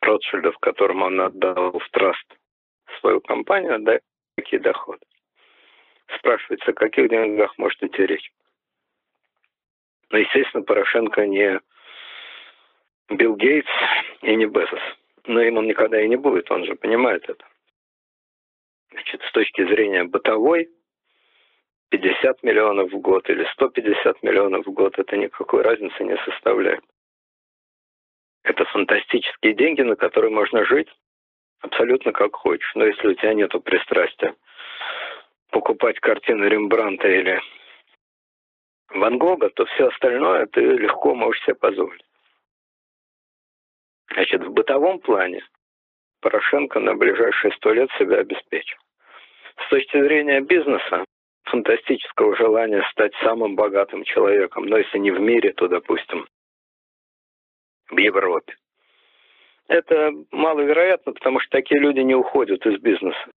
Ротшильдов, 0.00 0.56
которому 0.58 1.06
он 1.06 1.20
отдал 1.20 1.78
в 1.78 1.88
траст 1.90 2.24
свою 3.00 3.20
компанию, 3.20 3.78
да, 3.80 3.98
какие 4.36 4.60
доходы. 4.60 5.04
Спрашивается, 6.18 6.70
о 6.70 6.74
каких 6.74 7.10
деньгах 7.10 7.56
может 7.58 7.82
идти 7.82 8.06
речь. 8.06 8.32
Но, 10.10 10.18
естественно, 10.18 10.64
Порошенко 10.64 11.26
не 11.26 11.60
Билл 13.10 13.36
Гейтс 13.36 13.68
и 14.22 14.34
не 14.34 14.46
Безос. 14.46 14.80
Но 15.28 15.42
им 15.42 15.58
он 15.58 15.66
никогда 15.66 16.00
и 16.00 16.08
не 16.08 16.16
будет, 16.16 16.50
он 16.50 16.64
же 16.64 16.74
понимает 16.74 17.28
это. 17.28 17.44
Значит, 18.90 19.20
с 19.22 19.32
точки 19.32 19.62
зрения 19.66 20.04
бытовой, 20.04 20.70
50 21.90 22.42
миллионов 22.42 22.90
в 22.90 22.98
год 22.98 23.28
или 23.28 23.44
150 23.52 24.22
миллионов 24.22 24.66
в 24.66 24.72
год, 24.72 24.98
это 24.98 25.16
никакой 25.18 25.62
разницы 25.62 26.02
не 26.02 26.16
составляет. 26.24 26.82
Это 28.42 28.64
фантастические 28.64 29.52
деньги, 29.52 29.82
на 29.82 29.96
которые 29.96 30.30
можно 30.30 30.64
жить 30.64 30.88
абсолютно 31.60 32.12
как 32.12 32.34
хочешь. 32.34 32.72
Но 32.74 32.86
если 32.86 33.08
у 33.08 33.14
тебя 33.14 33.34
нет 33.34 33.52
пристрастия 33.62 34.34
покупать 35.50 36.00
картины 36.00 36.44
Рембранта 36.44 37.06
или 37.06 37.38
Ван 38.94 39.18
Гога, 39.18 39.50
то 39.50 39.66
все 39.66 39.88
остальное 39.88 40.46
ты 40.46 40.62
легко 40.62 41.14
можешь 41.14 41.42
себе 41.42 41.54
позволить. 41.54 42.07
Значит, 44.12 44.44
в 44.44 44.50
бытовом 44.52 45.00
плане 45.00 45.42
Порошенко 46.20 46.80
на 46.80 46.94
ближайшие 46.94 47.52
сто 47.52 47.72
лет 47.72 47.90
себя 47.98 48.18
обеспечил. 48.18 48.78
С 49.64 49.68
точки 49.68 50.00
зрения 50.00 50.40
бизнеса, 50.40 51.04
фантастического 51.44 52.36
желания 52.36 52.84
стать 52.90 53.12
самым 53.22 53.54
богатым 53.54 54.04
человеком, 54.04 54.66
но 54.66 54.78
если 54.78 54.98
не 54.98 55.10
в 55.10 55.20
мире, 55.20 55.52
то, 55.52 55.68
допустим, 55.68 56.26
в 57.90 57.98
Европе. 57.98 58.54
Это 59.68 60.12
маловероятно, 60.30 61.12
потому 61.12 61.40
что 61.40 61.50
такие 61.50 61.80
люди 61.80 62.00
не 62.00 62.14
уходят 62.14 62.64
из 62.66 62.80
бизнеса. 62.80 63.30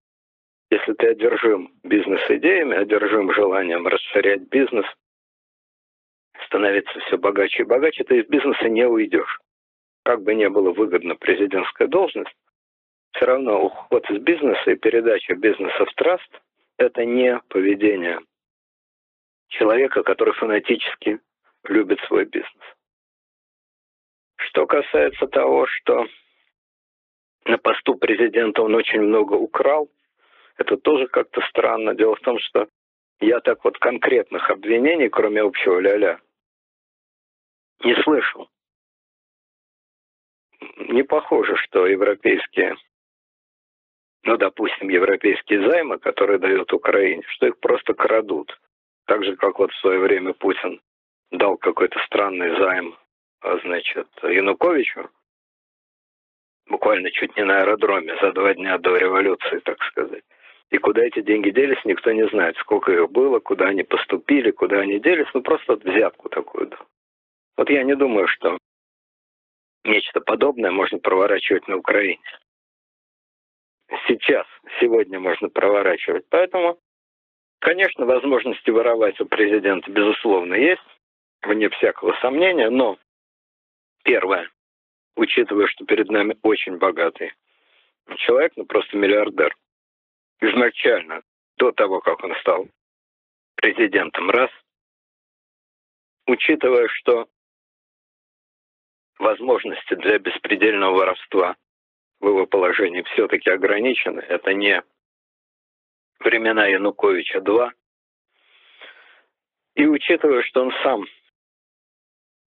Если 0.69 0.93
ты 0.93 1.07
одержим 1.07 1.71
бизнес-идеями, 1.83 2.77
одержим 2.77 3.31
желанием 3.33 3.85
расширять 3.87 4.47
бизнес, 4.47 4.85
становиться 6.45 6.97
все 7.01 7.17
богаче 7.17 7.63
и 7.63 7.65
богаче, 7.65 8.03
ты 8.05 8.19
из 8.19 8.27
бизнеса 8.27 8.69
не 8.69 8.87
уйдешь. 8.87 9.39
Как 10.03 10.23
бы 10.23 10.33
не 10.33 10.49
было 10.49 10.71
выгодно 10.71 11.15
президентская 11.15 11.87
должность, 11.87 12.35
все 13.13 13.25
равно 13.25 13.65
уход 13.65 14.09
из 14.09 14.21
бизнеса 14.21 14.71
и 14.71 14.75
передача 14.75 15.35
бизнеса 15.35 15.85
в 15.85 15.93
траст– 15.93 16.41
это 16.77 17.05
не 17.05 17.39
поведение 17.49 18.19
человека, 19.49 20.01
который 20.03 20.33
фанатически 20.33 21.19
любит 21.65 21.99
свой 22.07 22.25
бизнес. 22.25 22.63
Что 24.37 24.65
касается 24.65 25.27
того, 25.27 25.67
что 25.67 26.07
на 27.45 27.57
посту 27.57 27.95
президента 27.95 28.63
он 28.63 28.75
очень 28.75 29.01
много 29.01 29.35
украл, 29.35 29.89
это 30.57 30.77
тоже 30.77 31.07
как-то 31.07 31.41
странно. 31.49 31.93
Дело 31.93 32.15
в 32.15 32.21
том, 32.21 32.39
что 32.39 32.67
я 33.19 33.39
так 33.39 33.63
вот 33.63 33.77
конкретных 33.77 34.49
обвинений, 34.49 35.09
кроме 35.09 35.41
общего 35.41 35.79
ля-ля, 35.79 36.19
не 37.83 37.95
слышал. 38.03 38.49
Не 40.77 41.03
похоже, 41.03 41.55
что 41.57 41.87
европейские, 41.87 42.75
ну, 44.23 44.37
допустим, 44.37 44.89
европейские 44.89 45.67
займы, 45.69 45.97
которые 45.99 46.39
дают 46.39 46.71
Украине, 46.73 47.23
что 47.27 47.47
их 47.47 47.59
просто 47.59 47.93
крадут. 47.93 48.59
Так 49.05 49.23
же, 49.23 49.35
как 49.35 49.59
вот 49.59 49.71
в 49.71 49.79
свое 49.79 49.99
время 49.99 50.33
Путин 50.33 50.79
дал 51.31 51.57
какой-то 51.57 51.99
странный 52.05 52.55
займ, 52.57 52.95
а, 53.41 53.57
значит, 53.59 54.07
Януковичу, 54.21 55.09
буквально 56.67 57.09
чуть 57.11 57.35
не 57.35 57.43
на 57.43 57.61
аэродроме 57.61 58.15
за 58.21 58.31
два 58.31 58.53
дня 58.53 58.77
до 58.77 58.95
революции, 58.95 59.59
так 59.59 59.81
сказать. 59.83 60.23
И 60.69 60.77
куда 60.77 61.03
эти 61.03 61.21
деньги 61.21 61.49
делись, 61.49 61.83
никто 61.83 62.11
не 62.11 62.25
знает. 62.29 62.55
Сколько 62.57 62.93
их 62.93 63.11
было, 63.11 63.39
куда 63.39 63.65
они 63.65 63.83
поступили, 63.83 64.51
куда 64.51 64.79
они 64.79 64.99
делись. 64.99 65.27
Ну, 65.33 65.41
просто 65.41 65.75
взятку 65.75 66.29
такую. 66.29 66.71
Вот 67.57 67.69
я 67.69 67.83
не 67.83 67.95
думаю, 67.95 68.27
что 68.27 68.57
нечто 69.83 70.21
подобное 70.21 70.71
можно 70.71 70.99
проворачивать 70.99 71.67
на 71.67 71.77
Украине. 71.77 72.21
Сейчас, 74.07 74.47
сегодня 74.79 75.19
можно 75.19 75.49
проворачивать. 75.49 76.25
Поэтому, 76.29 76.79
конечно, 77.59 78.05
возможности 78.05 78.69
воровать 78.69 79.19
у 79.19 79.25
президента, 79.25 79.91
безусловно, 79.91 80.53
есть, 80.53 80.81
вне 81.41 81.69
всякого 81.69 82.13
сомнения, 82.21 82.69
но 82.69 82.97
первое, 84.03 84.49
учитывая, 85.15 85.67
что 85.67 85.85
перед 85.85 86.09
нами 86.09 86.37
очень 86.41 86.77
богатый 86.77 87.33
человек, 88.17 88.53
ну 88.55 88.65
просто 88.65 88.97
миллиардер, 88.97 89.55
изначально, 90.41 91.21
до 91.57 91.71
того, 91.71 92.01
как 92.01 92.23
он 92.23 92.35
стал 92.41 92.67
президентом, 93.55 94.29
раз, 94.29 94.49
учитывая, 96.27 96.87
что 96.87 97.27
возможности 99.21 99.93
для 99.95 100.19
беспредельного 100.19 100.95
воровства 100.95 101.55
в 102.19 102.27
его 102.27 102.45
положении 102.45 103.03
все-таки 103.13 103.49
ограничены. 103.49 104.19
Это 104.21 104.53
не 104.53 104.83
времена 106.19 106.67
Януковича-2. 106.67 107.71
И 109.75 109.87
учитывая, 109.87 110.43
что 110.43 110.63
он 110.63 110.73
сам 110.83 111.05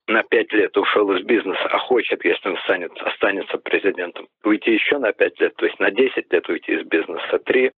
на 0.08 0.24
пять 0.24 0.52
лет 0.52 0.76
ушел 0.78 1.12
из 1.14 1.24
бизнеса, 1.26 1.64
а 1.64 1.80
хочет, 1.80 2.24
если 2.26 2.50
он 2.50 2.58
станет, 2.58 2.92
останется 3.02 3.58
президентом, 3.58 4.28
уйти 4.44 4.74
еще 4.74 4.98
на 4.98 5.14
пять 5.14 5.40
лет, 5.40 5.56
то 5.56 5.66
есть 5.66 5.80
на 5.80 5.92
10 5.92 6.32
лет 6.32 6.50
уйти 6.50 6.74
из 6.74 6.86
бизнеса, 6.86 7.40
три, 7.40 7.72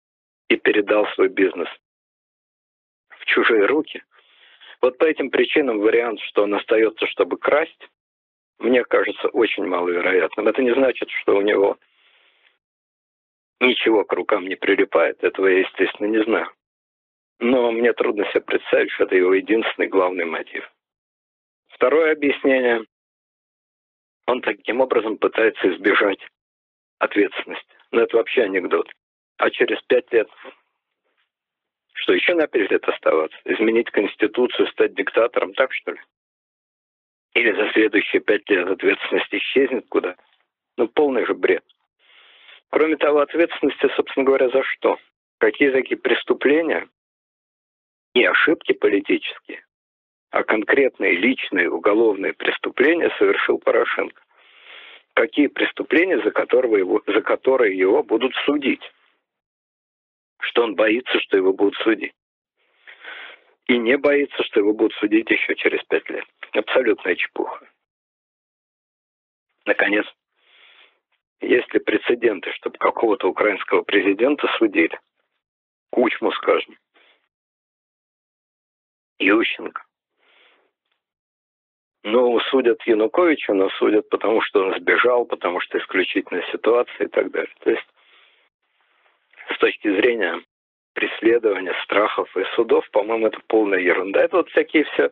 и 0.49 0.57
передал 0.57 1.07
свой 1.09 1.29
бизнес 1.29 1.69
чужие 3.27 3.67
руки. 3.67 4.03
Вот 4.81 4.99
по 4.99 5.05
этим 5.05 5.31
причинам 5.31 5.79
вариант, 5.81 6.21
что 6.21 6.45
он 6.45 6.55
остается, 6.55 7.07
чтобы 7.07 7.39
красть, 7.39 7.89
мне 8.59 8.85
кажется 8.85 9.29
очень 9.29 9.67
маловероятным. 9.67 10.49
Это 10.49 10.63
не 10.63 10.73
значит, 10.75 11.11
что 11.11 11.37
у 11.37 11.43
него 11.43 11.79
ничего 13.61 14.05
к 14.05 14.13
рукам 14.13 14.47
не 14.47 14.57
прилипает. 14.57 15.23
Этого 15.23 15.49
я, 15.49 15.61
естественно, 15.61 16.07
не 16.07 16.23
знаю. 16.25 16.51
Но 17.41 17.73
мне 17.73 17.93
трудно 17.93 18.25
себе 18.31 18.43
представить, 18.43 18.91
что 18.93 19.05
это 19.05 19.17
его 19.17 19.35
единственный 19.35 19.89
главный 19.89 20.25
мотив. 20.25 20.71
Второе 21.69 22.13
объяснение. 22.13 22.85
Он 24.27 24.41
таким 24.41 24.81
образом 24.81 25.19
пытается 25.19 25.71
избежать 25.75 26.21
ответственности. 26.99 27.75
Но 27.91 28.03
это 28.03 28.17
вообще 28.17 28.43
анекдот. 28.43 28.91
А 29.37 29.51
через 29.51 29.83
пять 29.83 30.11
лет 30.13 30.29
что 32.05 32.13
еще 32.13 32.35
на 32.35 32.47
пять 32.47 32.71
лет 32.71 32.87
оставаться? 32.87 33.39
Изменить 33.47 33.91
Конституцию, 33.91 34.69
стать 34.69 34.95
диктатором, 34.95 35.55
так 35.55 35.73
что 35.73 35.93
ли? 35.93 36.01
Или 37.35 37.53
за 37.53 37.71
следующие 37.73 38.23
пять 38.23 38.49
лет 38.49 38.69
ответственность 38.69 39.35
исчезнет 39.35 39.87
куда? 39.89 40.15
Ну, 40.77 40.89
полный 40.89 41.27
же 41.27 41.35
бред. 41.35 41.65
Кроме 42.71 42.97
того, 42.97 43.21
ответственности, 43.21 43.89
собственно 43.97 44.25
говоря, 44.25 44.49
за 44.49 44.63
что? 44.63 44.99
Какие 45.39 45.71
такие 45.71 45.97
преступления 45.97 46.89
и 48.15 48.25
ошибки 48.25 48.73
политические, 48.73 49.65
а 50.31 50.45
конкретные 50.45 51.17
личные 51.17 51.71
уголовные 51.71 52.33
преступления 52.33 53.11
совершил 53.19 53.59
Порошенко? 53.59 54.23
Какие 55.15 55.49
преступления, 55.49 56.21
за, 56.23 56.31
которого 56.31 56.77
его, 56.77 57.03
за 57.07 57.21
которые 57.21 57.77
его 57.77 58.03
будут 58.03 58.35
судить? 58.45 58.83
Что 60.41 60.65
он 60.65 60.75
боится, 60.75 61.21
что 61.21 61.37
его 61.37 61.53
будут 61.53 61.75
судить? 61.77 62.15
И 63.67 63.79
не 63.79 63.97
боится, 63.97 64.43
что 64.45 64.61
его 64.61 64.73
будут 64.73 64.93
судить 64.95 65.31
еще 65.31 65.55
через 65.55 65.83
пять 65.85 66.09
лет. 66.11 66.25
Абсолютная 66.55 67.17
чепуха. 67.17 67.69
Наконец, 69.67 70.07
есть 71.41 71.73
ли 71.75 71.81
прецеденты, 71.81 72.53
чтобы 72.53 72.79
какого-то 72.79 73.29
украинского 73.29 73.83
президента 73.83 74.47
судили? 74.59 74.99
Кучму, 75.91 76.31
скажем. 76.33 76.77
Ющенко. 79.19 79.83
Ну, 82.05 82.39
судят 82.51 82.83
Януковича, 82.83 83.55
но 83.55 83.71
судят 83.71 84.09
потому, 84.11 84.43
что 84.43 84.65
он 84.65 84.79
сбежал, 84.79 85.25
потому 85.25 85.61
что 85.61 85.79
исключительная 85.79 86.45
ситуация 86.53 87.07
и 87.07 87.09
так 87.09 87.31
далее. 87.31 87.55
То 87.61 87.71
есть, 87.71 87.87
с 89.55 89.59
точки 89.59 89.89
зрения 89.89 90.41
преследования, 90.93 91.75
страхов 91.85 92.37
и 92.37 92.45
судов, 92.55 92.89
по-моему, 92.91 93.29
это 93.29 93.41
полная 93.49 93.81
ерунда. 93.81 94.23
Это 94.23 94.37
вот 94.37 94.51
всякие 94.51 94.85
все 94.85 95.11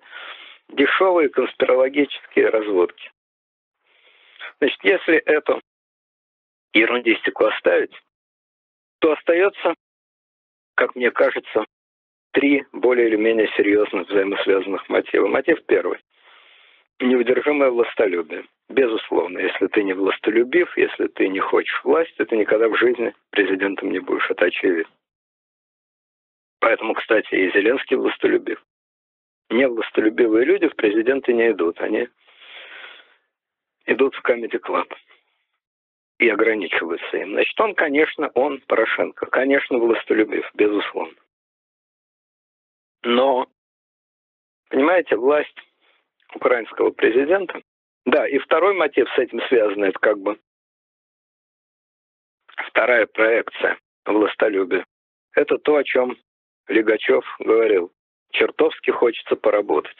дешевые 0.70 1.28
конспирологические 1.28 2.48
разводки. 2.48 3.10
Значит, 4.58 4.78
если 4.84 5.16
эту 5.16 5.60
ерундистику 6.72 7.44
оставить, 7.46 7.94
то 9.00 9.12
остается, 9.12 9.74
как 10.74 10.94
мне 10.94 11.10
кажется, 11.10 11.64
три 12.32 12.64
более 12.72 13.08
или 13.08 13.16
менее 13.16 13.48
серьезных 13.56 14.08
взаимосвязанных 14.08 14.88
мотива. 14.88 15.26
Мотив 15.26 15.64
первый. 15.66 15.98
Неудержимое 17.00 17.70
властолюбие. 17.70 18.44
Безусловно, 18.68 19.38
если 19.38 19.66
ты 19.66 19.82
не 19.82 19.92
властолюбив, 19.92 20.76
если 20.76 21.08
ты 21.08 21.28
не 21.28 21.40
хочешь 21.40 21.82
власти, 21.84 22.24
ты 22.24 22.36
никогда 22.36 22.68
в 22.68 22.76
жизни 22.76 23.14
президентом 23.30 23.90
не 23.90 23.98
будешь. 23.98 24.30
Это 24.30 24.46
очевидно. 24.46 24.92
Поэтому, 26.60 26.94
кстати, 26.94 27.34
и 27.34 27.50
Зеленский 27.52 27.96
властолюбив. 27.96 28.62
Не 29.50 29.68
властолюбивые 29.68 30.44
люди 30.44 30.68
в 30.68 30.76
президенты 30.76 31.32
не 31.32 31.50
идут. 31.50 31.80
Они 31.80 32.08
идут 33.86 34.14
в 34.14 34.24
Comedy 34.24 34.58
Club 34.60 34.92
и 36.18 36.28
ограничиваются 36.28 37.16
им. 37.16 37.32
Значит, 37.32 37.60
он, 37.60 37.74
конечно, 37.74 38.30
он, 38.34 38.60
Порошенко, 38.68 39.26
конечно, 39.26 39.78
властолюбив, 39.78 40.48
безусловно. 40.54 41.14
Но, 43.02 43.48
понимаете, 44.68 45.16
власть 45.16 45.58
украинского 46.34 46.90
президента, 46.90 47.60
да, 48.04 48.28
и 48.28 48.38
второй 48.38 48.74
мотив 48.74 49.08
с 49.10 49.18
этим 49.18 49.40
связан, 49.48 49.84
это 49.84 49.98
как 49.98 50.18
бы 50.18 50.38
вторая 52.68 53.06
проекция 53.06 53.78
властолюбия. 54.04 54.86
Это 55.34 55.58
то, 55.58 55.76
о 55.76 55.84
чем 55.84 56.16
Легачев 56.68 57.24
говорил. 57.38 57.92
Чертовски 58.32 58.90
хочется 58.90 59.36
поработать. 59.36 59.96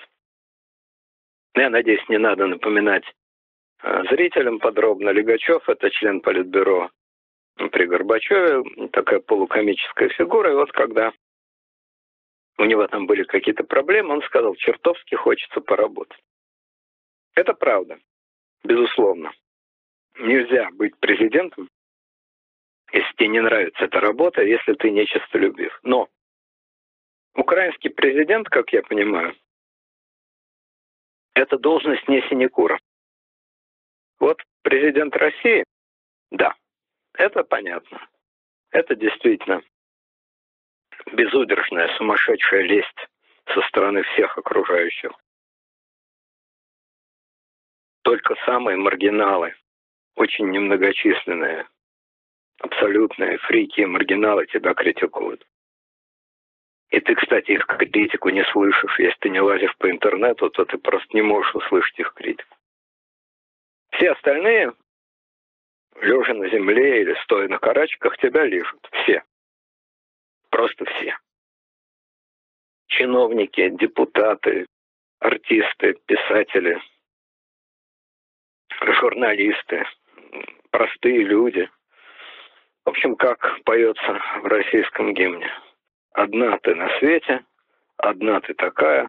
Я 1.55 1.71
надеюсь, 1.71 2.09
не 2.09 2.19
надо 2.19 2.47
напоминать 2.47 3.05
а, 3.81 4.05
зрителям 4.05 4.59
подробно. 4.59 5.11
Легачев– 5.11 5.63
это 5.69 5.91
член 5.91 6.21
Политбюро 6.21 6.91
при 7.57 7.87
Горбачеве, 7.87 8.89
такая 8.91 9.21
полукомическая 9.21 10.09
фигура. 10.11 10.51
И 10.51 10.55
вот 10.55 10.73
когда 10.73 11.13
у 12.59 12.65
него 12.65 12.87
там 12.87 13.07
были 13.07 13.25
какие-то 13.25 13.65
проблемы, 13.65 14.15
он 14.15 14.23
сказал, 14.23 14.55
чертовски 14.55 15.15
хочется 15.15 15.61
поработать. 15.61 16.19
Это 17.35 17.53
правда, 17.53 17.99
безусловно. 18.65 19.33
Нельзя 20.19 20.71
быть 20.73 20.97
президентом, 20.99 21.69
если 22.93 23.13
тебе 23.15 23.29
не 23.29 23.41
нравится 23.41 23.85
эта 23.85 24.01
работа, 24.01 24.43
если 24.43 24.75
ты 24.75 24.91
нечистолюбив. 24.91 25.79
Но 25.83 26.09
украинский 27.35 27.91
президент, 27.91 28.49
как 28.49 28.73
я 28.73 28.83
понимаю, 28.83 29.37
это 31.35 31.59
должность 31.59 32.07
не 32.09 32.21
синекура. 32.29 32.79
Вот 34.19 34.41
президент 34.63 35.17
России, 35.17 35.65
да, 36.31 36.55
это 37.15 37.43
понятно. 37.43 38.09
Это 38.71 38.95
действительно 38.95 39.63
безудержная, 41.13 41.89
сумасшедшая 41.97 42.63
лесть 42.63 43.09
со 43.53 43.61
стороны 43.63 44.03
всех 44.03 44.39
окружающих. 44.39 45.13
Только 48.03 48.35
самые 48.45 48.77
маргиналы, 48.77 49.55
очень 50.17 50.51
немногочисленные, 50.51 51.67
абсолютные 52.59 53.39
фрики 53.39 53.83
маргиналы 53.83 54.47
тебя 54.47 54.75
критикуют. 54.75 55.47
И 56.93 57.01
ты, 57.01 57.15
кстати, 57.15 57.53
их 57.53 57.67
критику 57.67 58.29
не 58.29 58.45
слышишь. 58.53 58.99
Если 58.99 59.17
ты 59.21 59.31
не 59.31 59.41
лазишь 59.41 59.75
по 59.79 59.91
интернету, 59.91 60.51
то 60.51 60.67
ты 60.67 60.77
просто 60.77 61.09
не 61.15 61.23
можешь 61.23 61.55
услышать 61.55 61.99
их 61.99 62.13
критику. 62.13 62.55
Все 63.93 64.13
остальные, 64.13 64.75
лежа 66.03 66.35
на 66.35 66.49
земле 66.51 67.01
или 67.01 67.15
стоя 67.23 67.49
на 67.49 67.59
карачках, 67.59 68.19
тебя 68.19 68.45
лежат. 68.45 68.79
Все. 68.93 69.23
Просто 70.51 70.85
все. 70.85 71.17
Чиновники, 72.89 73.71
депутаты, 73.71 74.67
артисты, 75.19 75.95
писатели, 76.05 76.79
журналисты, 79.01 79.87
простые 80.71 81.25
люди. 81.25 81.71
В 82.85 82.91
общем, 82.91 83.17
как 83.17 83.63
поется 83.65 84.21
в 84.43 84.45
российском 84.45 85.15
гимне. 85.15 85.51
Одна 86.15 86.59
ты 86.59 86.75
на 86.75 86.89
свете, 86.99 87.45
одна 87.97 88.41
ты 88.41 88.53
такая, 88.55 89.09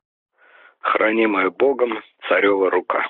хранимая 0.80 1.50
Богом 1.50 2.02
царева 2.28 2.72
рука. 2.72 3.10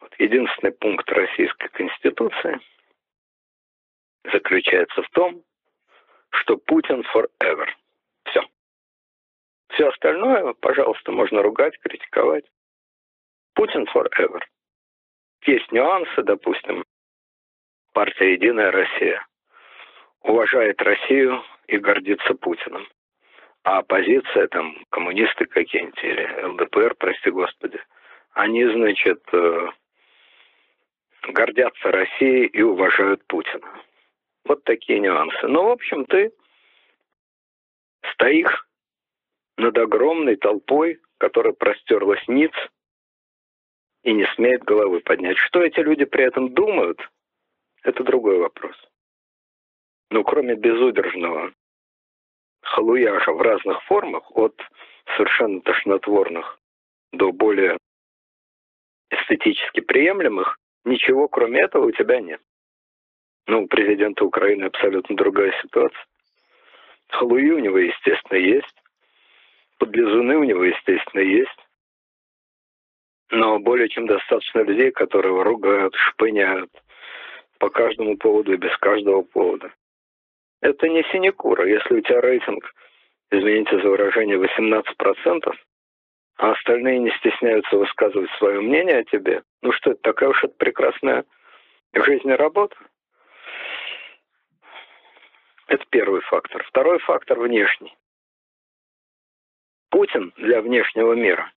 Вот 0.00 0.12
единственный 0.18 0.72
пункт 0.72 1.08
Российской 1.10 1.68
Конституции 1.68 2.60
заключается 4.24 5.02
в 5.02 5.08
том, 5.10 5.42
что 6.30 6.56
Путин 6.56 7.04
forever. 7.14 7.68
Все. 8.24 8.42
Все 9.70 9.88
остальное, 9.88 10.52
пожалуйста, 10.54 11.12
можно 11.12 11.42
ругать, 11.42 11.78
критиковать. 11.78 12.44
Путин 13.54 13.86
forever. 13.94 14.40
Есть 15.46 15.70
нюансы, 15.70 16.22
допустим, 16.22 16.84
партия 17.92 18.32
«Единая 18.32 18.72
Россия» 18.72 19.24
уважает 20.22 20.80
Россию 20.82 21.44
и 21.66 21.78
гордится 21.78 22.34
Путиным. 22.34 22.86
А 23.62 23.78
оппозиция, 23.78 24.46
там, 24.48 24.76
коммунисты 24.90 25.46
какие-нибудь 25.46 26.04
или 26.04 26.44
ЛДПР, 26.44 26.94
прости 26.98 27.30
господи, 27.30 27.80
они, 28.32 28.64
значит, 28.64 29.22
э, 29.32 29.68
гордятся 31.28 31.90
Россией 31.90 32.46
и 32.46 32.62
уважают 32.62 33.26
Путина. 33.26 33.66
Вот 34.44 34.64
такие 34.64 35.00
нюансы. 35.00 35.46
Но, 35.48 35.68
в 35.68 35.70
общем, 35.70 36.04
ты 36.04 36.32
стоишь 38.12 38.66
над 39.56 39.78
огромной 39.78 40.36
толпой, 40.36 41.00
которая 41.18 41.54
простерлась 41.54 42.26
ниц 42.28 42.52
и 44.02 44.12
не 44.12 44.26
смеет 44.34 44.62
головы 44.64 45.00
поднять. 45.00 45.38
Что 45.38 45.62
эти 45.62 45.80
люди 45.80 46.04
при 46.04 46.24
этом 46.24 46.52
думают, 46.52 46.98
это 47.82 48.04
другой 48.04 48.38
вопрос. 48.38 48.76
Но 50.14 50.22
кроме 50.22 50.54
безудержного 50.54 51.52
халуяжа 52.62 53.32
в 53.32 53.42
разных 53.42 53.82
формах, 53.82 54.22
от 54.36 54.54
совершенно 55.16 55.60
тошнотворных 55.60 56.60
до 57.10 57.32
более 57.32 57.76
эстетически 59.10 59.80
приемлемых, 59.80 60.56
ничего 60.84 61.26
кроме 61.26 61.62
этого 61.62 61.86
у 61.86 61.90
тебя 61.90 62.20
нет. 62.20 62.40
Ну, 63.48 63.64
у 63.64 63.66
президента 63.66 64.24
Украины 64.24 64.66
абсолютно 64.66 65.16
другая 65.16 65.52
ситуация. 65.62 66.06
Халуи 67.08 67.50
у 67.50 67.58
него, 67.58 67.78
естественно, 67.78 68.38
есть. 68.38 68.82
Подлизуны 69.78 70.36
у 70.36 70.44
него, 70.44 70.62
естественно, 70.62 71.22
есть. 71.22 71.58
Но 73.30 73.58
более 73.58 73.88
чем 73.88 74.06
достаточно 74.06 74.60
людей, 74.60 74.92
которые 74.92 75.42
ругают, 75.42 75.92
шпыняют 75.96 76.70
по 77.58 77.68
каждому 77.68 78.16
поводу 78.16 78.52
и 78.52 78.58
без 78.58 78.76
каждого 78.78 79.22
повода. 79.22 79.72
Это 80.64 80.88
не 80.88 81.02
синекура. 81.12 81.68
Если 81.68 81.94
у 81.94 82.00
тебя 82.00 82.22
рейтинг, 82.22 82.64
извините 83.30 83.78
за 83.82 83.86
выражение, 83.86 84.38
18%, 84.38 85.54
а 86.38 86.52
остальные 86.52 87.00
не 87.00 87.10
стесняются 87.18 87.76
высказывать 87.76 88.30
свое 88.38 88.62
мнение 88.62 89.00
о 89.00 89.04
тебе, 89.04 89.42
ну 89.60 89.72
что 89.72 89.90
это, 89.90 90.00
такая 90.00 90.30
уж 90.30 90.42
это 90.42 90.54
прекрасная 90.54 91.26
жизнь 91.92 92.30
и 92.30 92.32
работа? 92.32 92.74
Это 95.66 95.84
первый 95.90 96.22
фактор. 96.22 96.64
Второй 96.64 96.98
фактор 97.00 97.40
внешний. 97.40 97.94
Путин 99.90 100.32
для 100.38 100.62
внешнего 100.62 101.12
мира, 101.12 101.52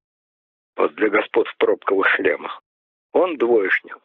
вот 0.76 0.95
для 0.95 1.08
господ 1.08 1.47
в 1.47 1.55
пробковых 1.55 2.10
шлемах, 2.10 2.62
он 3.14 3.38
двоечник. 3.38 3.99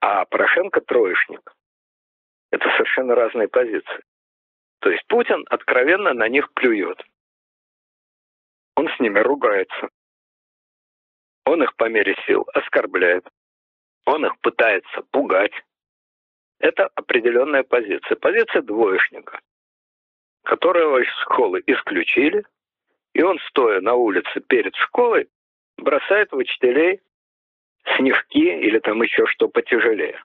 А 0.00 0.24
Порошенко 0.24 0.80
троечник. 0.80 1.54
Это 2.54 2.70
совершенно 2.76 3.16
разные 3.16 3.48
позиции. 3.48 4.04
То 4.78 4.88
есть 4.88 5.04
Путин 5.08 5.44
откровенно 5.50 6.14
на 6.14 6.28
них 6.28 6.52
плюет. 6.52 7.02
Он 8.76 8.88
с 8.88 9.00
ними 9.00 9.18
ругается. 9.18 9.88
Он 11.46 11.64
их 11.64 11.74
по 11.74 11.88
мере 11.88 12.14
сил 12.28 12.46
оскорбляет. 12.54 13.26
Он 14.06 14.24
их 14.24 14.38
пытается 14.38 15.02
пугать. 15.10 15.50
Это 16.60 16.86
определенная 16.94 17.64
позиция. 17.64 18.14
Позиция 18.14 18.62
двоечника, 18.62 19.40
которого 20.44 20.98
из 21.02 21.10
школы 21.22 21.60
исключили, 21.66 22.44
и 23.14 23.22
он, 23.22 23.40
стоя 23.48 23.80
на 23.80 23.94
улице 23.94 24.40
перед 24.46 24.76
школой, 24.76 25.28
бросает 25.76 26.30
в 26.30 26.36
учителей 26.36 27.00
снежки 27.96 28.38
или 28.38 28.78
там 28.78 29.02
еще 29.02 29.26
что 29.26 29.48
потяжелее. 29.48 30.22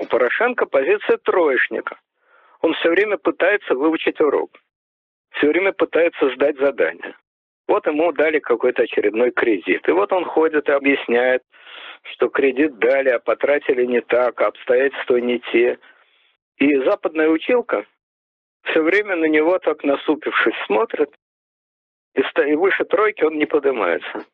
У 0.00 0.06
Порошенко 0.06 0.64
позиция 0.64 1.18
троечника. 1.18 2.00
Он 2.62 2.72
все 2.72 2.88
время 2.88 3.18
пытается 3.18 3.74
выучить 3.74 4.18
урок. 4.18 4.50
Все 5.32 5.48
время 5.48 5.72
пытается 5.72 6.30
сдать 6.34 6.56
задание. 6.58 7.14
Вот 7.68 7.86
ему 7.86 8.10
дали 8.12 8.38
какой-то 8.38 8.82
очередной 8.82 9.30
кредит. 9.30 9.86
И 9.86 9.92
вот 9.92 10.10
он 10.12 10.24
ходит 10.24 10.70
и 10.70 10.72
объясняет, 10.72 11.42
что 12.12 12.30
кредит 12.30 12.78
дали, 12.78 13.10
а 13.10 13.18
потратили 13.18 13.84
не 13.84 14.00
так, 14.00 14.40
а 14.40 14.46
обстоятельства 14.46 15.16
не 15.16 15.38
те. 15.52 15.78
И 16.56 16.76
западная 16.78 17.28
училка 17.28 17.84
все 18.64 18.80
время 18.80 19.16
на 19.16 19.26
него 19.26 19.58
так 19.58 19.84
насупившись 19.84 20.56
смотрит, 20.66 21.10
и 22.14 22.54
выше 22.54 22.84
тройки 22.84 23.22
он 23.22 23.36
не 23.36 23.44
поднимается. 23.44 24.24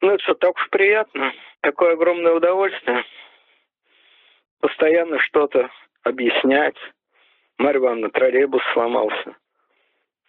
Ну, 0.00 0.12
это 0.12 0.22
что, 0.22 0.34
так 0.34 0.56
уж 0.56 0.70
приятно. 0.70 1.34
Такое 1.60 1.92
огромное 1.92 2.32
удовольствие. 2.32 3.04
Постоянно 4.60 5.18
что-то 5.20 5.70
объяснять. 6.02 6.76
Марья 7.58 7.80
Ивановна, 7.80 8.10
троллейбус 8.10 8.62
сломался. 8.72 9.36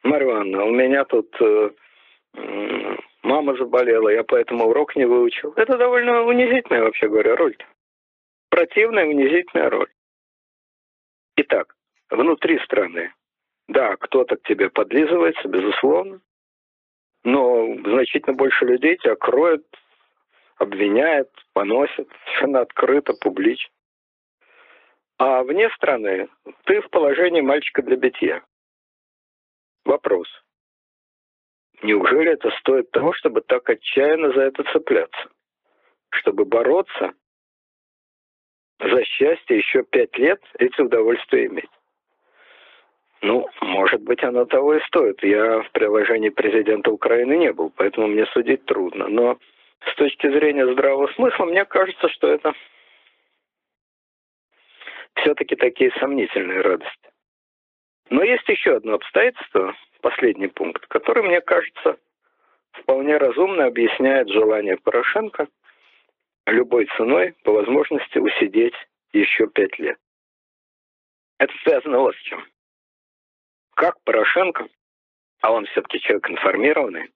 Марья 0.04 0.28
Ивановна, 0.28 0.66
у 0.66 0.72
меня 0.72 1.06
тут 1.06 1.36
э, 1.42 1.70
мама 3.24 3.56
заболела, 3.56 4.10
я 4.10 4.24
поэтому 4.24 4.68
урок 4.68 4.96
не 4.96 5.06
выучил. 5.06 5.54
Это 5.56 5.78
довольно 5.78 6.24
унизительная, 6.24 6.84
вообще 6.84 7.08
говоря, 7.08 7.36
роль. 7.36 7.58
Противная, 8.50 9.06
унизительная 9.06 9.70
роль. 9.70 9.90
Итак, 11.36 11.76
внутри 12.10 12.60
страны, 12.60 13.14
да, 13.68 13.96
кто-то 13.98 14.36
к 14.38 14.44
тебе 14.44 14.70
подлизывается, 14.70 15.48
безусловно, 15.48 16.22
но 17.24 17.76
значительно 17.84 18.36
больше 18.36 18.66
людей 18.66 18.98
тебя 18.98 19.16
кроет, 19.16 19.66
обвиняет, 20.58 21.30
поносит, 21.54 22.10
совершенно 22.26 22.62
открыто, 22.62 23.14
публично. 23.14 23.70
А 25.20 25.44
вне 25.44 25.70
страны 25.72 26.30
ты 26.64 26.80
в 26.80 26.90
положении 26.90 27.42
мальчика 27.42 27.82
для 27.82 27.98
битья. 27.98 28.42
Вопрос. 29.84 30.28
Неужели 31.82 32.32
это 32.32 32.50
стоит 32.60 32.90
того, 32.92 33.12
чтобы 33.14 33.42
так 33.42 33.70
отчаянно 33.70 34.32
за 34.32 34.44
это 34.44 34.64
цепляться? 34.72 35.30
Чтобы 36.12 36.46
бороться 36.46 37.12
за 38.80 39.04
счастье 39.04 39.58
еще 39.58 39.84
пять 39.84 40.18
лет 40.18 40.42
эти 40.58 40.80
удовольствия 40.80 41.48
иметь? 41.48 41.70
Ну, 43.22 43.46
может 43.60 44.02
быть, 44.02 44.24
оно 44.24 44.46
того 44.46 44.76
и 44.76 44.86
стоит. 44.86 45.22
Я 45.22 45.64
в 45.64 45.72
приложении 45.72 46.30
президента 46.30 46.92
Украины 46.92 47.36
не 47.36 47.52
был, 47.52 47.74
поэтому 47.76 48.08
мне 48.08 48.26
судить 48.28 48.64
трудно. 48.64 49.10
Но 49.10 49.38
с 49.86 49.96
точки 49.96 50.28
зрения 50.32 50.72
здравого 50.72 51.08
смысла, 51.14 51.44
мне 51.44 51.66
кажется, 51.66 52.08
что 52.08 52.28
это 52.28 52.54
все-таки 55.22 55.56
такие 55.56 55.92
сомнительные 56.00 56.62
радости. 56.62 57.10
Но 58.10 58.24
есть 58.24 58.48
еще 58.48 58.78
одно 58.78 58.96
обстоятельство, 58.96 59.76
последний 60.02 60.48
пункт, 60.48 60.86
который, 60.88 61.24
мне 61.24 61.42
кажется, 61.42 61.98
вполне 62.72 63.18
разумно 63.18 63.66
объясняет 63.66 64.30
желание 64.30 64.78
Порошенко 64.78 65.48
любой 66.48 66.88
ценой 66.98 67.36
по 67.44 67.52
возможности 67.52 68.18
усидеть 68.18 68.74
еще 69.14 69.48
пять 69.48 69.78
лет. 69.80 69.98
Это 71.38 71.54
связано 71.64 72.00
вот 72.00 72.16
с 72.16 72.20
чем. 72.20 72.44
Как 73.76 73.96
Порошенко, 74.04 74.68
а 75.42 75.52
он 75.52 75.66
все-таки 75.68 76.00
человек 76.00 76.30
информированный, 76.30 77.10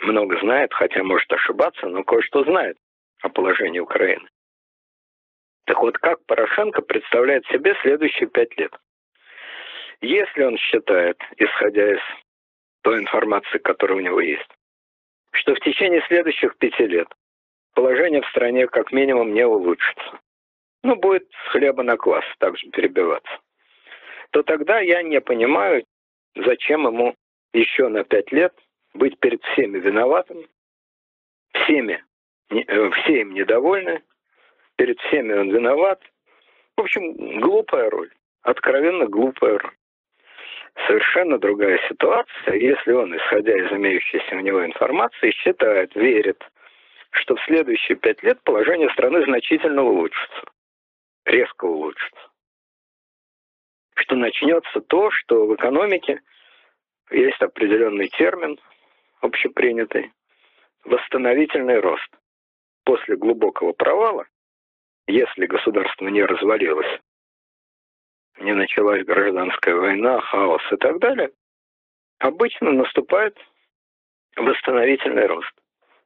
много 0.00 0.38
знает, 0.40 0.72
хотя 0.72 1.02
может 1.02 1.30
ошибаться, 1.32 1.86
но 1.86 2.02
кое-что 2.04 2.44
знает 2.44 2.78
о 3.22 3.28
положении 3.28 3.80
Украины. 3.80 4.28
Так 5.68 5.82
вот, 5.82 5.98
как 5.98 6.24
Порошенко 6.24 6.80
представляет 6.80 7.44
себе 7.48 7.76
следующие 7.82 8.26
пять 8.26 8.56
лет? 8.56 8.74
Если 10.00 10.42
он 10.42 10.56
считает, 10.56 11.20
исходя 11.36 11.92
из 11.92 12.00
той 12.80 13.00
информации, 13.00 13.58
которая 13.58 13.98
у 13.98 14.00
него 14.00 14.18
есть, 14.18 14.48
что 15.32 15.54
в 15.54 15.60
течение 15.60 16.00
следующих 16.08 16.56
пяти 16.56 16.86
лет 16.86 17.08
положение 17.74 18.22
в 18.22 18.28
стране 18.28 18.66
как 18.66 18.92
минимум 18.92 19.34
не 19.34 19.46
улучшится, 19.46 20.18
ну, 20.84 20.96
будет 20.96 21.28
с 21.30 21.50
хлеба 21.50 21.82
на 21.82 21.98
квас 21.98 22.24
также 22.38 22.66
перебиваться, 22.70 23.38
то 24.30 24.42
тогда 24.42 24.80
я 24.80 25.02
не 25.02 25.20
понимаю, 25.20 25.84
зачем 26.34 26.86
ему 26.86 27.14
еще 27.52 27.88
на 27.88 28.04
пять 28.04 28.32
лет 28.32 28.54
быть 28.94 29.20
перед 29.20 29.42
всеми 29.44 29.78
виноватым, 29.78 30.46
всеми, 31.52 32.02
э, 32.48 32.90
все 32.90 33.20
им 33.20 33.34
недовольны, 33.34 34.02
перед 34.78 34.98
всеми 35.00 35.34
он 35.34 35.50
виноват. 35.50 36.00
В 36.76 36.80
общем, 36.80 37.40
глупая 37.40 37.90
роль, 37.90 38.10
откровенно 38.42 39.06
глупая 39.06 39.58
роль. 39.58 39.74
Совершенно 40.86 41.38
другая 41.38 41.78
ситуация, 41.88 42.54
если 42.54 42.92
он, 42.92 43.14
исходя 43.16 43.56
из 43.58 43.70
имеющейся 43.72 44.36
у 44.36 44.40
него 44.40 44.64
информации, 44.64 45.32
считает, 45.32 45.94
верит, 45.96 46.40
что 47.10 47.34
в 47.34 47.42
следующие 47.44 47.96
пять 47.96 48.22
лет 48.22 48.40
положение 48.44 48.88
страны 48.90 49.24
значительно 49.24 49.82
улучшится, 49.82 50.42
резко 51.26 51.64
улучшится. 51.64 52.30
Что 53.96 54.14
начнется 54.14 54.80
то, 54.80 55.10
что 55.10 55.46
в 55.46 55.54
экономике 55.56 56.20
есть 57.10 57.42
определенный 57.42 58.08
термин, 58.10 58.60
общепринятый, 59.20 60.12
восстановительный 60.84 61.80
рост. 61.80 62.08
После 62.84 63.16
глубокого 63.16 63.72
провала, 63.72 64.26
если 65.08 65.46
государство 65.46 66.06
не 66.06 66.22
развалилось, 66.22 67.00
не 68.40 68.52
началась 68.52 69.04
гражданская 69.04 69.74
война, 69.74 70.20
хаос 70.20 70.62
и 70.70 70.76
так 70.76 70.98
далее, 71.00 71.30
обычно 72.18 72.72
наступает 72.72 73.36
восстановительный 74.36 75.26
рост. 75.26 75.52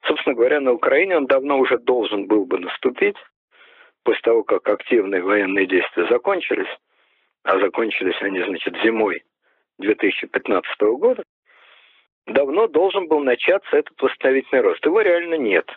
Собственно 0.07 0.35
говоря, 0.35 0.61
на 0.61 0.73
Украине 0.73 1.17
он 1.17 1.27
давно 1.27 1.59
уже 1.59 1.79
должен 1.79 2.27
был 2.27 2.47
бы 2.47 2.59
наступить, 2.59 3.17
после 4.05 4.23
того, 4.23 4.45
как 4.45 4.69
активные 4.69 5.23
военные 5.23 5.67
действия 5.67 6.07
закончились, 6.09 6.71
а 7.45 7.59
закончились 7.59 8.21
они, 8.23 8.43
значит, 8.43 8.75
зимой 8.83 9.25
2015 9.79 10.81
года, 10.81 11.23
давно 12.27 12.69
должен 12.69 13.09
был 13.09 13.21
начаться 13.21 13.77
этот 13.77 14.01
восстановительный 14.01 14.63
рост. 14.63 14.85
Его 14.85 15.01
реально 15.01 15.35
нет. 15.35 15.69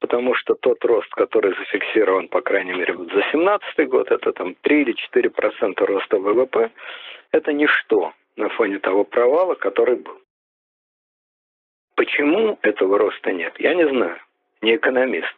Потому 0.00 0.34
что 0.34 0.54
тот 0.54 0.84
рост, 0.84 1.10
который 1.10 1.54
зафиксирован, 1.56 2.28
по 2.28 2.40
крайней 2.40 2.72
мере, 2.72 2.94
за 2.94 3.04
2017 3.04 3.88
год, 3.88 4.10
это 4.10 4.32
там 4.32 4.54
3 4.54 4.82
или 4.82 4.92
4 4.92 5.30
процента 5.30 5.86
роста 5.86 6.18
ВВП, 6.18 6.70
это 7.30 7.52
ничто 7.52 8.12
на 8.36 8.48
фоне 8.48 8.78
того 8.78 9.04
провала, 9.04 9.54
который 9.54 9.96
был. 9.96 10.18
Почему 11.94 12.58
этого 12.62 12.98
роста 12.98 13.30
нет, 13.30 13.54
я 13.60 13.74
не 13.74 13.86
знаю, 13.86 14.18
не 14.62 14.76
экономист. 14.76 15.36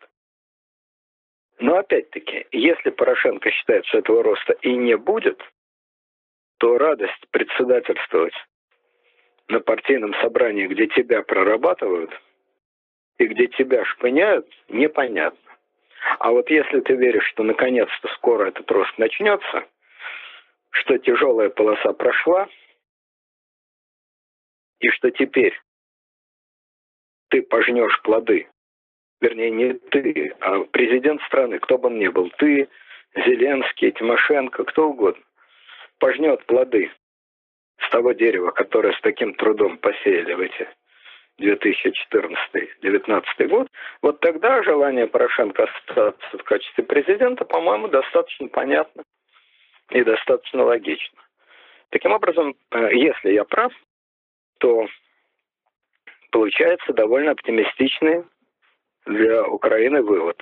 Но 1.58 1.76
опять-таки, 1.76 2.46
если 2.52 2.90
Порошенко 2.90 3.50
считает, 3.50 3.84
что 3.86 3.98
этого 3.98 4.22
роста 4.22 4.52
и 4.62 4.74
не 4.74 4.96
будет, 4.96 5.40
то 6.58 6.78
радость 6.78 7.26
председательствовать 7.30 8.34
на 9.48 9.60
партийном 9.60 10.14
собрании, 10.22 10.66
где 10.66 10.86
тебя 10.86 11.22
прорабатывают 11.22 12.10
и 13.18 13.26
где 13.26 13.46
тебя 13.48 13.84
шпыняют, 13.84 14.46
непонятно. 14.68 15.38
А 16.18 16.30
вот 16.30 16.50
если 16.50 16.80
ты 16.80 16.94
веришь, 16.94 17.26
что 17.28 17.42
наконец-то 17.42 18.08
скоро 18.14 18.48
этот 18.48 18.70
рост 18.70 18.96
начнется, 18.98 19.64
что 20.70 20.98
тяжелая 20.98 21.50
полоса 21.50 21.92
прошла, 21.92 22.48
и 24.80 24.88
что 24.90 25.10
теперь 25.10 25.58
ты 27.28 27.42
пожнешь 27.42 28.00
плоды, 28.02 28.48
вернее, 29.20 29.50
не 29.50 29.72
ты, 29.74 30.34
а 30.40 30.60
президент 30.64 31.22
страны, 31.22 31.58
кто 31.60 31.78
бы 31.78 31.88
он 31.88 31.98
ни 31.98 32.08
был, 32.08 32.30
ты, 32.38 32.68
Зеленский, 33.14 33.92
Тимошенко, 33.92 34.64
кто 34.64 34.88
угодно, 34.88 35.22
пожнет 35.98 36.44
плоды 36.46 36.90
с 37.78 37.90
того 37.90 38.12
дерева, 38.12 38.50
которое 38.50 38.92
с 38.92 39.00
таким 39.02 39.34
трудом 39.34 39.78
посеяли 39.78 40.32
в 40.34 40.40
эти 40.40 40.68
2014-2019 41.42 43.48
год, 43.48 43.68
вот 44.02 44.20
тогда 44.20 44.62
желание 44.62 45.06
Порошенко 45.06 45.64
остаться 45.64 46.38
в 46.38 46.44
качестве 46.44 46.84
президента, 46.84 47.44
по-моему, 47.44 47.88
достаточно 47.88 48.48
понятно 48.48 49.02
и 49.90 50.02
достаточно 50.02 50.64
логично. 50.64 51.18
Таким 51.90 52.12
образом, 52.12 52.54
э, 52.70 52.94
если 52.94 53.32
я 53.32 53.44
прав, 53.44 53.72
то 54.58 54.86
получается 56.30 56.92
довольно 56.92 57.32
оптимистичный 57.32 58.24
для 59.06 59.46
Украины 59.46 60.02
вывод, 60.02 60.40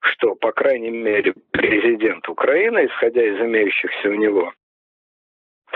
что, 0.00 0.34
по 0.34 0.52
крайней 0.52 0.90
мере, 0.90 1.34
президент 1.50 2.28
Украины, 2.28 2.86
исходя 2.86 3.22
из 3.22 3.40
имеющихся 3.40 4.08
у 4.08 4.14
него 4.14 4.52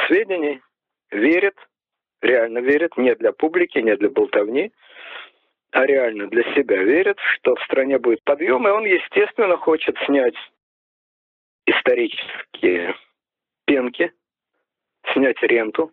сведений, 0.06 0.60
верит, 1.10 1.56
реально 2.22 2.58
верит, 2.58 2.96
не 2.96 3.14
для 3.14 3.32
публики, 3.32 3.78
не 3.78 3.96
для 3.96 4.08
болтовни, 4.08 4.72
а 5.72 5.86
реально 5.86 6.28
для 6.28 6.42
себя 6.54 6.82
верит, 6.82 7.18
что 7.34 7.54
в 7.56 7.62
стране 7.62 7.98
будет 7.98 8.22
подъем, 8.24 8.66
и 8.66 8.70
он, 8.70 8.84
естественно, 8.84 9.56
хочет 9.56 9.96
снять 10.06 10.34
исторические 11.66 12.94
пенки, 13.66 14.12
снять 15.12 15.42
ренту 15.42 15.92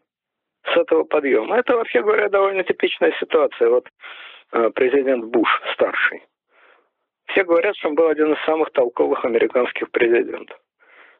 с 0.65 0.77
этого 0.77 1.03
подъема. 1.03 1.57
Это, 1.57 1.75
вообще 1.75 2.01
говоря, 2.01 2.29
довольно 2.29 2.63
типичная 2.63 3.13
ситуация. 3.19 3.69
Вот 3.69 3.87
э, 4.51 4.69
президент 4.75 5.25
Буш 5.25 5.49
старший. 5.73 6.23
Все 7.27 7.43
говорят, 7.43 7.75
что 7.77 7.89
он 7.89 7.95
был 7.95 8.07
один 8.07 8.33
из 8.33 8.43
самых 8.45 8.71
толковых 8.71 9.23
американских 9.23 9.91
президентов. 9.91 10.59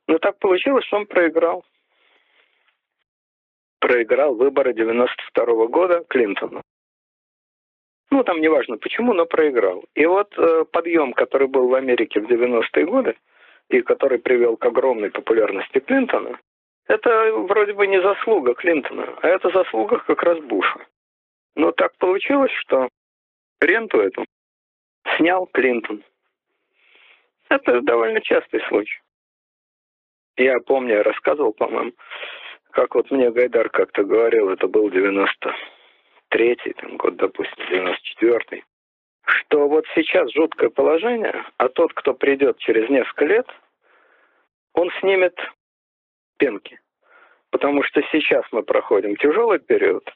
Но 0.08 0.18
так 0.18 0.40
получилось, 0.40 0.86
что 0.86 0.98
он 0.98 1.06
проиграл 1.06 1.64
проиграл 3.80 4.36
выборы 4.36 4.74
92 4.74 5.46
-го 5.46 5.68
года 5.68 6.04
Клинтону. 6.10 6.62
Ну, 8.12 8.24
там 8.24 8.42
неважно 8.42 8.78
почему, 8.78 9.14
но 9.14 9.26
проиграл. 9.26 9.84
И 9.96 10.06
вот 10.06 10.34
э, 10.38 10.66
подъем, 10.72 11.14
который 11.14 11.48
был 11.48 11.68
в 11.68 11.76
Америке 11.76 12.20
в 12.20 12.28
90-е 12.30 12.86
годы, 12.86 13.16
и 13.70 13.82
который 13.82 14.18
привел 14.18 14.58
к 14.58 14.66
огромной 14.66 15.12
популярности 15.12 15.80
Клинтона, 15.80 16.40
это 16.88 17.32
вроде 17.34 17.74
бы 17.74 17.86
не 17.86 18.02
заслуга 18.02 18.56
Клинтона, 18.56 19.16
а 19.22 19.28
это 19.28 19.50
заслуга 19.50 20.00
как 20.00 20.24
раз 20.24 20.40
Буша. 20.40 20.80
Но 21.56 21.72
так 21.72 21.96
получилось, 21.98 22.52
что 22.54 22.90
ренту 23.62 24.00
эту 24.00 24.26
снял 25.18 25.46
Клинтон. 25.46 26.04
Это 27.50 27.82
довольно 27.82 28.22
частый 28.22 28.62
случай. 28.68 29.00
Я 30.38 30.60
помню, 30.62 30.96
я 30.96 31.04
рассказывал, 31.04 31.54
по-моему, 31.54 31.92
как 32.72 32.96
вот 32.96 33.10
мне 33.12 33.32
Гайдар 33.32 33.70
как-то 33.70 34.04
говорил, 34.04 34.50
это 34.50 34.68
был 34.68 34.90
93-й 34.90 36.74
там, 36.74 36.98
год, 36.98 37.16
допустим, 37.16 37.56
94-й, 37.70 38.64
что 39.26 39.68
вот 39.68 39.86
сейчас 39.96 40.32
жуткое 40.34 40.70
положение, 40.70 41.46
а 41.58 41.70
тот, 41.70 41.94
кто 41.94 42.14
придет 42.14 42.58
через 42.60 42.90
несколько 42.90 43.26
лет, 43.26 43.48
он 44.74 44.92
снимет 45.00 45.36
пенки. 46.38 46.80
Потому 47.52 47.84
что 47.84 48.02
сейчас 48.12 48.46
мы 48.52 48.64
проходим 48.64 49.16
тяжелый 49.16 49.60
период. 49.60 50.08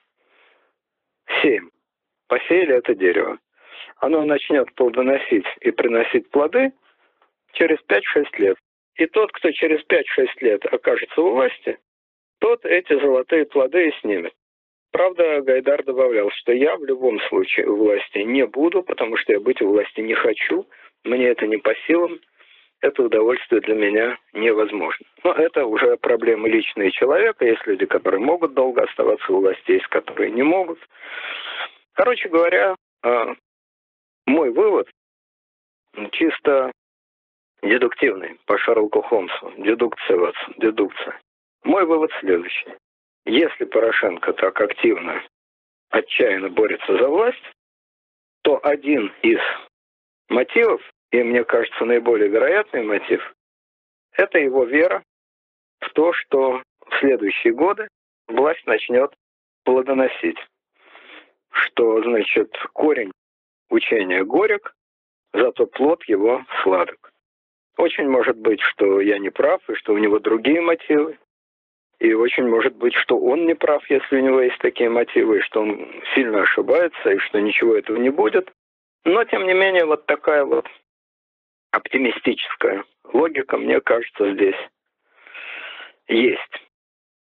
Семь. 1.42 1.70
Посеяли 2.28 2.76
это 2.76 2.94
дерево. 2.94 3.40
Оно 3.98 4.24
начнет 4.24 4.74
плодоносить 4.76 5.46
и 5.62 5.72
приносить 5.72 6.30
плоды 6.30 6.72
через 7.54 7.80
5-6 7.88 8.26
лет. 8.38 8.58
И 8.96 9.08
тот, 9.08 9.32
кто 9.32 9.52
через 9.52 9.84
5-6 9.86 10.28
лет 10.42 10.66
окажется 10.66 11.22
у 11.22 11.32
власти, 11.32 11.80
тот 12.44 12.66
эти 12.66 13.00
золотые 13.00 13.46
плоды 13.46 13.88
и 13.88 14.00
снимет. 14.02 14.34
Правда, 14.92 15.42
Гайдар 15.42 15.82
добавлял, 15.86 16.30
что 16.32 16.52
я 16.52 16.76
в 16.76 16.84
любом 16.84 17.22
случае 17.30 17.68
у 17.68 17.78
власти 17.78 18.18
не 18.18 18.46
буду, 18.46 18.84
потому 18.84 19.16
что 19.16 19.32
я 19.32 19.40
быть 19.40 19.62
у 19.62 19.70
власти 19.70 20.02
не 20.02 20.14
хочу, 20.14 20.68
мне 21.06 21.30
это 21.30 21.48
не 21.48 21.56
по 21.56 21.74
силам, 21.88 22.20
это 22.82 23.02
удовольствие 23.02 23.62
для 23.62 23.76
меня 23.76 24.18
невозможно. 24.34 25.06
Но 25.24 25.32
это 25.32 25.66
уже 25.66 25.96
проблемы 25.96 26.50
личные 26.50 26.92
человека, 26.92 27.46
есть 27.46 27.66
люди, 27.66 27.86
которые 27.86 28.20
могут 28.20 28.54
долго 28.54 28.84
оставаться 28.84 29.32
у 29.32 29.40
власти, 29.40 29.72
есть 29.72 29.88
которые 29.88 30.30
не 30.32 30.44
могут. 30.44 30.80
Короче 31.94 32.28
говоря, 32.28 32.76
а, 33.04 33.36
мой 34.28 34.50
вывод 34.50 34.90
чисто 36.12 36.74
дедуктивный 37.62 38.38
по 38.46 38.58
Шерлоку 38.58 39.02
Холмсу. 39.02 39.54
Дедукция, 39.60 40.18
Ватсон, 40.18 40.56
дедукция. 40.58 41.18
Мой 41.64 41.86
вывод 41.86 42.12
следующий. 42.20 42.68
Если 43.26 43.64
Порошенко 43.66 44.34
так 44.34 44.60
активно, 44.60 45.24
отчаянно 45.90 46.50
борется 46.50 46.98
за 46.98 47.08
власть, 47.08 47.44
то 48.42 48.60
один 48.64 49.14
из 49.22 49.40
мотивов, 50.28 50.82
и 51.12 51.24
мне 51.24 51.46
кажется 51.46 51.86
наиболее 51.86 52.28
вероятный 52.28 52.84
мотив, 52.84 53.34
это 54.12 54.40
его 54.40 54.66
вера 54.66 55.04
в 55.80 55.90
то, 55.94 56.12
что 56.14 56.62
в 56.86 57.00
следующие 57.00 57.54
годы 57.54 57.88
власть 58.28 58.66
начнет 58.66 59.14
плодоносить. 59.64 60.38
Что 61.52 62.02
значит 62.04 62.52
корень 62.74 63.12
учения 63.70 64.24
горек, 64.26 64.74
зато 65.34 65.66
плод 65.66 66.04
его 66.06 66.46
сладок. 66.62 67.12
Очень 67.78 68.10
может 68.10 68.38
быть, 68.38 68.60
что 68.62 69.00
я 69.00 69.18
не 69.18 69.30
прав, 69.30 69.62
и 69.70 69.76
что 69.76 69.94
у 69.94 69.98
него 69.98 70.20
другие 70.20 70.62
мотивы, 70.62 71.18
и 72.04 72.14
очень 72.14 72.50
может 72.50 72.76
быть, 72.76 72.94
что 72.96 73.18
он 73.18 73.46
не 73.46 73.56
прав, 73.56 73.82
если 73.90 74.18
у 74.18 74.20
него 74.20 74.42
есть 74.42 74.58
такие 74.58 74.90
мотивы, 74.90 75.42
что 75.42 75.62
он 75.62 75.90
сильно 76.14 76.42
ошибается, 76.42 77.10
и 77.10 77.18
что 77.20 77.40
ничего 77.40 77.78
этого 77.78 77.96
не 77.96 78.10
будет. 78.10 78.52
Но, 79.06 79.24
тем 79.24 79.48
не 79.48 79.54
менее, 79.54 79.86
вот 79.86 80.06
такая 80.06 80.44
вот 80.44 80.68
оптимистическая 81.72 82.84
логика, 83.14 83.58
мне 83.58 83.80
кажется, 83.80 84.34
здесь 84.34 84.58
есть. 86.10 86.68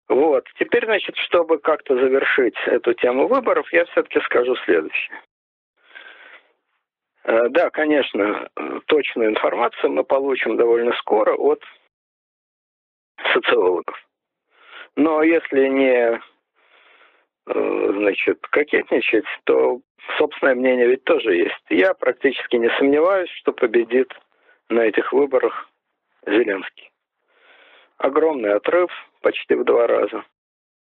Вот. 0.08 0.46
Теперь, 0.56 0.84
значит, 0.84 1.16
чтобы 1.16 1.58
как-то 1.58 1.96
завершить 1.96 2.56
эту 2.66 2.94
тему 2.94 3.26
выборов, 3.26 3.72
я 3.72 3.86
все-таки 3.86 4.20
скажу 4.20 4.54
следующее. 4.64 5.20
Э, 7.24 7.48
да, 7.48 7.70
конечно, 7.70 8.48
точную 8.86 9.30
информацию 9.30 9.90
мы 9.90 10.04
получим 10.04 10.56
довольно 10.56 10.92
скоро 10.92 11.34
от 11.34 11.60
социологов. 13.32 14.00
Но 14.96 15.22
если 15.22 15.68
не 15.68 16.20
э, 17.46 17.92
значит, 17.92 18.40
кокетничать, 18.48 19.24
то 19.44 19.80
собственное 20.18 20.54
мнение 20.54 20.86
ведь 20.86 21.04
тоже 21.04 21.34
есть. 21.36 21.64
Я 21.68 21.94
практически 21.94 22.56
не 22.56 22.70
сомневаюсь, 22.78 23.30
что 23.30 23.52
победит 23.52 24.12
на 24.68 24.80
этих 24.80 25.12
выборах 25.12 25.68
Зеленский. 26.26 26.90
Огромный 27.98 28.54
отрыв, 28.54 28.90
почти 29.20 29.54
в 29.54 29.64
два 29.64 29.86
раза. 29.86 30.24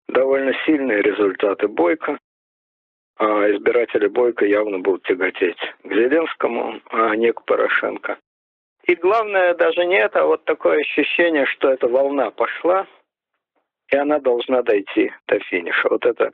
Довольно 0.07 0.53
сильные 0.65 1.01
результаты 1.01 1.67
Бойко. 1.67 2.17
А 3.17 3.49
избиратели 3.51 4.07
Бойко 4.07 4.45
явно 4.45 4.79
будут 4.79 5.03
тяготеть 5.03 5.59
к 5.83 5.87
Зеленскому, 5.87 6.81
а 6.89 7.15
не 7.15 7.31
к 7.33 7.43
Порошенко. 7.45 8.17
И 8.85 8.95
главное 8.95 9.53
даже 9.53 9.85
не 9.85 9.97
это, 9.97 10.21
а 10.21 10.25
вот 10.25 10.43
такое 10.45 10.79
ощущение, 10.79 11.45
что 11.45 11.69
эта 11.69 11.87
волна 11.87 12.31
пошла– 12.31 12.87
и 13.91 13.95
она 13.95 14.19
должна 14.19 14.63
дойти 14.63 15.11
до 15.27 15.39
финиша. 15.39 15.89
Вот 15.89 16.05
эта 16.05 16.31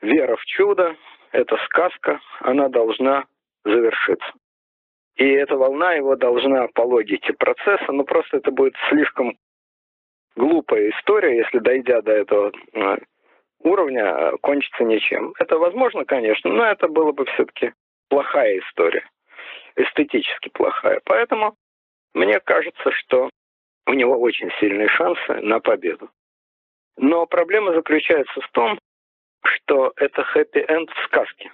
вера 0.00 0.36
в 0.36 0.44
чудо, 0.46 0.96
эта 1.32 1.56
сказка, 1.66 2.20
она 2.40 2.68
должна 2.68 3.24
завершится. 3.64 4.32
И 5.16 5.24
эта 5.24 5.56
волна 5.56 5.94
его 5.94 6.14
должна 6.14 6.68
по 6.68 6.82
логике 6.82 7.32
процесса, 7.32 7.90
но 7.90 8.04
просто 8.04 8.36
это 8.36 8.50
будет 8.50 8.74
слишком 8.88 9.36
глупая 10.36 10.90
история, 10.90 11.36
если 11.38 11.58
дойдя 11.58 12.02
до 12.02 12.12
этого 12.12 12.52
э, 12.72 12.96
уровня, 13.60 14.32
кончится 14.42 14.84
ничем. 14.84 15.32
Это 15.38 15.58
возможно, 15.58 16.04
конечно, 16.04 16.50
но 16.50 16.64
это 16.66 16.86
было 16.88 17.12
бы 17.12 17.24
все-таки 17.24 17.72
плохая 18.08 18.58
история, 18.58 19.08
эстетически 19.74 20.50
плохая. 20.50 21.00
Поэтому 21.04 21.56
мне 22.14 22.38
кажется, 22.40 22.90
что 22.92 23.30
у 23.86 23.94
него 23.94 24.20
очень 24.20 24.50
сильные 24.60 24.88
шансы 24.88 25.40
на 25.40 25.60
победу. 25.60 26.10
Но 26.96 27.26
проблема 27.26 27.74
заключается 27.74 28.40
в 28.40 28.48
том, 28.50 28.78
что 29.44 29.92
это 29.96 30.22
хэппи-энд 30.22 30.90
в 30.90 31.04
сказке. 31.04 31.52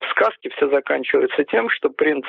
В 0.00 0.06
сказке 0.10 0.50
все 0.50 0.68
заканчивается 0.68 1.44
тем, 1.44 1.68
что 1.68 1.90
принц 1.90 2.26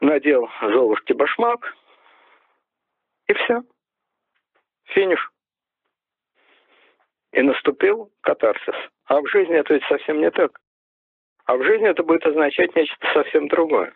надел 0.00 0.48
Золушке 0.60 1.14
башмак, 1.14 1.74
и 3.28 3.34
все. 3.34 3.62
Финиш. 4.84 5.30
И 7.32 7.42
наступил 7.42 8.12
катарсис. 8.20 8.74
А 9.06 9.20
в 9.20 9.26
жизни 9.28 9.56
это 9.56 9.74
ведь 9.74 9.84
совсем 9.84 10.20
не 10.20 10.30
так. 10.30 10.58
А 11.44 11.56
в 11.56 11.64
жизни 11.64 11.88
это 11.88 12.02
будет 12.02 12.26
означать 12.26 12.74
нечто 12.76 13.06
совсем 13.12 13.48
другое. 13.48 13.94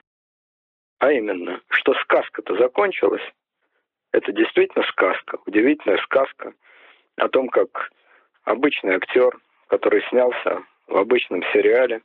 А 0.98 1.12
именно, 1.12 1.60
что 1.68 1.94
сказка-то 1.94 2.56
закончилась. 2.56 3.22
Это 4.12 4.32
действительно 4.32 4.84
сказка, 4.86 5.38
удивительная 5.46 5.98
сказка 5.98 6.54
о 7.16 7.28
том, 7.28 7.48
как 7.48 7.90
обычный 8.44 8.96
актер, 8.96 9.36
который 9.68 10.02
снялся 10.08 10.64
в 10.86 10.96
обычном 10.96 11.42
сериале, 11.52 12.02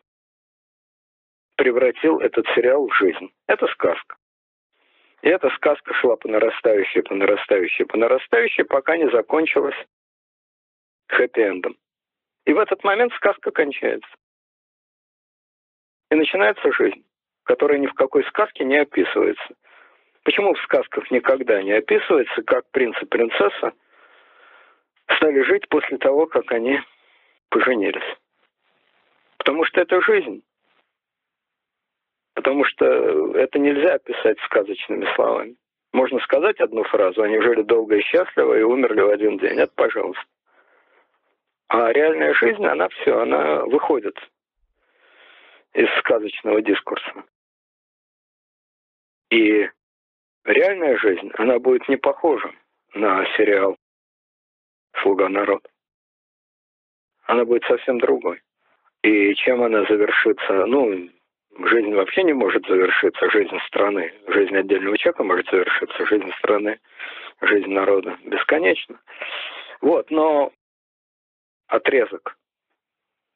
превратил 1.55 2.19
этот 2.19 2.45
сериал 2.55 2.87
в 2.87 2.93
жизнь. 2.95 3.31
Это 3.47 3.67
сказка. 3.67 4.15
И 5.21 5.29
эта 5.29 5.49
сказка 5.51 5.93
шла 5.93 6.15
по 6.15 6.27
нарастающей, 6.27 7.03
по 7.03 7.13
нарастающей, 7.13 7.85
по 7.85 7.97
нарастающей, 7.97 8.65
пока 8.65 8.97
не 8.97 9.09
закончилась 9.11 9.75
хэппи-эндом. 11.09 11.77
И 12.45 12.53
в 12.53 12.57
этот 12.57 12.83
момент 12.83 13.13
сказка 13.13 13.51
кончается. 13.51 14.09
И 16.09 16.15
начинается 16.15 16.71
жизнь, 16.73 17.05
которая 17.43 17.77
ни 17.77 17.87
в 17.87 17.93
какой 17.93 18.23
сказке 18.25 18.63
не 18.63 18.77
описывается. 18.77 19.53
Почему 20.23 20.53
в 20.53 20.61
сказках 20.61 21.09
никогда 21.09 21.61
не 21.63 21.71
описывается, 21.71 22.43
как 22.43 22.69
принц 22.71 22.95
и 23.01 23.05
принцесса 23.05 23.73
стали 25.15 25.41
жить 25.41 25.67
после 25.69 25.97
того, 25.97 26.27
как 26.27 26.51
они 26.51 26.79
поженились? 27.49 28.17
Потому 29.37 29.65
что 29.65 29.81
это 29.81 29.99
жизнь. 30.01 30.43
Потому 32.35 32.63
что 32.65 32.85
это 33.35 33.57
нельзя 33.57 33.95
описать 33.95 34.39
сказочными 34.41 35.07
словами. 35.15 35.55
Можно 35.93 36.19
сказать 36.19 36.59
одну 36.59 36.83
фразу, 36.83 37.21
они 37.23 37.41
жили 37.41 37.63
долго 37.63 37.95
и 37.97 38.01
счастливо 38.01 38.57
и 38.57 38.61
умерли 38.61 39.01
в 39.01 39.09
один 39.09 39.37
день. 39.39 39.59
Это 39.59 39.73
пожалуйста. 39.75 40.23
А 41.67 41.91
реальная 41.91 42.33
жизнь, 42.35 42.65
она 42.65 42.87
все, 42.89 43.19
она 43.19 43.65
выходит 43.65 44.15
из 45.73 45.89
сказочного 45.99 46.61
дискурса. 46.61 47.23
И 49.31 49.69
реальная 50.45 50.97
жизнь, 50.97 51.31
она 51.35 51.59
будет 51.59 51.87
не 51.87 51.97
похожа 51.97 52.51
на 52.93 53.25
сериал 53.37 53.77
«Слуга 55.01 55.29
народа». 55.29 55.67
Она 57.25 57.45
будет 57.45 57.63
совсем 57.65 57.99
другой. 57.99 58.41
И 59.03 59.33
чем 59.35 59.63
она 59.63 59.83
завершится, 59.85 60.65
ну, 60.65 61.09
жизнь 61.59 61.93
вообще 61.93 62.23
не 62.23 62.33
может 62.33 62.65
завершиться, 62.67 63.29
жизнь 63.31 63.57
страны, 63.67 64.13
жизнь 64.27 64.55
отдельного 64.55 64.97
человека 64.97 65.23
может 65.23 65.49
завершиться, 65.49 66.05
жизнь 66.05 66.31
страны, 66.37 66.79
жизнь 67.41 67.71
народа 67.71 68.17
бесконечна. 68.23 68.99
Вот, 69.81 70.11
но 70.11 70.51
отрезок, 71.67 72.37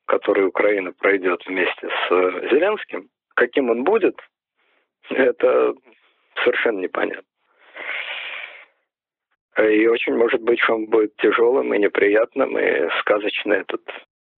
который 0.06 0.46
Украина 0.46 0.92
пройдет 0.92 1.44
вместе 1.46 1.88
с 1.88 2.12
э, 2.12 2.50
Зеленским, 2.52 3.10
каким 3.34 3.70
он 3.70 3.84
будет, 3.84 4.20
это 5.10 5.74
совершенно 6.44 6.80
непонятно. 6.80 7.24
И 9.58 9.88
очень 9.88 10.16
может 10.16 10.42
быть, 10.42 10.60
он 10.70 10.88
будет 10.88 11.16
тяжелым 11.18 11.74
и 11.74 11.80
неприятным, 11.80 12.58
и 12.58 12.90
сказочный 13.00 13.60
этот 13.60 13.82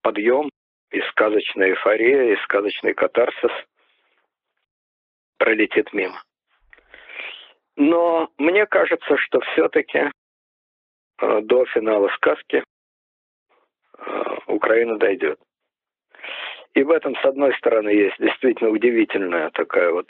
подъем, 0.02 0.50
и 0.90 1.00
сказочная 1.10 1.70
эйфория, 1.70 2.34
и 2.34 2.42
сказочный 2.42 2.92
катарсис 2.92 3.52
пролетит 5.38 5.92
мимо. 5.92 6.22
Но 7.76 8.30
мне 8.36 8.66
кажется, 8.66 9.16
что 9.16 9.40
все-таки 9.40 10.10
э, 11.18 11.40
до 11.42 11.64
финала 11.66 12.08
сказки 12.16 12.62
Э, 13.98 14.36
Украина 14.46 14.98
дойдет. 14.98 15.38
И 16.74 16.82
в 16.82 16.90
этом, 16.90 17.16
с 17.16 17.24
одной 17.24 17.54
стороны, 17.56 17.88
есть 17.88 18.16
действительно 18.18 18.70
удивительная 18.70 19.50
такая 19.50 19.90
вот 19.92 20.08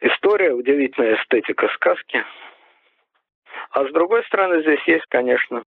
история, 0.00 0.52
удивительная 0.52 1.16
эстетика 1.16 1.68
сказки. 1.74 2.24
А 3.70 3.84
с 3.86 3.92
другой 3.92 4.24
стороны, 4.24 4.62
здесь 4.62 4.82
есть, 4.86 5.04
конечно, 5.08 5.62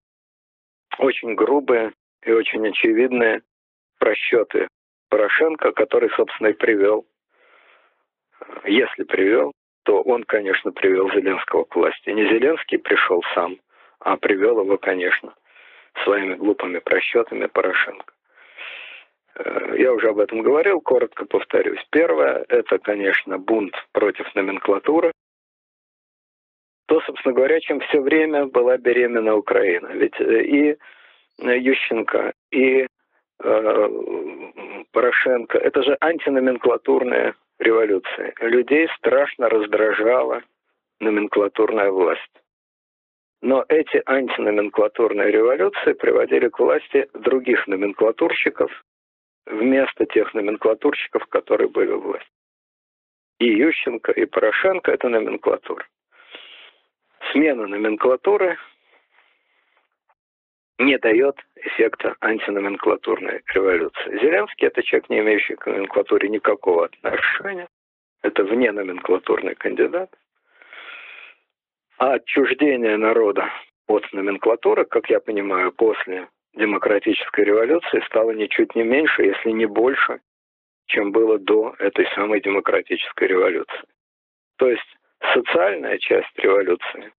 очень 0.97 1.35
грубые 1.35 1.93
и 2.23 2.31
очень 2.31 2.67
очевидные 2.67 3.41
просчеты 3.99 4.67
Порошенко, 5.09 5.71
который, 5.71 6.09
собственно, 6.15 6.47
и 6.47 6.53
привел, 6.53 7.05
если 8.65 9.03
привел, 9.03 9.53
то 9.83 10.01
он, 10.01 10.23
конечно, 10.23 10.71
привел 10.71 11.09
Зеленского 11.11 11.63
к 11.63 11.75
власти. 11.75 12.09
Не 12.09 12.23
Зеленский 12.25 12.77
пришел 12.77 13.23
сам, 13.33 13.57
а 13.99 14.17
привел 14.17 14.61
его, 14.61 14.77
конечно, 14.77 15.33
своими 16.03 16.35
глупыми 16.35 16.79
просчетами 16.79 17.45
Порошенко. 17.47 18.13
Э, 19.37 19.75
я 19.77 19.93
уже 19.93 20.09
об 20.09 20.19
этом 20.19 20.41
говорил, 20.41 20.81
коротко 20.81 21.25
повторюсь. 21.25 21.85
Первое– 21.91 22.45
это, 22.49 22.77
конечно, 22.79 23.37
бунт 23.37 23.73
против 23.91 24.33
номенклатуры. 24.35 25.11
То, 26.87 27.01
собственно 27.01 27.33
говоря, 27.33 27.59
чем 27.59 27.79
все 27.81 27.99
время 27.99 28.45
была 28.45 28.77
беременна 28.77 29.35
Украина. 29.35 29.87
Ведь 29.87 30.19
э, 30.19 30.43
и 30.43 30.77
Ющенко, 31.39 32.33
и 32.51 32.87
э, 33.43 33.89
Порошенко– 34.91 35.57
это 35.59 35.83
же 35.83 35.97
антиноменклатурная 35.99 37.35
революция. 37.59 38.33
Людей 38.39 38.87
страшно 38.97 39.49
раздражала 39.49 40.41
номенклатурная 40.99 41.91
власть. 41.91 42.21
Но 43.41 43.63
эти 43.67 44.01
антиноменклатурные 44.05 45.29
революции 45.29 45.93
приводили 45.93 46.47
к 46.47 46.57
власти 46.57 47.07
других 47.13 47.67
номенклатурщиков 47.67 48.71
вместо 49.49 50.05
тех 50.05 50.33
номенклатурщиков, 50.33 51.25
которые 51.27 51.69
были 51.69 51.91
у 51.91 52.01
власти. 52.01 52.29
И 53.39 53.45
Ющенко, 53.45 54.11
и 54.11 54.25
Порошенко– 54.25 54.91
это 54.93 55.09
номенклатура. 55.09 55.85
Смена 57.31 57.67
номенклатуры 57.67 58.57
не 60.79 60.97
дает 60.97 61.37
эффекта 61.55 62.15
антиноменклатурной 62.21 63.41
революции. 63.53 64.19
Зеленский– 64.21 64.67
это 64.67 64.81
человек, 64.83 65.09
не 65.09 65.19
имеющий 65.19 65.55
к 65.55 65.65
номенклатуре 65.67 66.29
никакого 66.29 66.85
отношения. 66.85 67.67
Это 68.23 68.43
вне 68.43 68.71
номенклатурный 68.71 69.55
кандидат. 69.55 70.09
А 71.97 72.13
отчуждение 72.13 72.97
народа 72.97 73.49
от 73.87 74.11
номенклатуры, 74.13 74.85
как 74.85 75.09
я 75.09 75.19
понимаю, 75.19 75.71
после 75.71 76.27
демократической 76.57 77.45
революции 77.45 78.03
стало 78.07 78.31
ничуть 78.31 78.75
не 78.75 78.83
меньше, 78.83 79.23
если 79.23 79.51
не 79.51 79.65
больше, 79.65 80.19
чем 80.87 81.11
было 81.11 81.37
до 81.39 81.75
этой 81.79 82.07
самой 82.15 82.41
демократической 82.41 83.27
революции. 83.27 83.87
То 84.57 84.69
есть 84.69 84.97
социальная 85.33 85.97
часть 85.99 86.37
революции, 86.37 87.13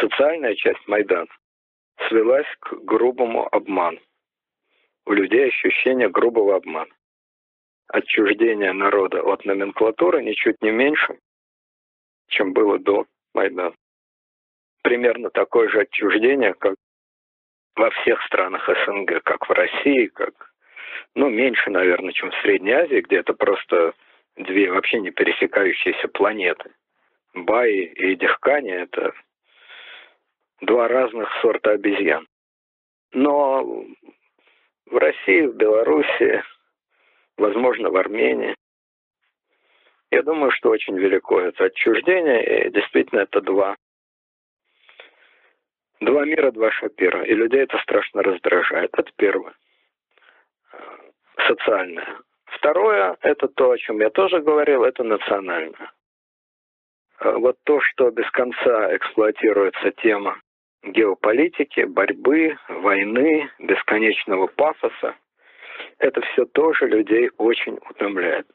социальная 0.00 0.54
часть 0.54 0.86
Майдана 0.86 1.28
свелась 2.08 2.46
к 2.60 2.74
грубому 2.84 3.48
обману. 3.50 4.00
У 5.06 5.12
людей 5.12 5.48
ощущение 5.48 6.08
грубого 6.08 6.56
обмана. 6.56 6.92
Отчуждение 7.88 8.72
народа 8.72 9.22
от 9.22 9.44
номенклатуры 9.46 10.22
ничуть 10.22 10.60
не 10.60 10.70
меньше, 10.70 11.18
чем 12.28 12.52
было 12.52 12.78
до 12.78 13.06
Майдан. 13.32 13.74
Примерно 14.82 15.30
такое 15.30 15.68
же 15.70 15.80
отчуждение, 15.80 16.52
как 16.52 16.76
во 17.78 17.90
всех 17.90 18.20
странах 18.24 18.68
СНГ, 18.68 19.22
как 19.22 19.48
в 19.48 19.52
России, 19.52 20.06
как, 20.08 20.34
ну, 21.14 21.30
меньше, 21.30 21.70
наверное, 21.70 22.12
чем 22.12 22.30
в 22.30 22.40
Средней 22.42 22.72
Азии, 22.72 23.00
где 23.00 23.18
это 23.18 23.34
просто 23.34 23.94
две 24.36 24.70
вообще 24.70 24.98
не 25.00 25.10
пересекающиеся 25.10 26.08
планеты. 26.08 26.72
Баи 27.34 27.84
и 27.84 28.16
Дихкани— 28.16 28.72
это 28.72 29.12
два 30.60 30.88
разных 30.88 31.28
сорта 31.40 31.70
обезьян. 31.70 32.26
Но 33.12 33.84
В 34.90 34.96
России, 34.96 35.42
в 35.42 35.54
Беларуси, 35.54 36.42
возможно, 37.36 37.90
в 37.90 37.96
Армении. 37.96 38.54
Я 40.10 40.22
думаю, 40.22 40.50
что 40.50 40.70
очень 40.70 40.96
велико 40.98 41.40
это 41.40 41.64
отчуждение, 41.64 42.66
и 42.66 42.70
действительно 42.70 43.20
это 43.20 43.42
два. 43.42 43.76
Два 46.00 46.24
мира, 46.24 46.50
два 46.52 46.70
шапира. 46.70 47.24
И 47.24 47.34
людей 47.34 47.62
это 47.62 47.78
страшно 47.78 48.22
раздражает. 48.22 48.90
Это 48.92 49.10
первое. 49.16 49.54
Социальное. 51.46 52.06
Второе, 52.46 53.16
это 53.20 53.48
то, 53.48 53.70
о 53.70 53.78
чем 53.78 54.00
я 54.00 54.10
тоже 54.10 54.40
говорил, 54.40 54.84
это 54.84 55.04
национальное. 55.04 55.92
Вот 57.20 57.56
то, 57.64 57.80
что 57.80 58.10
без 58.10 58.30
конца 58.30 58.96
эксплуатируется 58.96 59.90
тема 60.02 60.40
геополитики, 60.84 61.80
борьбы, 61.80 62.56
войны, 62.68 63.50
бесконечного 63.58 64.46
пафоса, 64.46 65.16
это 65.98 66.20
все 66.20 66.44
тоже 66.46 66.86
людей 66.86 67.30
очень 67.38 67.78
утомляет. 67.90 68.46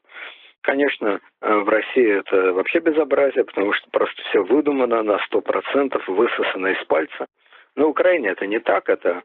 Конечно, 0.63 1.19
э, 1.41 1.55
в 1.55 1.67
России 1.67 2.19
это 2.19 2.53
вообще 2.53 2.79
безобразие, 2.79 3.43
потому 3.43 3.73
что 3.73 3.89
просто 3.91 4.21
все 4.23 4.43
выдумано 4.43 5.03
на 5.03 5.19
100%, 5.29 6.01
высосано 6.07 6.67
из 6.67 6.83
пальца. 6.85 7.27
На 7.75 7.85
Украине 7.85 8.29
это 8.29 8.47
не 8.47 8.59
так, 8.59 8.87
это 8.87 9.23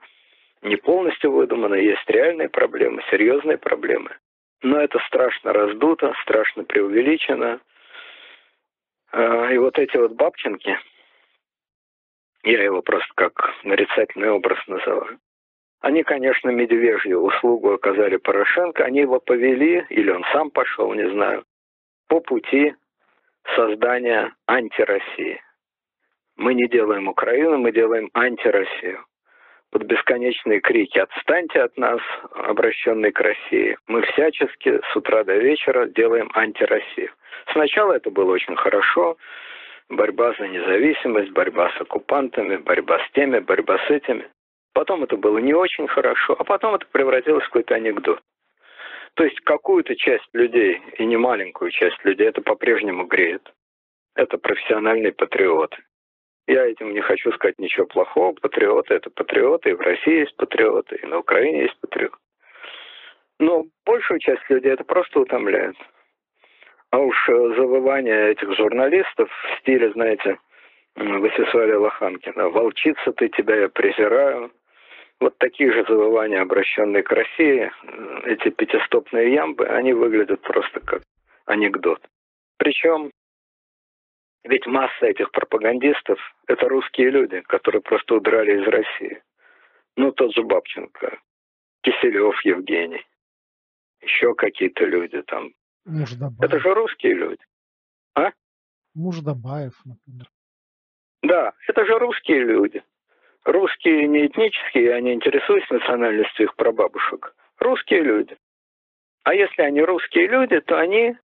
не 0.62 0.74
полностью 0.74 1.31
выдумано, 1.31 1.74
есть 1.74 2.02
реальные 2.10 2.48
проблемы, 2.48 3.02
серьезные 3.10 3.56
проблемы. 3.56 4.16
Но 4.62 4.81
это 4.81 4.98
страшно 5.06 5.52
раздуто, 5.52 6.12
страшно 6.23 6.65
преувеличено. 6.65 7.60
Э, 9.12 9.55
и 9.55 9.59
вот 9.59 9.78
эти 9.78 9.97
вот 9.97 10.15
бабченки, 10.15 10.77
я 12.43 12.65
его 12.65 12.82
просто 12.82 13.12
как 13.15 13.55
нарицательный 13.62 14.31
образ 14.31 14.59
называю, 14.66 15.20
они, 15.80 16.02
конечно, 16.02 16.50
медвежью 16.50 17.20
услугу 17.20 17.72
оказали 17.72 18.16
Порошенко, 18.16 18.84
они 18.84 19.00
его 19.00 19.20
повели, 19.20 19.84
или 19.90 20.10
он 20.10 20.24
сам 20.32 20.50
пошел, 20.50 20.92
не 20.92 21.09
знаю, 21.10 21.44
по 22.09 22.20
пути 22.20 22.74
создания 23.55 24.34
антироссии. 24.46 25.40
Мы 26.36 26.55
не 26.55 26.68
делаем 26.68 27.09
Украину, 27.09 27.59
мы 27.59 27.72
делаем 27.72 28.10
антироссию. 28.14 29.05
Под 29.70 29.82
бесконечные 29.82 30.60
крики 30.60 30.98
«отстаньте 30.98 31.60
от 31.60 31.76
нас», 31.76 32.00
обращенные 32.32 33.12
к 33.12 33.20
России, 33.20 33.76
мы 33.86 34.02
всячески 34.02 34.80
с 34.80 34.96
утра 34.96 35.24
до 35.24 35.36
вечера 35.36 35.86
делаем 35.86 36.30
антироссию. 36.34 37.10
Сначала 37.52 37.92
это 37.92 38.10
было 38.10 38.32
очень 38.32 38.56
хорошо, 38.56 39.18
борьба 39.90 40.32
за 40.38 40.48
независимость, 40.48 41.30
борьба 41.32 41.70
с 41.76 41.80
оккупантами, 41.80 42.56
борьба 42.56 42.98
с 42.98 43.10
теми, 43.12 43.40
борьба 43.40 43.78
с 43.86 43.90
этими. 43.90 44.26
Потом 44.73 45.05
это 45.05 45.16
было 45.16 45.39
не 45.39 45.55
очень 45.55 45.89
хорошо, 45.89 46.36
а 46.39 46.45
потом 46.45 46.74
это 46.74 46.86
превратилось 46.86 47.45
в 47.45 47.49
какой-то 47.49 47.74
анекдот. 47.74 48.20
То 49.15 49.24
есть 49.24 49.40
какую-то 49.40 49.97
часть 49.97 50.28
людей, 50.32 50.81
и 50.99 51.05
не 51.05 51.16
маленькую 51.16 51.70
часть 51.70 52.05
людей, 52.05 52.28
это 52.28 52.40
по-прежнему 52.40 53.05
греет. 53.05 53.53
Это 54.15 54.39
профессиональные 54.39 55.12
патриоты. 55.12 55.78
Я 56.47 56.66
этим 56.66 56.95
не 56.95 57.01
хочу 57.01 57.32
сказать 57.32 57.59
ничего 57.59 57.86
плохого. 57.86 58.32
Патриоты— 58.32 58.95
это 58.95 59.11
патриоты, 59.11 59.70
и 59.70 59.74
в 59.74 59.81
России 59.81 60.20
есть 60.20 60.36
патриоты, 60.36 60.97
и 60.97 61.07
на 61.07 61.19
Украине 61.19 61.62
есть 61.62 61.78
патриоты. 61.81 62.16
Но 63.39 63.66
большую 63.85 64.19
часть 64.20 64.49
людей 64.49 64.73
это 64.73 64.85
просто 64.85 65.20
утомляет. 65.20 65.77
А 66.90 66.99
уж 66.99 67.28
э, 67.28 67.32
завывание 67.32 68.31
этих 68.31 68.57
журналистов 68.57 69.31
в 69.31 69.61
стиле, 69.61 69.93
знаете, 69.93 70.39
Васисуаля 70.98 71.78
Лоханкина 71.78 72.48
«Волчица 72.48 73.12
ты, 73.12 73.28
тебя 73.28 73.56
я 73.56 73.68
презираю», 73.68 74.50
вот 75.20 75.36
такие 75.38 75.72
же 75.72 75.84
завывания, 75.88 76.40
обращенные 76.40 77.02
к 77.02 77.10
России, 77.10 77.70
эти 78.24 78.50
пятистопные 78.50 79.32
ямбы, 79.32 79.66
они 79.66 79.92
выглядят 79.92 80.40
просто 80.42 80.80
как 80.80 81.02
анекдот. 81.46 82.00
Причем 82.56 83.10
ведь 84.44 84.66
масса 84.66 85.06
этих 85.06 85.30
пропагандистов– 85.30 86.18
это 86.46 86.68
русские 86.68 87.10
люди, 87.10 87.40
которые 87.42 87.82
просто 87.82 88.16
удрали 88.16 88.60
из 88.60 88.66
России. 88.66 89.22
Ну, 89.96 90.12
тот 90.12 90.32
же 90.34 90.42
Бабченко, 90.42 91.18
Киселев 91.82 92.40
Евгений, 92.44 93.04
еще 94.00 94.34
какие-то 94.34 94.84
люди 94.84 95.22
там. 95.22 95.52
Муждабаев. 95.84 96.40
Это 96.40 96.60
же 96.60 96.74
русские 96.74 97.14
люди. 97.14 97.42
А? 98.14 98.30
Муждабаев, 98.94 99.74
например. 99.84 100.28
Да, 101.28 101.52
это 101.68 101.84
же 101.84 101.98
русские 101.98 102.38
люди. 102.38 102.82
Русские 103.44 104.09
не 104.09 104.26
этнические, 104.26 104.84
я 104.84 105.00
не 105.00 105.12
интересуюсь 105.12 105.68
национальностью 105.68 106.46
их 106.46 106.56
прабабушек. 106.56 107.34
Русские 107.59 108.00
люди. 108.00 108.34
А 109.24 109.34
если 109.34 109.60
они 109.60 109.82
русские 109.82 110.26
люди, 110.26 110.59
то 110.60 110.78
они 110.78 111.16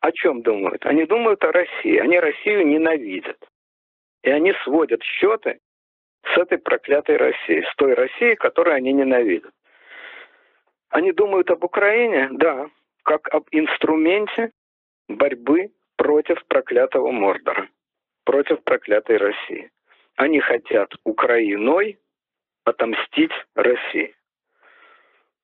о 0.00 0.10
чем 0.10 0.42
думают? 0.42 0.84
Они 0.84 1.04
думают 1.04 1.44
о 1.44 1.52
России. 1.52 1.98
Они 1.98 2.18
Россию 2.18 2.66
ненавидят. 2.66 3.38
И 4.24 4.30
они 4.30 4.54
сводят 4.64 5.04
счеты 5.04 5.60
с 6.34 6.36
этой 6.36 6.58
проклятой 6.58 7.16
Россией, 7.16 7.62
с 7.62 7.76
той 7.76 7.94
Россией, 7.94 8.34
которую 8.34 8.74
они 8.74 8.92
ненавидят. 8.92 9.52
Они 10.88 11.12
думают 11.12 11.48
об 11.52 11.62
Украине, 11.62 12.28
да, 12.32 12.68
как 13.04 13.32
об 13.32 13.44
инструменте 13.52 14.50
борьбы 15.08 15.70
против 15.96 16.44
проклятого 16.46 17.12
Мордора, 17.12 17.68
против 18.24 18.62
проклятой 18.64 19.18
России. 19.18 19.70
Они 20.16 20.40
хотят 20.40 20.94
Украиной 21.04 21.98
отомстить 22.64 23.32
России. 23.54 24.14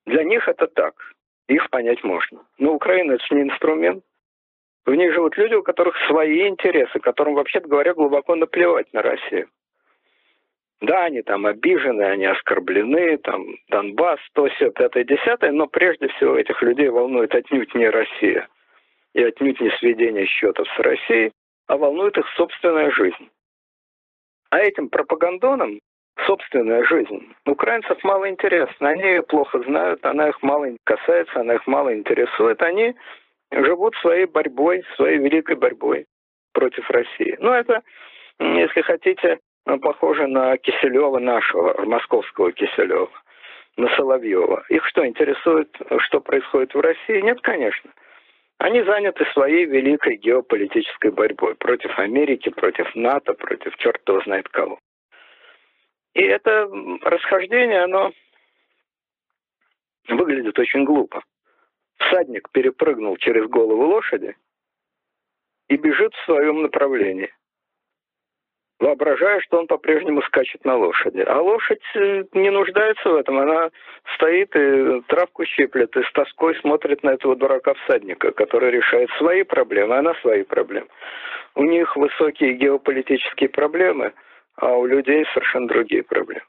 Для 0.07 0.25
них 0.25 0.49
это 0.49 0.67
так. 0.67 0.95
Их 1.49 1.69
понять 1.71 2.03
можно. 2.05 2.45
Но 2.59 2.75
Украина 2.75 3.13
это 3.13 3.25
же 3.27 3.35
не 3.35 3.43
инструмент. 3.43 4.05
В 4.87 4.95
ней 4.95 5.11
живут 5.13 5.37
люди, 5.37 5.55
у 5.55 5.63
которых 5.63 5.97
свои 6.07 6.49
интересы, 6.49 7.01
которым, 7.01 7.35
вообще-то 7.35 7.69
говоря, 7.69 7.95
глубоко 7.95 8.35
наплевать 8.35 8.93
на 8.93 9.03
Россию. 9.03 9.49
Да, 10.81 11.05
они 11.05 11.21
там 11.21 11.45
обижены, 11.45 12.03
они 12.03 12.25
оскорблены, 12.25 13.19
там 13.19 13.45
Донбасс, 13.69 14.19
то, 14.33 14.49
все, 14.49 14.71
пятое, 14.71 15.05
десятое, 15.05 15.53
но 15.53 15.67
прежде 15.67 16.09
всего 16.09 16.37
этих 16.37 16.63
людей 16.63 16.89
волнует 16.89 17.35
отнюдь 17.35 17.75
не 17.75 17.89
Россия 17.91 18.49
и 19.13 19.23
отнюдь 19.23 19.61
не 19.61 19.71
сведение 19.79 20.25
счетов 20.27 20.67
с 20.75 20.79
Россией, 20.79 21.33
а 21.71 21.77
волнует 21.77 22.19
их 22.19 22.27
собственная 22.37 22.91
жизнь. 22.91 23.31
А 24.51 24.59
этим 24.59 24.89
пропагандонам 24.89 25.79
собственная 26.27 26.83
жизнь 26.85 27.33
украинцев 27.47 28.03
мало 28.03 28.29
интересна. 28.29 28.89
Они 28.89 29.03
ее 29.05 29.23
плохо 29.23 29.61
знают, 29.61 30.05
она 30.05 30.31
их 30.31 30.43
мало 30.43 30.67
касается, 30.83 31.39
она 31.39 31.55
их 31.55 31.67
мало 31.69 31.95
интересует. 31.95 32.61
Они 32.61 32.97
живут 33.53 33.95
своей 33.97 34.27
борьбой, 34.27 34.83
своей 34.97 35.19
великой 35.19 35.55
борьбой 35.55 36.07
против 36.53 36.91
России. 36.91 37.37
Ну, 37.39 37.53
это, 37.53 37.83
если 38.41 38.81
хотите, 38.81 39.39
похоже 39.65 40.27
на 40.27 40.57
Киселева 40.57 41.21
нашего, 41.21 41.85
московского 41.85 42.51
Киселева, 42.51 43.11
на 43.77 43.89
Соловьева. 43.95 44.65
Их 44.71 44.85
что, 44.89 45.07
интересует, 45.07 45.69
что 45.99 46.21
происходит 46.21 46.75
в 46.75 46.81
России? 46.81 47.21
Нет, 47.21 47.41
конечно. 47.43 47.93
Они 48.61 48.83
заняты 48.83 49.25
своей 49.33 49.65
великой 49.65 50.17
геополитической 50.17 51.11
борьбой 51.11 51.55
против 51.55 51.99
Америки, 51.99 52.51
против 52.51 52.95
НАТО, 52.95 53.33
против 53.33 53.75
черт 53.79 54.07
его 54.07 54.21
знает 54.21 54.51
кого. 54.51 54.79
И 56.13 56.21
это 56.21 56.69
расхождение, 57.01 57.85
оно 57.85 58.13
выглядит 60.09 60.59
очень 60.59 60.85
глупо. 60.85 61.23
Всадник 61.97 62.51
перепрыгнул 62.51 63.17
через 63.17 63.49
голову 63.49 63.87
лошади 63.87 64.37
и 65.69 65.79
бежит 65.79 66.13
в 66.13 66.25
своем 66.27 66.61
направлении 66.61 67.33
воображая, 68.81 69.41
что 69.41 69.59
он 69.59 69.67
по-прежнему 69.67 70.23
скачет 70.23 70.65
на 70.65 70.77
лошади. 70.77 71.21
А 71.21 71.41
лошадь 71.41 71.83
э, 71.95 72.25
не 72.33 72.51
нуждается 72.51 73.09
в 73.09 73.15
этом. 73.15 73.39
Она 73.39 73.71
стоит 74.15 74.57
и 74.57 75.03
травку 75.07 75.45
щиплет, 75.45 75.95
и 75.97 76.03
с 76.03 76.13
тоской 76.13 76.57
смотрит 76.57 77.03
на 77.03 77.11
этого 77.11 77.37
дурака-всадника, 77.37 78.33
который 78.33 78.71
решает 78.71 79.11
свои 79.19 79.43
проблемы, 79.43 79.97
она 79.97 80.15
свои 80.23 80.43
проблемы. 80.43 80.89
У 81.55 81.65
них 81.65 81.95
высокие 81.97 82.55
геополитические 82.55 83.51
проблемы, 83.51 84.13
а 84.57 84.73
у 84.77 84.87
людей 84.87 85.25
совершенно 85.33 85.69
другие 85.69 86.03
проблемы. 86.03 86.43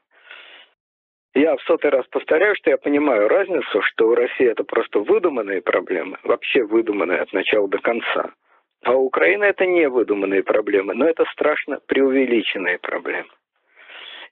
Я 1.34 1.56
в 1.56 1.62
сотый 1.62 1.90
раз 1.90 2.06
повторяю, 2.08 2.54
что 2.56 2.70
я 2.70 2.76
понимаю 2.76 3.28
разницу, 3.28 3.80
что 3.82 4.08
у 4.08 4.14
России 4.14 4.46
это 4.46 4.64
просто 4.64 5.00
выдуманные 5.00 5.62
проблемы, 5.62 6.18
вообще 6.24 6.62
выдуманные 6.62 7.20
от 7.20 7.32
начала 7.32 7.68
до 7.68 7.78
конца. 7.78 8.32
А 8.82 8.94
у 8.94 9.04
Украины 9.04 9.44
это 9.44 9.64
не 9.64 9.88
выдуманные 9.88 10.42
проблемы, 10.42 10.94
но 10.94 11.06
это 11.06 11.24
страшно 11.32 11.80
преувеличенные 11.86 12.78
проблемы. 12.78 13.30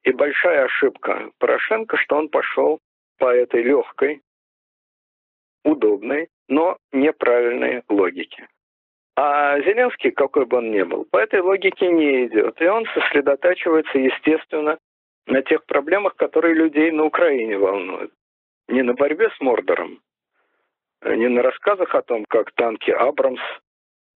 И 0.02 0.12
большая 0.12 0.64
ошибка 0.64 1.30
Порошенко, 1.38 1.96
что 1.98 2.16
он 2.16 2.28
пошел 2.28 2.80
по 3.18 3.32
этой 3.32 3.62
легкой, 3.62 4.22
удобной, 5.64 6.28
но 6.48 6.78
неправильной 6.90 7.82
логике. 7.88 8.48
А 9.14 9.60
Зеленский, 9.60 10.10
какой 10.10 10.46
бы 10.46 10.56
он 10.58 10.70
ни 10.70 10.82
был, 10.82 11.04
по 11.04 11.18
этой 11.18 11.40
логике 11.40 11.88
не 11.88 12.26
идет. 12.26 12.60
И 12.60 12.66
он 12.66 12.86
сосредотачивается, 12.94 13.98
естественно, 13.98 14.78
на 15.26 15.42
тех 15.42 15.64
проблемах, 15.66 16.16
которые 16.16 16.54
людей 16.54 16.90
на 16.90 17.04
Украине 17.04 17.58
волнуют. 17.58 18.12
не 18.68 18.82
на 18.82 18.94
борьбе 18.94 19.30
с 19.36 19.40
Мордором, 19.40 20.00
не 21.04 21.28
на 21.28 21.42
рассказах 21.42 21.94
о 21.94 22.02
том, 22.02 22.24
как 22.28 22.52
танки 22.52 22.90
Абрамс 22.92 23.40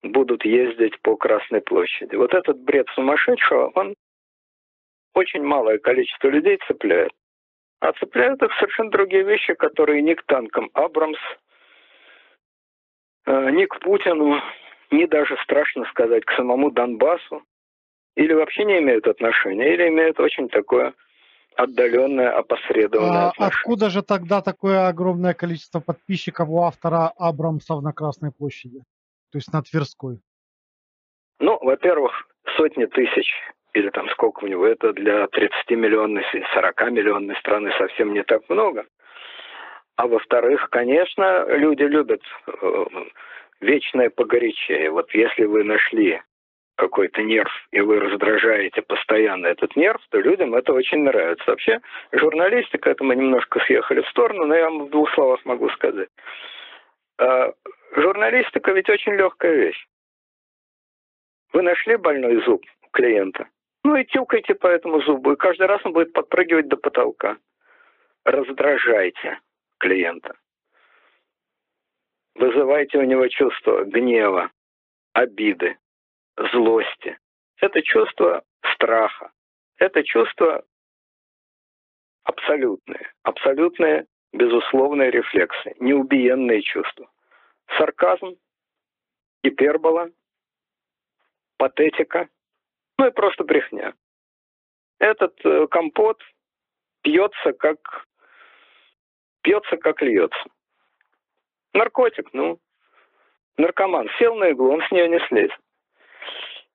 будут 0.05 0.45
ездить 0.45 1.01
по 1.01 1.17
Красной 1.17 1.61
площади. 1.61 2.15
Вот 2.15 2.35
этот 2.35 2.61
бред 2.61 2.87
сумасшедшего, 2.95 3.73
он 3.75 3.95
очень 5.15 5.43
малое 5.43 5.79
количество 5.79 6.29
людей 6.29 6.59
цепляет. 6.67 7.13
А 7.81 7.93
цепляют 7.93 8.43
их 8.43 8.53
совершенно 8.59 8.91
другие 8.91 9.25
вещи, 9.25 9.55
которые 9.55 10.03
ни 10.03 10.15
к 10.15 10.23
танкам 10.25 10.71
Абрамс, 10.75 11.19
э, 13.27 13.51
ни 13.51 13.67
к 13.67 13.81
Путину, 13.81 14.41
ни 14.91 15.07
даже, 15.07 15.37
страшно 15.43 15.85
сказать, 15.87 16.25
к 16.25 16.33
самому 16.33 16.71
Донбассу, 16.71 17.43
или 18.17 18.33
вообще 18.33 18.65
не 18.65 18.79
имеют 18.79 19.07
отношения, 19.07 19.75
или 19.75 19.89
имеют 19.89 20.21
очень 20.21 20.49
такое 20.49 20.95
отдаленное, 21.57 22.37
опосредованное 22.37 23.33
а 23.37 23.47
Откуда 23.47 23.91
же 23.91 24.03
тогда 24.03 24.41
такое 24.41 24.89
огромное 24.89 25.35
количество 25.35 25.81
подписчиков 25.81 26.49
у 26.49 26.63
автора 26.63 27.13
Абрамсов 27.17 27.83
на 27.83 27.93
Красной 27.93 28.33
площади? 28.33 28.83
То 29.35 29.39
есть 29.39 29.53
на 29.53 29.63
Тверской? 29.63 30.21
Ну, 31.41 31.59
во-первых, 31.61 32.13
сотни 32.57 32.85
тысяч 32.85 33.29
или 33.73 33.91
там 33.91 34.09
сколько 34.11 34.45
у 34.45 34.47
него, 34.47 34.65
это 34.65 34.93
для 34.93 35.25
30-миллионной, 35.25 36.23
40-миллионной 36.55 37.37
страны 37.41 37.73
совсем 37.77 38.15
не 38.15 38.23
так 38.23 38.49
много. 38.49 38.87
А 39.97 40.07
во-вторых, 40.07 40.69
конечно, 40.71 41.47
люди 41.49 41.83
любят 41.83 42.23
э, 42.47 42.85
вечное 43.61 44.09
погорячее. 44.09 44.93
Вот 44.93 45.13
если 45.13 45.47
вы 45.47 45.65
нашли 45.65 46.23
какой-то 46.77 47.21
нерв, 47.25 47.51
и 47.73 47.81
вы 47.81 47.99
раздражаете 47.99 48.83
постоянно 48.83 49.49
этот 49.49 49.75
нерв, 49.75 50.01
то 50.11 50.21
людям 50.21 50.55
это 50.55 50.73
очень 50.73 51.03
нравится. 51.03 51.51
Вообще, 51.51 51.81
журналистика, 52.13 52.91
это 52.91 53.03
мы 53.03 53.17
немножко 53.17 53.59
съехали 53.67 54.03
в 54.03 54.09
сторону, 54.11 54.45
но 54.45 54.55
я 54.55 54.71
вам 54.71 54.85
в 54.85 54.91
двух 54.91 55.13
словах 55.13 55.45
могу 55.45 55.69
сказать. 55.71 56.09
А, 57.19 57.53
журналистика 57.97 58.73
ведь 58.73 58.89
очень 58.89 59.13
легкая 59.13 59.55
вещь. 59.55 59.87
Вы 61.53 61.63
нашли 61.63 61.97
больной 61.97 62.43
зуб 62.45 62.65
клиента, 62.93 63.49
ну 63.85 63.97
и 63.97 64.05
тюкайте 64.05 64.55
по 64.55 64.67
этому 64.67 65.01
зубу, 65.03 65.33
и 65.33 65.37
каждый 65.37 65.67
раз 65.67 65.81
он 65.85 65.93
будет 65.93 66.13
подпрыгивать 66.13 66.69
до 66.69 66.77
потолка. 66.77 67.37
Раздражайте 68.25 69.39
клиента. 69.79 70.37
Вызывайте 72.35 72.99
у 72.99 73.03
него 73.03 73.29
чувство 73.29 73.85
гнева, 73.85 74.51
обиды, 75.13 75.79
злости. 76.53 77.19
Это 77.61 77.83
чувство 77.83 78.43
страха. 78.75 79.31
Это 79.79 80.03
чувство 80.03 80.65
абсолютные, 82.25 83.13
абсолютные 83.23 84.07
безусловные 84.35 85.11
рефлексы, 85.11 85.75
неубиенные 85.79 86.61
чувства. 86.63 87.09
Сарказм, 87.79 88.37
гипербола, 89.43 90.11
патетика, 91.57 92.29
ну 92.99 93.07
и 93.07 93.11
просто 93.11 93.45
брехня. 93.45 93.95
Этот 94.99 95.35
э, 95.45 95.67
компот 95.69 96.21
пьется 97.03 97.53
как 97.53 98.07
пьется 99.43 99.77
как 99.77 100.03
льется. 100.03 100.45
Наркотик, 101.73 102.33
ну, 102.33 102.59
наркоман 103.57 104.09
сел 104.19 104.35
на 104.35 104.51
иглу, 104.51 104.73
он 104.73 104.83
с 104.83 104.91
нее 104.91 105.09
не 105.09 105.21
слезет. 105.29 105.59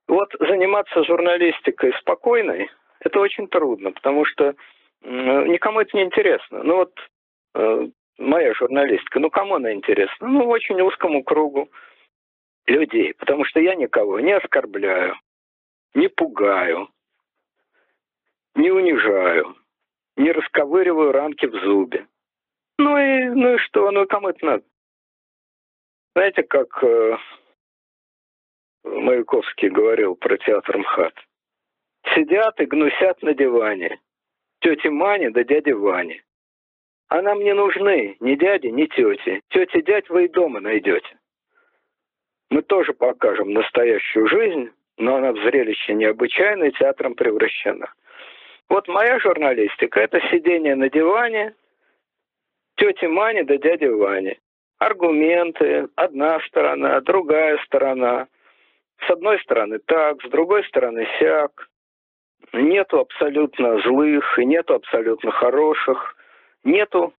Вот 0.07 0.30
заниматься 0.40 1.03
журналистикой 1.03 1.94
спокойной, 1.99 2.69
это 2.99 3.19
очень 3.19 3.48
трудно, 3.48 3.91
потому 3.91 4.26
что 4.26 4.56
никому 5.02 5.81
это 5.81 5.95
не 5.95 6.03
интересно. 6.03 6.64
Ну 6.64 6.77
вот 6.77 6.94
моя 7.54 8.54
журналистика, 8.54 9.20
ну 9.20 9.30
кому 9.30 9.56
она 9.56 9.74
интересна? 9.74 10.28
Ну 10.28 10.48
очень 10.48 10.80
узкому 10.82 11.24
кругу 11.24 11.70
людей, 12.68 13.14
потому 13.16 13.46
что 13.46 13.60
я 13.60 13.76
никого 13.76 14.20
не 14.20 14.34
оскорбляю, 14.34 15.16
не 15.94 16.08
пугаю, 16.08 16.90
не 18.56 18.72
унижаю, 18.72 19.56
не 20.18 20.32
расковыриваю 20.32 21.12
ранки 21.12 21.46
в 21.46 21.56
зубе. 21.64 22.08
Ну 22.78 22.98
и, 22.98 23.30
ну 23.30 23.56
и 23.56 23.58
что? 23.58 23.92
Ну 23.92 24.06
кому 24.06 24.30
это 24.30 24.46
надо? 24.46 24.64
Знаете, 26.16 26.44
как 26.44 26.84
э, 26.84 27.18
Маяковский 28.84 29.70
говорил 29.70 30.16
про 30.16 30.38
театр 30.38 30.78
МХАТ? 30.78 31.14
Сидят 32.16 32.60
и 32.60 32.66
гнусят 32.66 33.22
на 33.22 33.34
диване. 33.34 34.00
Тети 34.62 34.88
Мани 34.88 35.30
да 35.30 35.44
дяди 35.44 35.72
Вани. 35.72 36.22
А 37.10 37.23
нам 37.23 37.40
не 37.40 37.53
нужны 37.53 38.18
ни 38.19 38.36
дяди, 38.36 38.68
ни 38.68 38.86
тети. 38.86 39.41
Тети, 39.49 39.81
дядь 39.81 40.10
вы 40.10 40.26
и 40.26 40.27
дома 40.27 40.60
найдете. 40.60 41.18
Мы 42.52 42.61
тоже 42.61 42.94
покажем 42.94 43.52
настоящую 43.52 44.27
жизнь, 44.27 44.69
но 44.98 45.15
она 45.15 45.31
в 45.31 45.38
зрелище 45.38 45.95
необычайное, 45.95 46.72
театром 46.72 47.15
превращена. 47.15 47.91
Вот 48.69 48.88
моя 48.88 49.19
журналистика– 49.19 49.99
это 50.02 50.19
сидение 50.30 50.76
на 50.76 50.90
диване, 50.90 51.56
тети 52.76 53.06
Мани 53.06 53.44
да 53.44 53.57
дяди 53.57 53.86
Вани. 53.86 54.38
Аргументы, 54.77 55.88
одна 55.95 56.40
сторона, 56.41 57.02
другая 57.02 57.57
сторона. 57.65 58.27
С 59.06 59.10
одной 59.10 59.40
стороны 59.40 59.80
так, 59.80 60.22
с 60.23 60.30
другой 60.30 60.64
стороны 60.65 61.07
сяк. 61.19 61.69
Нету 62.53 62.99
абсолютно 62.99 63.80
злых 63.81 64.38
и 64.38 64.45
нету 64.45 64.76
абсолютно 64.76 65.31
хороших. 65.31 66.15
Нету 66.64 67.14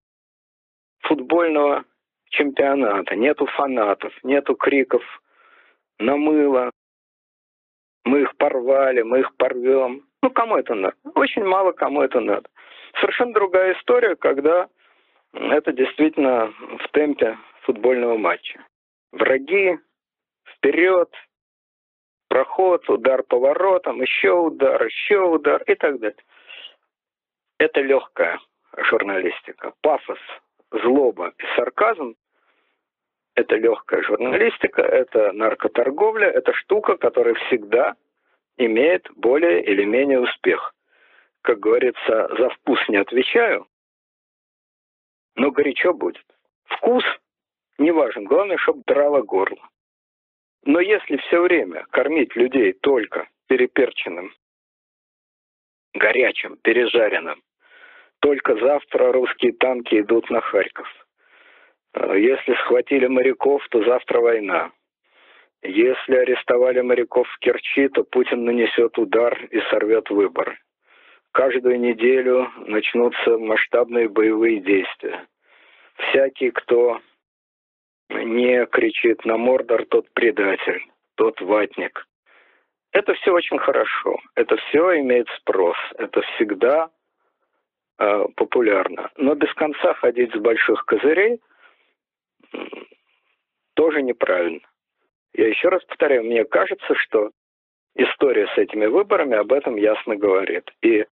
футбольного 1.00 1.84
чемпионата, 2.30 3.16
нету 3.16 3.46
фанатов, 3.46 4.12
нету 4.22 4.54
криков 4.54 5.02
на 5.98 6.16
мыло, 6.16 6.70
мы 8.04 8.22
их 8.22 8.36
порвали, 8.36 9.02
мы 9.02 9.20
их 9.20 9.34
порвем. 9.36 10.06
Ну, 10.22 10.30
кому 10.30 10.56
это 10.56 10.74
надо? 10.74 10.96
Очень 11.14 11.44
мало 11.44 11.72
кому 11.72 12.02
это 12.02 12.20
надо. 12.20 12.48
Совершенно 13.00 13.32
другая 13.32 13.74
история, 13.74 14.16
когда 14.16 14.68
это 15.32 15.72
действительно 15.72 16.52
в 16.78 16.88
темпе 16.92 17.38
футбольного 17.62 18.16
матча. 18.16 18.64
Враги, 19.12 19.78
вперед, 20.44 21.12
проход, 22.28 22.88
удар 22.88 23.22
поворотом, 23.22 24.02
еще 24.02 24.32
удар, 24.32 24.84
еще 24.84 25.20
удар 25.20 25.62
и 25.64 25.74
так 25.74 25.98
далее. 25.98 26.24
Это 27.58 27.80
легкая 27.80 28.40
журналистика. 28.76 29.72
Пафос, 29.82 30.18
злоба 30.70 31.32
и 31.38 31.42
сарказм 31.56 32.14
это 33.34 33.56
легкая 33.56 34.02
журналистика, 34.02 34.82
это 34.82 35.32
наркоторговля, 35.32 36.28
это 36.28 36.52
штука, 36.52 36.96
которая 36.96 37.34
всегда 37.34 37.94
имеет 38.56 39.08
более 39.16 39.62
или 39.64 39.84
менее 39.84 40.20
успех. 40.20 40.74
Как 41.42 41.58
говорится, 41.58 42.28
за 42.36 42.50
вкус 42.50 42.78
не 42.88 42.98
отвечаю, 42.98 43.66
но 45.36 45.50
горячо 45.50 45.94
будет. 45.94 46.24
Вкус 46.64 47.04
не 47.78 47.92
важен, 47.92 48.24
главное, 48.24 48.58
чтобы 48.58 48.82
драло 48.86 49.22
горло. 49.22 49.68
Но 50.64 50.80
если 50.80 51.16
все 51.16 51.40
время 51.40 51.86
кормить 51.90 52.36
людей 52.36 52.74
только 52.74 53.28
переперченным, 53.46 54.34
горячим, 55.94 56.56
пережаренным, 56.58 57.42
только 58.20 58.56
завтра 58.56 59.12
русские 59.12 59.52
танки 59.52 60.00
идут 60.00 60.30
на 60.30 60.40
Харьков– 60.40 60.88
Э, 61.94 62.18
если 62.18 62.54
схватили 62.54 63.06
моряков, 63.06 63.66
то 63.70 63.82
завтра 63.84 64.20
война. 64.20 64.70
Если 65.62 66.14
арестовали 66.14 66.80
моряков 66.80 67.28
в 67.28 67.38
Керчи, 67.40 67.88
то 67.88 68.04
Путин 68.04 68.44
нанесет 68.44 68.96
удар 68.98 69.38
и 69.50 69.60
сорвет 69.70 70.08
выбор. 70.10 70.58
Каждую 71.32 71.78
неделю 71.78 72.50
начнутся 72.66 73.38
масштабные 73.38 74.08
боевые 74.08 74.60
действия. 74.60 75.26
Всякий, 75.96 76.50
кто 76.50 77.00
не 78.08 78.66
кричит 78.66 79.24
на 79.24 79.36
Мордор, 79.36 79.84
тот 79.84 80.10
предатель, 80.12 80.82
тот 81.16 81.40
ватник. 81.40 82.06
Это 82.92 83.14
все 83.14 83.32
очень 83.32 83.58
хорошо. 83.58 84.18
Это 84.34 84.56
все 84.56 84.98
имеет 85.00 85.28
спрос. 85.38 85.76
Это 85.98 86.22
всегда 86.22 86.90
э, 88.00 88.24
популярно. 88.34 89.10
Но 89.16 89.34
без 89.34 89.52
конца 89.54 89.94
ходить 89.94 90.34
с 90.34 90.38
больших 90.38 90.84
козырей– 90.86 91.40
тоже 93.80 94.02
неправильно. 94.02 94.60
Я 95.32 95.48
еще 95.48 95.68
раз 95.68 95.82
повторяю, 95.84 96.24
мне 96.24 96.44
кажется, 96.44 96.94
что 96.96 97.30
история 97.94 98.46
с 98.48 98.58
этими 98.58 98.84
выборами 98.84 99.36
об 99.36 99.52
этом 99.52 99.76
ясно 99.76 100.16
говорит. 100.16 100.70
И 100.82 101.06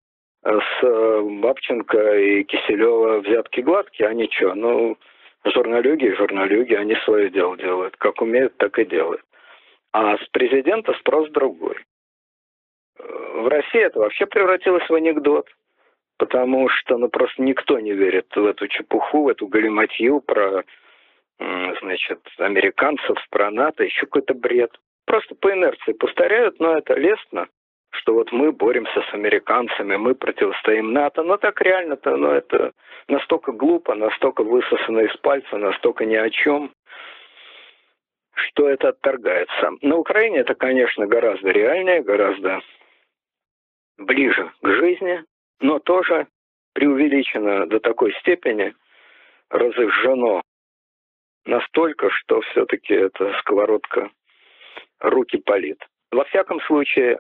с 0.43 0.84
э, 0.84 1.22
Бабченко 1.22 2.18
и 2.18 2.43
Киселева 2.43 3.19
взятки 3.19 3.61
гладкие, 3.61 4.09
они 4.09 4.30
что? 4.31 4.53
Ну, 4.53 4.97
журналюги 5.45 6.14
журналюги, 6.18 6.73
они 6.73 6.95
свое 7.05 7.30
дело 7.30 7.57
делают. 7.57 7.95
Как 7.97 8.22
умеют, 8.22 8.57
так 8.57 8.77
и 8.80 8.85
делают. 8.85 9.22
А 9.93 10.18
с 10.18 10.27
президента 10.31 10.93
спрос 10.95 11.30
другой. 11.30 11.77
Э, 12.99 13.03
в 13.43 13.47
России 13.47 13.80
это 13.81 13.99
вообще 13.99 14.26
превратилось 14.26 14.89
в 14.89 14.93
анекдот. 14.93 15.47
Потому 16.18 16.69
что 16.69 16.98
ну, 16.98 17.10
просто 17.10 17.41
никто 17.41 17.80
не 17.80 17.94
верит 17.94 18.27
в 18.35 18.45
эту 18.45 18.68
чепуху, 18.68 19.23
в 19.23 19.27
эту 19.30 19.48
галиматью 19.48 20.22
про 20.22 20.64
значит, 21.81 22.19
американцев, 22.39 23.18
про 23.30 23.52
НАТО, 23.52 23.84
еще 23.84 24.02
какой-то 24.02 24.34
бред. 24.34 24.72
Просто 25.06 25.35
по 25.35 25.52
инерции 25.52 25.94
повторяют, 25.94 26.60
но 26.60 26.77
это 26.77 26.95
лестно, 26.95 27.48
что 27.91 28.14
вот 28.14 28.31
мы 28.31 28.52
боремся 28.52 29.02
с 29.10 29.14
американцами, 29.14 29.95
мы 29.95 30.15
противостоим 30.15 30.94
НАТО. 30.94 31.23
Но 31.23 31.38
так 31.38 31.61
реально-то, 31.61 32.18
ну 32.18 32.31
это 32.31 32.72
настолько 33.07 33.52
глупо, 33.52 33.95
настолько 33.95 34.44
высосано 34.44 34.99
из 35.02 35.15
пальца, 35.18 35.57
настолько 35.57 36.06
ни 36.06 36.15
о 36.15 36.30
чем, 36.30 36.72
что 38.34 38.68
это 38.69 38.89
отторгается. 38.89 39.72
На 39.81 39.95
Украине 39.95 40.39
это, 40.39 40.56
конечно, 40.56 41.06
гораздо 41.07 41.49
реальнее, 41.52 42.02
гораздо 42.02 42.61
ближе 43.98 44.52
к 44.61 44.68
жизни, 44.68 45.23
но 45.59 45.79
тоже 45.79 46.27
преувеличено 46.73 47.65
до 47.65 47.79
такой 47.79 48.13
степени, 48.19 48.75
разожжено 49.49 50.41
настолько, 51.45 52.09
что 52.09 52.41
все-таки 52.41 52.93
эта 52.93 53.34
сковородка 53.39 54.11
руки 54.99 55.38
палит. 55.38 55.84
Во 56.11 56.23
всяком 56.25 56.59
случае, 56.61 57.19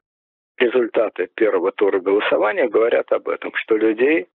результаты 0.57 1.29
первого 1.35 1.71
тура 1.71 1.99
голосования 1.99 2.67
говорят 2.67 3.11
об 3.11 3.29
этом, 3.29 3.51
что 3.55 3.77
людей 3.77 4.27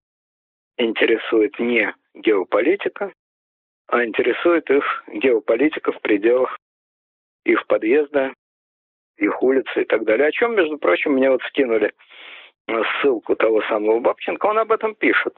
интересует 0.77 1.59
не 1.59 1.95
геополитика, 2.15 3.13
а 3.89 4.05
интересует 4.05 4.71
их 4.71 5.05
геополитика 5.09 5.93
в 5.93 6.01
пределах 6.01 6.59
их 7.45 7.67
подъезда, 7.67 8.33
их 9.17 9.43
улицы 9.43 9.83
и 9.83 9.85
так 9.85 10.05
далее. 10.05 10.29
О 10.29 10.33
чем, 10.33 10.55
между 10.55 10.79
прочим, 10.79 11.13
мне 11.13 11.31
вот 11.31 11.43
скинули 11.43 11.93
ссылку 12.69 13.37
того 13.37 13.63
самого 13.63 14.01
Бабченко, 14.01 14.47
он 14.47 14.59
об 14.59 14.73
этом 14.73 14.95
пишет. 14.95 15.35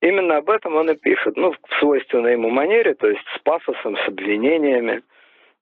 Именно 0.00 0.38
об 0.38 0.50
этом 0.50 0.76
он 0.76 0.90
и 0.90 0.96
пишет. 0.96 1.36
Ну, 1.36 1.52
в 1.52 1.78
свойственной 1.78 2.32
ему 2.32 2.50
манере, 2.50 2.94
то 2.94 3.08
есть 3.08 3.24
с 3.36 3.38
пафосом, 3.40 3.96
с 3.96 4.08
обвинениями, 4.08 5.02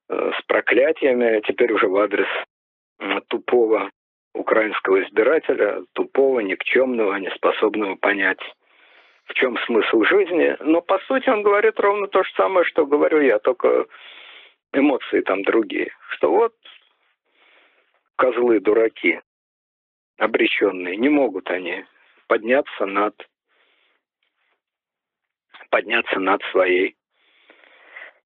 э, 0.08 0.32
с 0.36 0.42
проклятиями, 0.46 1.40
теперь 1.46 1.72
уже 1.72 1.86
в 1.86 1.96
адрес 1.96 2.26
тупого 3.28 3.90
украинского 4.34 5.02
избирателя, 5.02 5.82
тупого, 5.92 6.40
никчемного, 6.40 7.16
неспособного 7.16 7.96
понять, 7.96 8.40
в 9.26 9.34
чем 9.34 9.58
смысл 9.66 10.02
жизни. 10.04 10.56
Но, 10.60 10.80
по 10.80 10.98
сути, 11.00 11.28
он 11.28 11.42
говорит 11.42 11.78
ровно 11.78 12.06
то 12.06 12.22
же 12.22 12.30
самое, 12.36 12.64
что 12.64 12.86
говорю 12.86 13.20
я, 13.20 13.38
только 13.38 13.86
эмоции 14.72 15.20
там 15.20 15.42
другие. 15.42 15.92
Что 16.10 16.30
вот 16.30 16.54
козлы, 18.16 18.60
дураки, 18.60 19.20
обреченные, 20.18 20.96
не 20.96 21.08
могут 21.08 21.50
они 21.50 21.84
подняться 22.26 22.86
над 22.86 23.14
подняться 25.70 26.18
над 26.18 26.42
своей 26.50 26.96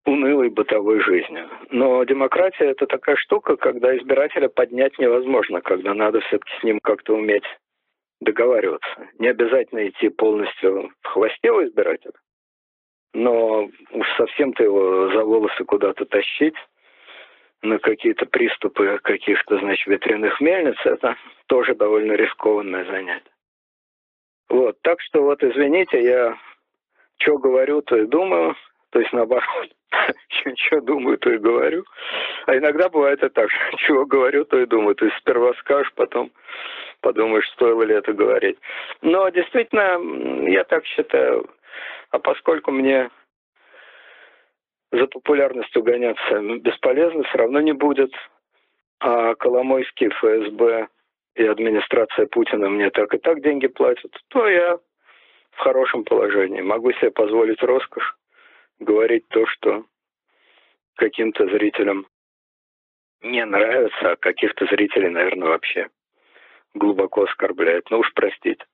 унылой 0.05 0.49
бытовой 0.51 1.01
жизнью. 1.01 1.49
Но 1.71 2.03
демократия 2.05 2.67
это 2.67 2.87
такая 2.87 3.17
штука, 3.17 3.57
когда 3.57 3.97
избирателя 3.97 4.49
поднять 4.49 4.99
невозможно, 4.99 5.61
когда 5.61 5.95
надо 5.95 6.21
все-таки 6.21 6.53
с 6.61 6.63
ним 6.63 6.81
как-то 6.81 7.15
уметь 7.15 7.45
договариваться. 8.21 9.09
Не 9.19 9.29
обязательно 9.29 9.89
идти 9.89 10.09
полностью 10.09 10.93
в 11.03 11.07
хвосте 11.07 11.51
у 11.51 11.65
избирателя, 11.65 12.15
но 13.13 13.69
уж 13.91 14.07
совсем-то 14.17 14.63
его 14.63 15.11
за 15.13 15.25
волосы 15.25 15.65
куда-то 15.65 16.05
тащить 16.07 16.57
на 17.63 17.79
какие-то 17.79 18.27
приступы 18.27 18.99
каких-то, 19.03 19.59
значит, 19.59 19.87
ветряных 19.87 20.41
мельниц, 20.41 20.77
это 20.85 21.17
тоже 21.47 21.75
довольно 21.75 22.13
рискованное 22.13 22.85
занятие. 22.85 23.31
Вот, 24.49 24.81
так 24.83 25.01
что 25.01 25.23
вот, 25.23 25.43
извините, 25.43 26.03
я 26.03 26.39
что 27.19 27.39
говорю, 27.39 27.83
то 27.83 27.97
и 27.97 28.07
думаю, 28.07 28.55
то 28.91 29.01
есть 29.01 29.13
наоборот, 29.13 29.71
что 30.57 30.81
думаю, 30.81 31.19
то 31.19 31.31
и 31.31 31.39
говорю. 31.39 31.85
А 32.47 32.57
иногда 32.57 32.89
бывает 32.89 33.23
и 33.23 33.29
так, 33.29 33.49
чего 33.79 34.05
говорю, 34.07 34.45
то 34.45 34.59
и 34.59 34.67
думаю. 34.67 34.95
То 34.95 35.07
есть 35.07 35.17
сперва 35.19 35.53
скажешь, 35.55 35.93
потом 35.95 36.31
подумаешь, 37.01 37.49
стоило 37.51 37.83
ли 37.83 37.95
это 37.95 38.13
говорить. 38.13 38.59
Но 39.03 39.29
действительно, 39.29 40.49
я 40.49 40.65
так 40.65 40.85
считаю, 40.87 41.49
а 42.11 42.19
поскольку 42.19 42.71
мне 42.71 43.11
за 44.93 45.07
популярностью 45.07 45.83
гоняться 45.83 46.41
бесполезно, 46.59 47.25
все 47.25 47.39
равно 47.39 47.61
не 47.61 47.73
будет. 47.73 48.13
А 49.01 49.35
Коломойский, 49.35 50.09
ФСБ 50.09 50.89
и 51.35 51.47
администрация 51.47 52.27
Путина 52.27 52.69
мне 52.69 52.91
так 52.91 53.13
и 53.15 53.19
так 53.19 53.43
деньги 53.43 53.67
платят, 53.67 54.11
то 54.29 54.49
я 54.49 54.79
в 55.53 55.59
хорошем 55.59 56.05
положении. 56.05 56.61
Могу 56.61 56.93
себе 56.93 57.11
позволить 57.11 57.63
роскошь 57.63 58.17
говорить 58.79 59.27
то, 59.29 59.47
что 59.47 59.85
каким-то 60.95 61.47
зрителям 61.47 62.07
не 63.23 63.45
нравится, 63.45 64.13
а 64.13 64.17
каких-то 64.17 64.67
зрителей, 64.67 65.09
наверное, 65.09 65.49
вообще 65.49 65.89
глубоко 66.75 67.25
оскорбляет. 67.25 67.91
Ну 67.91 67.99
уж 67.99 68.13
простите. 68.15 68.65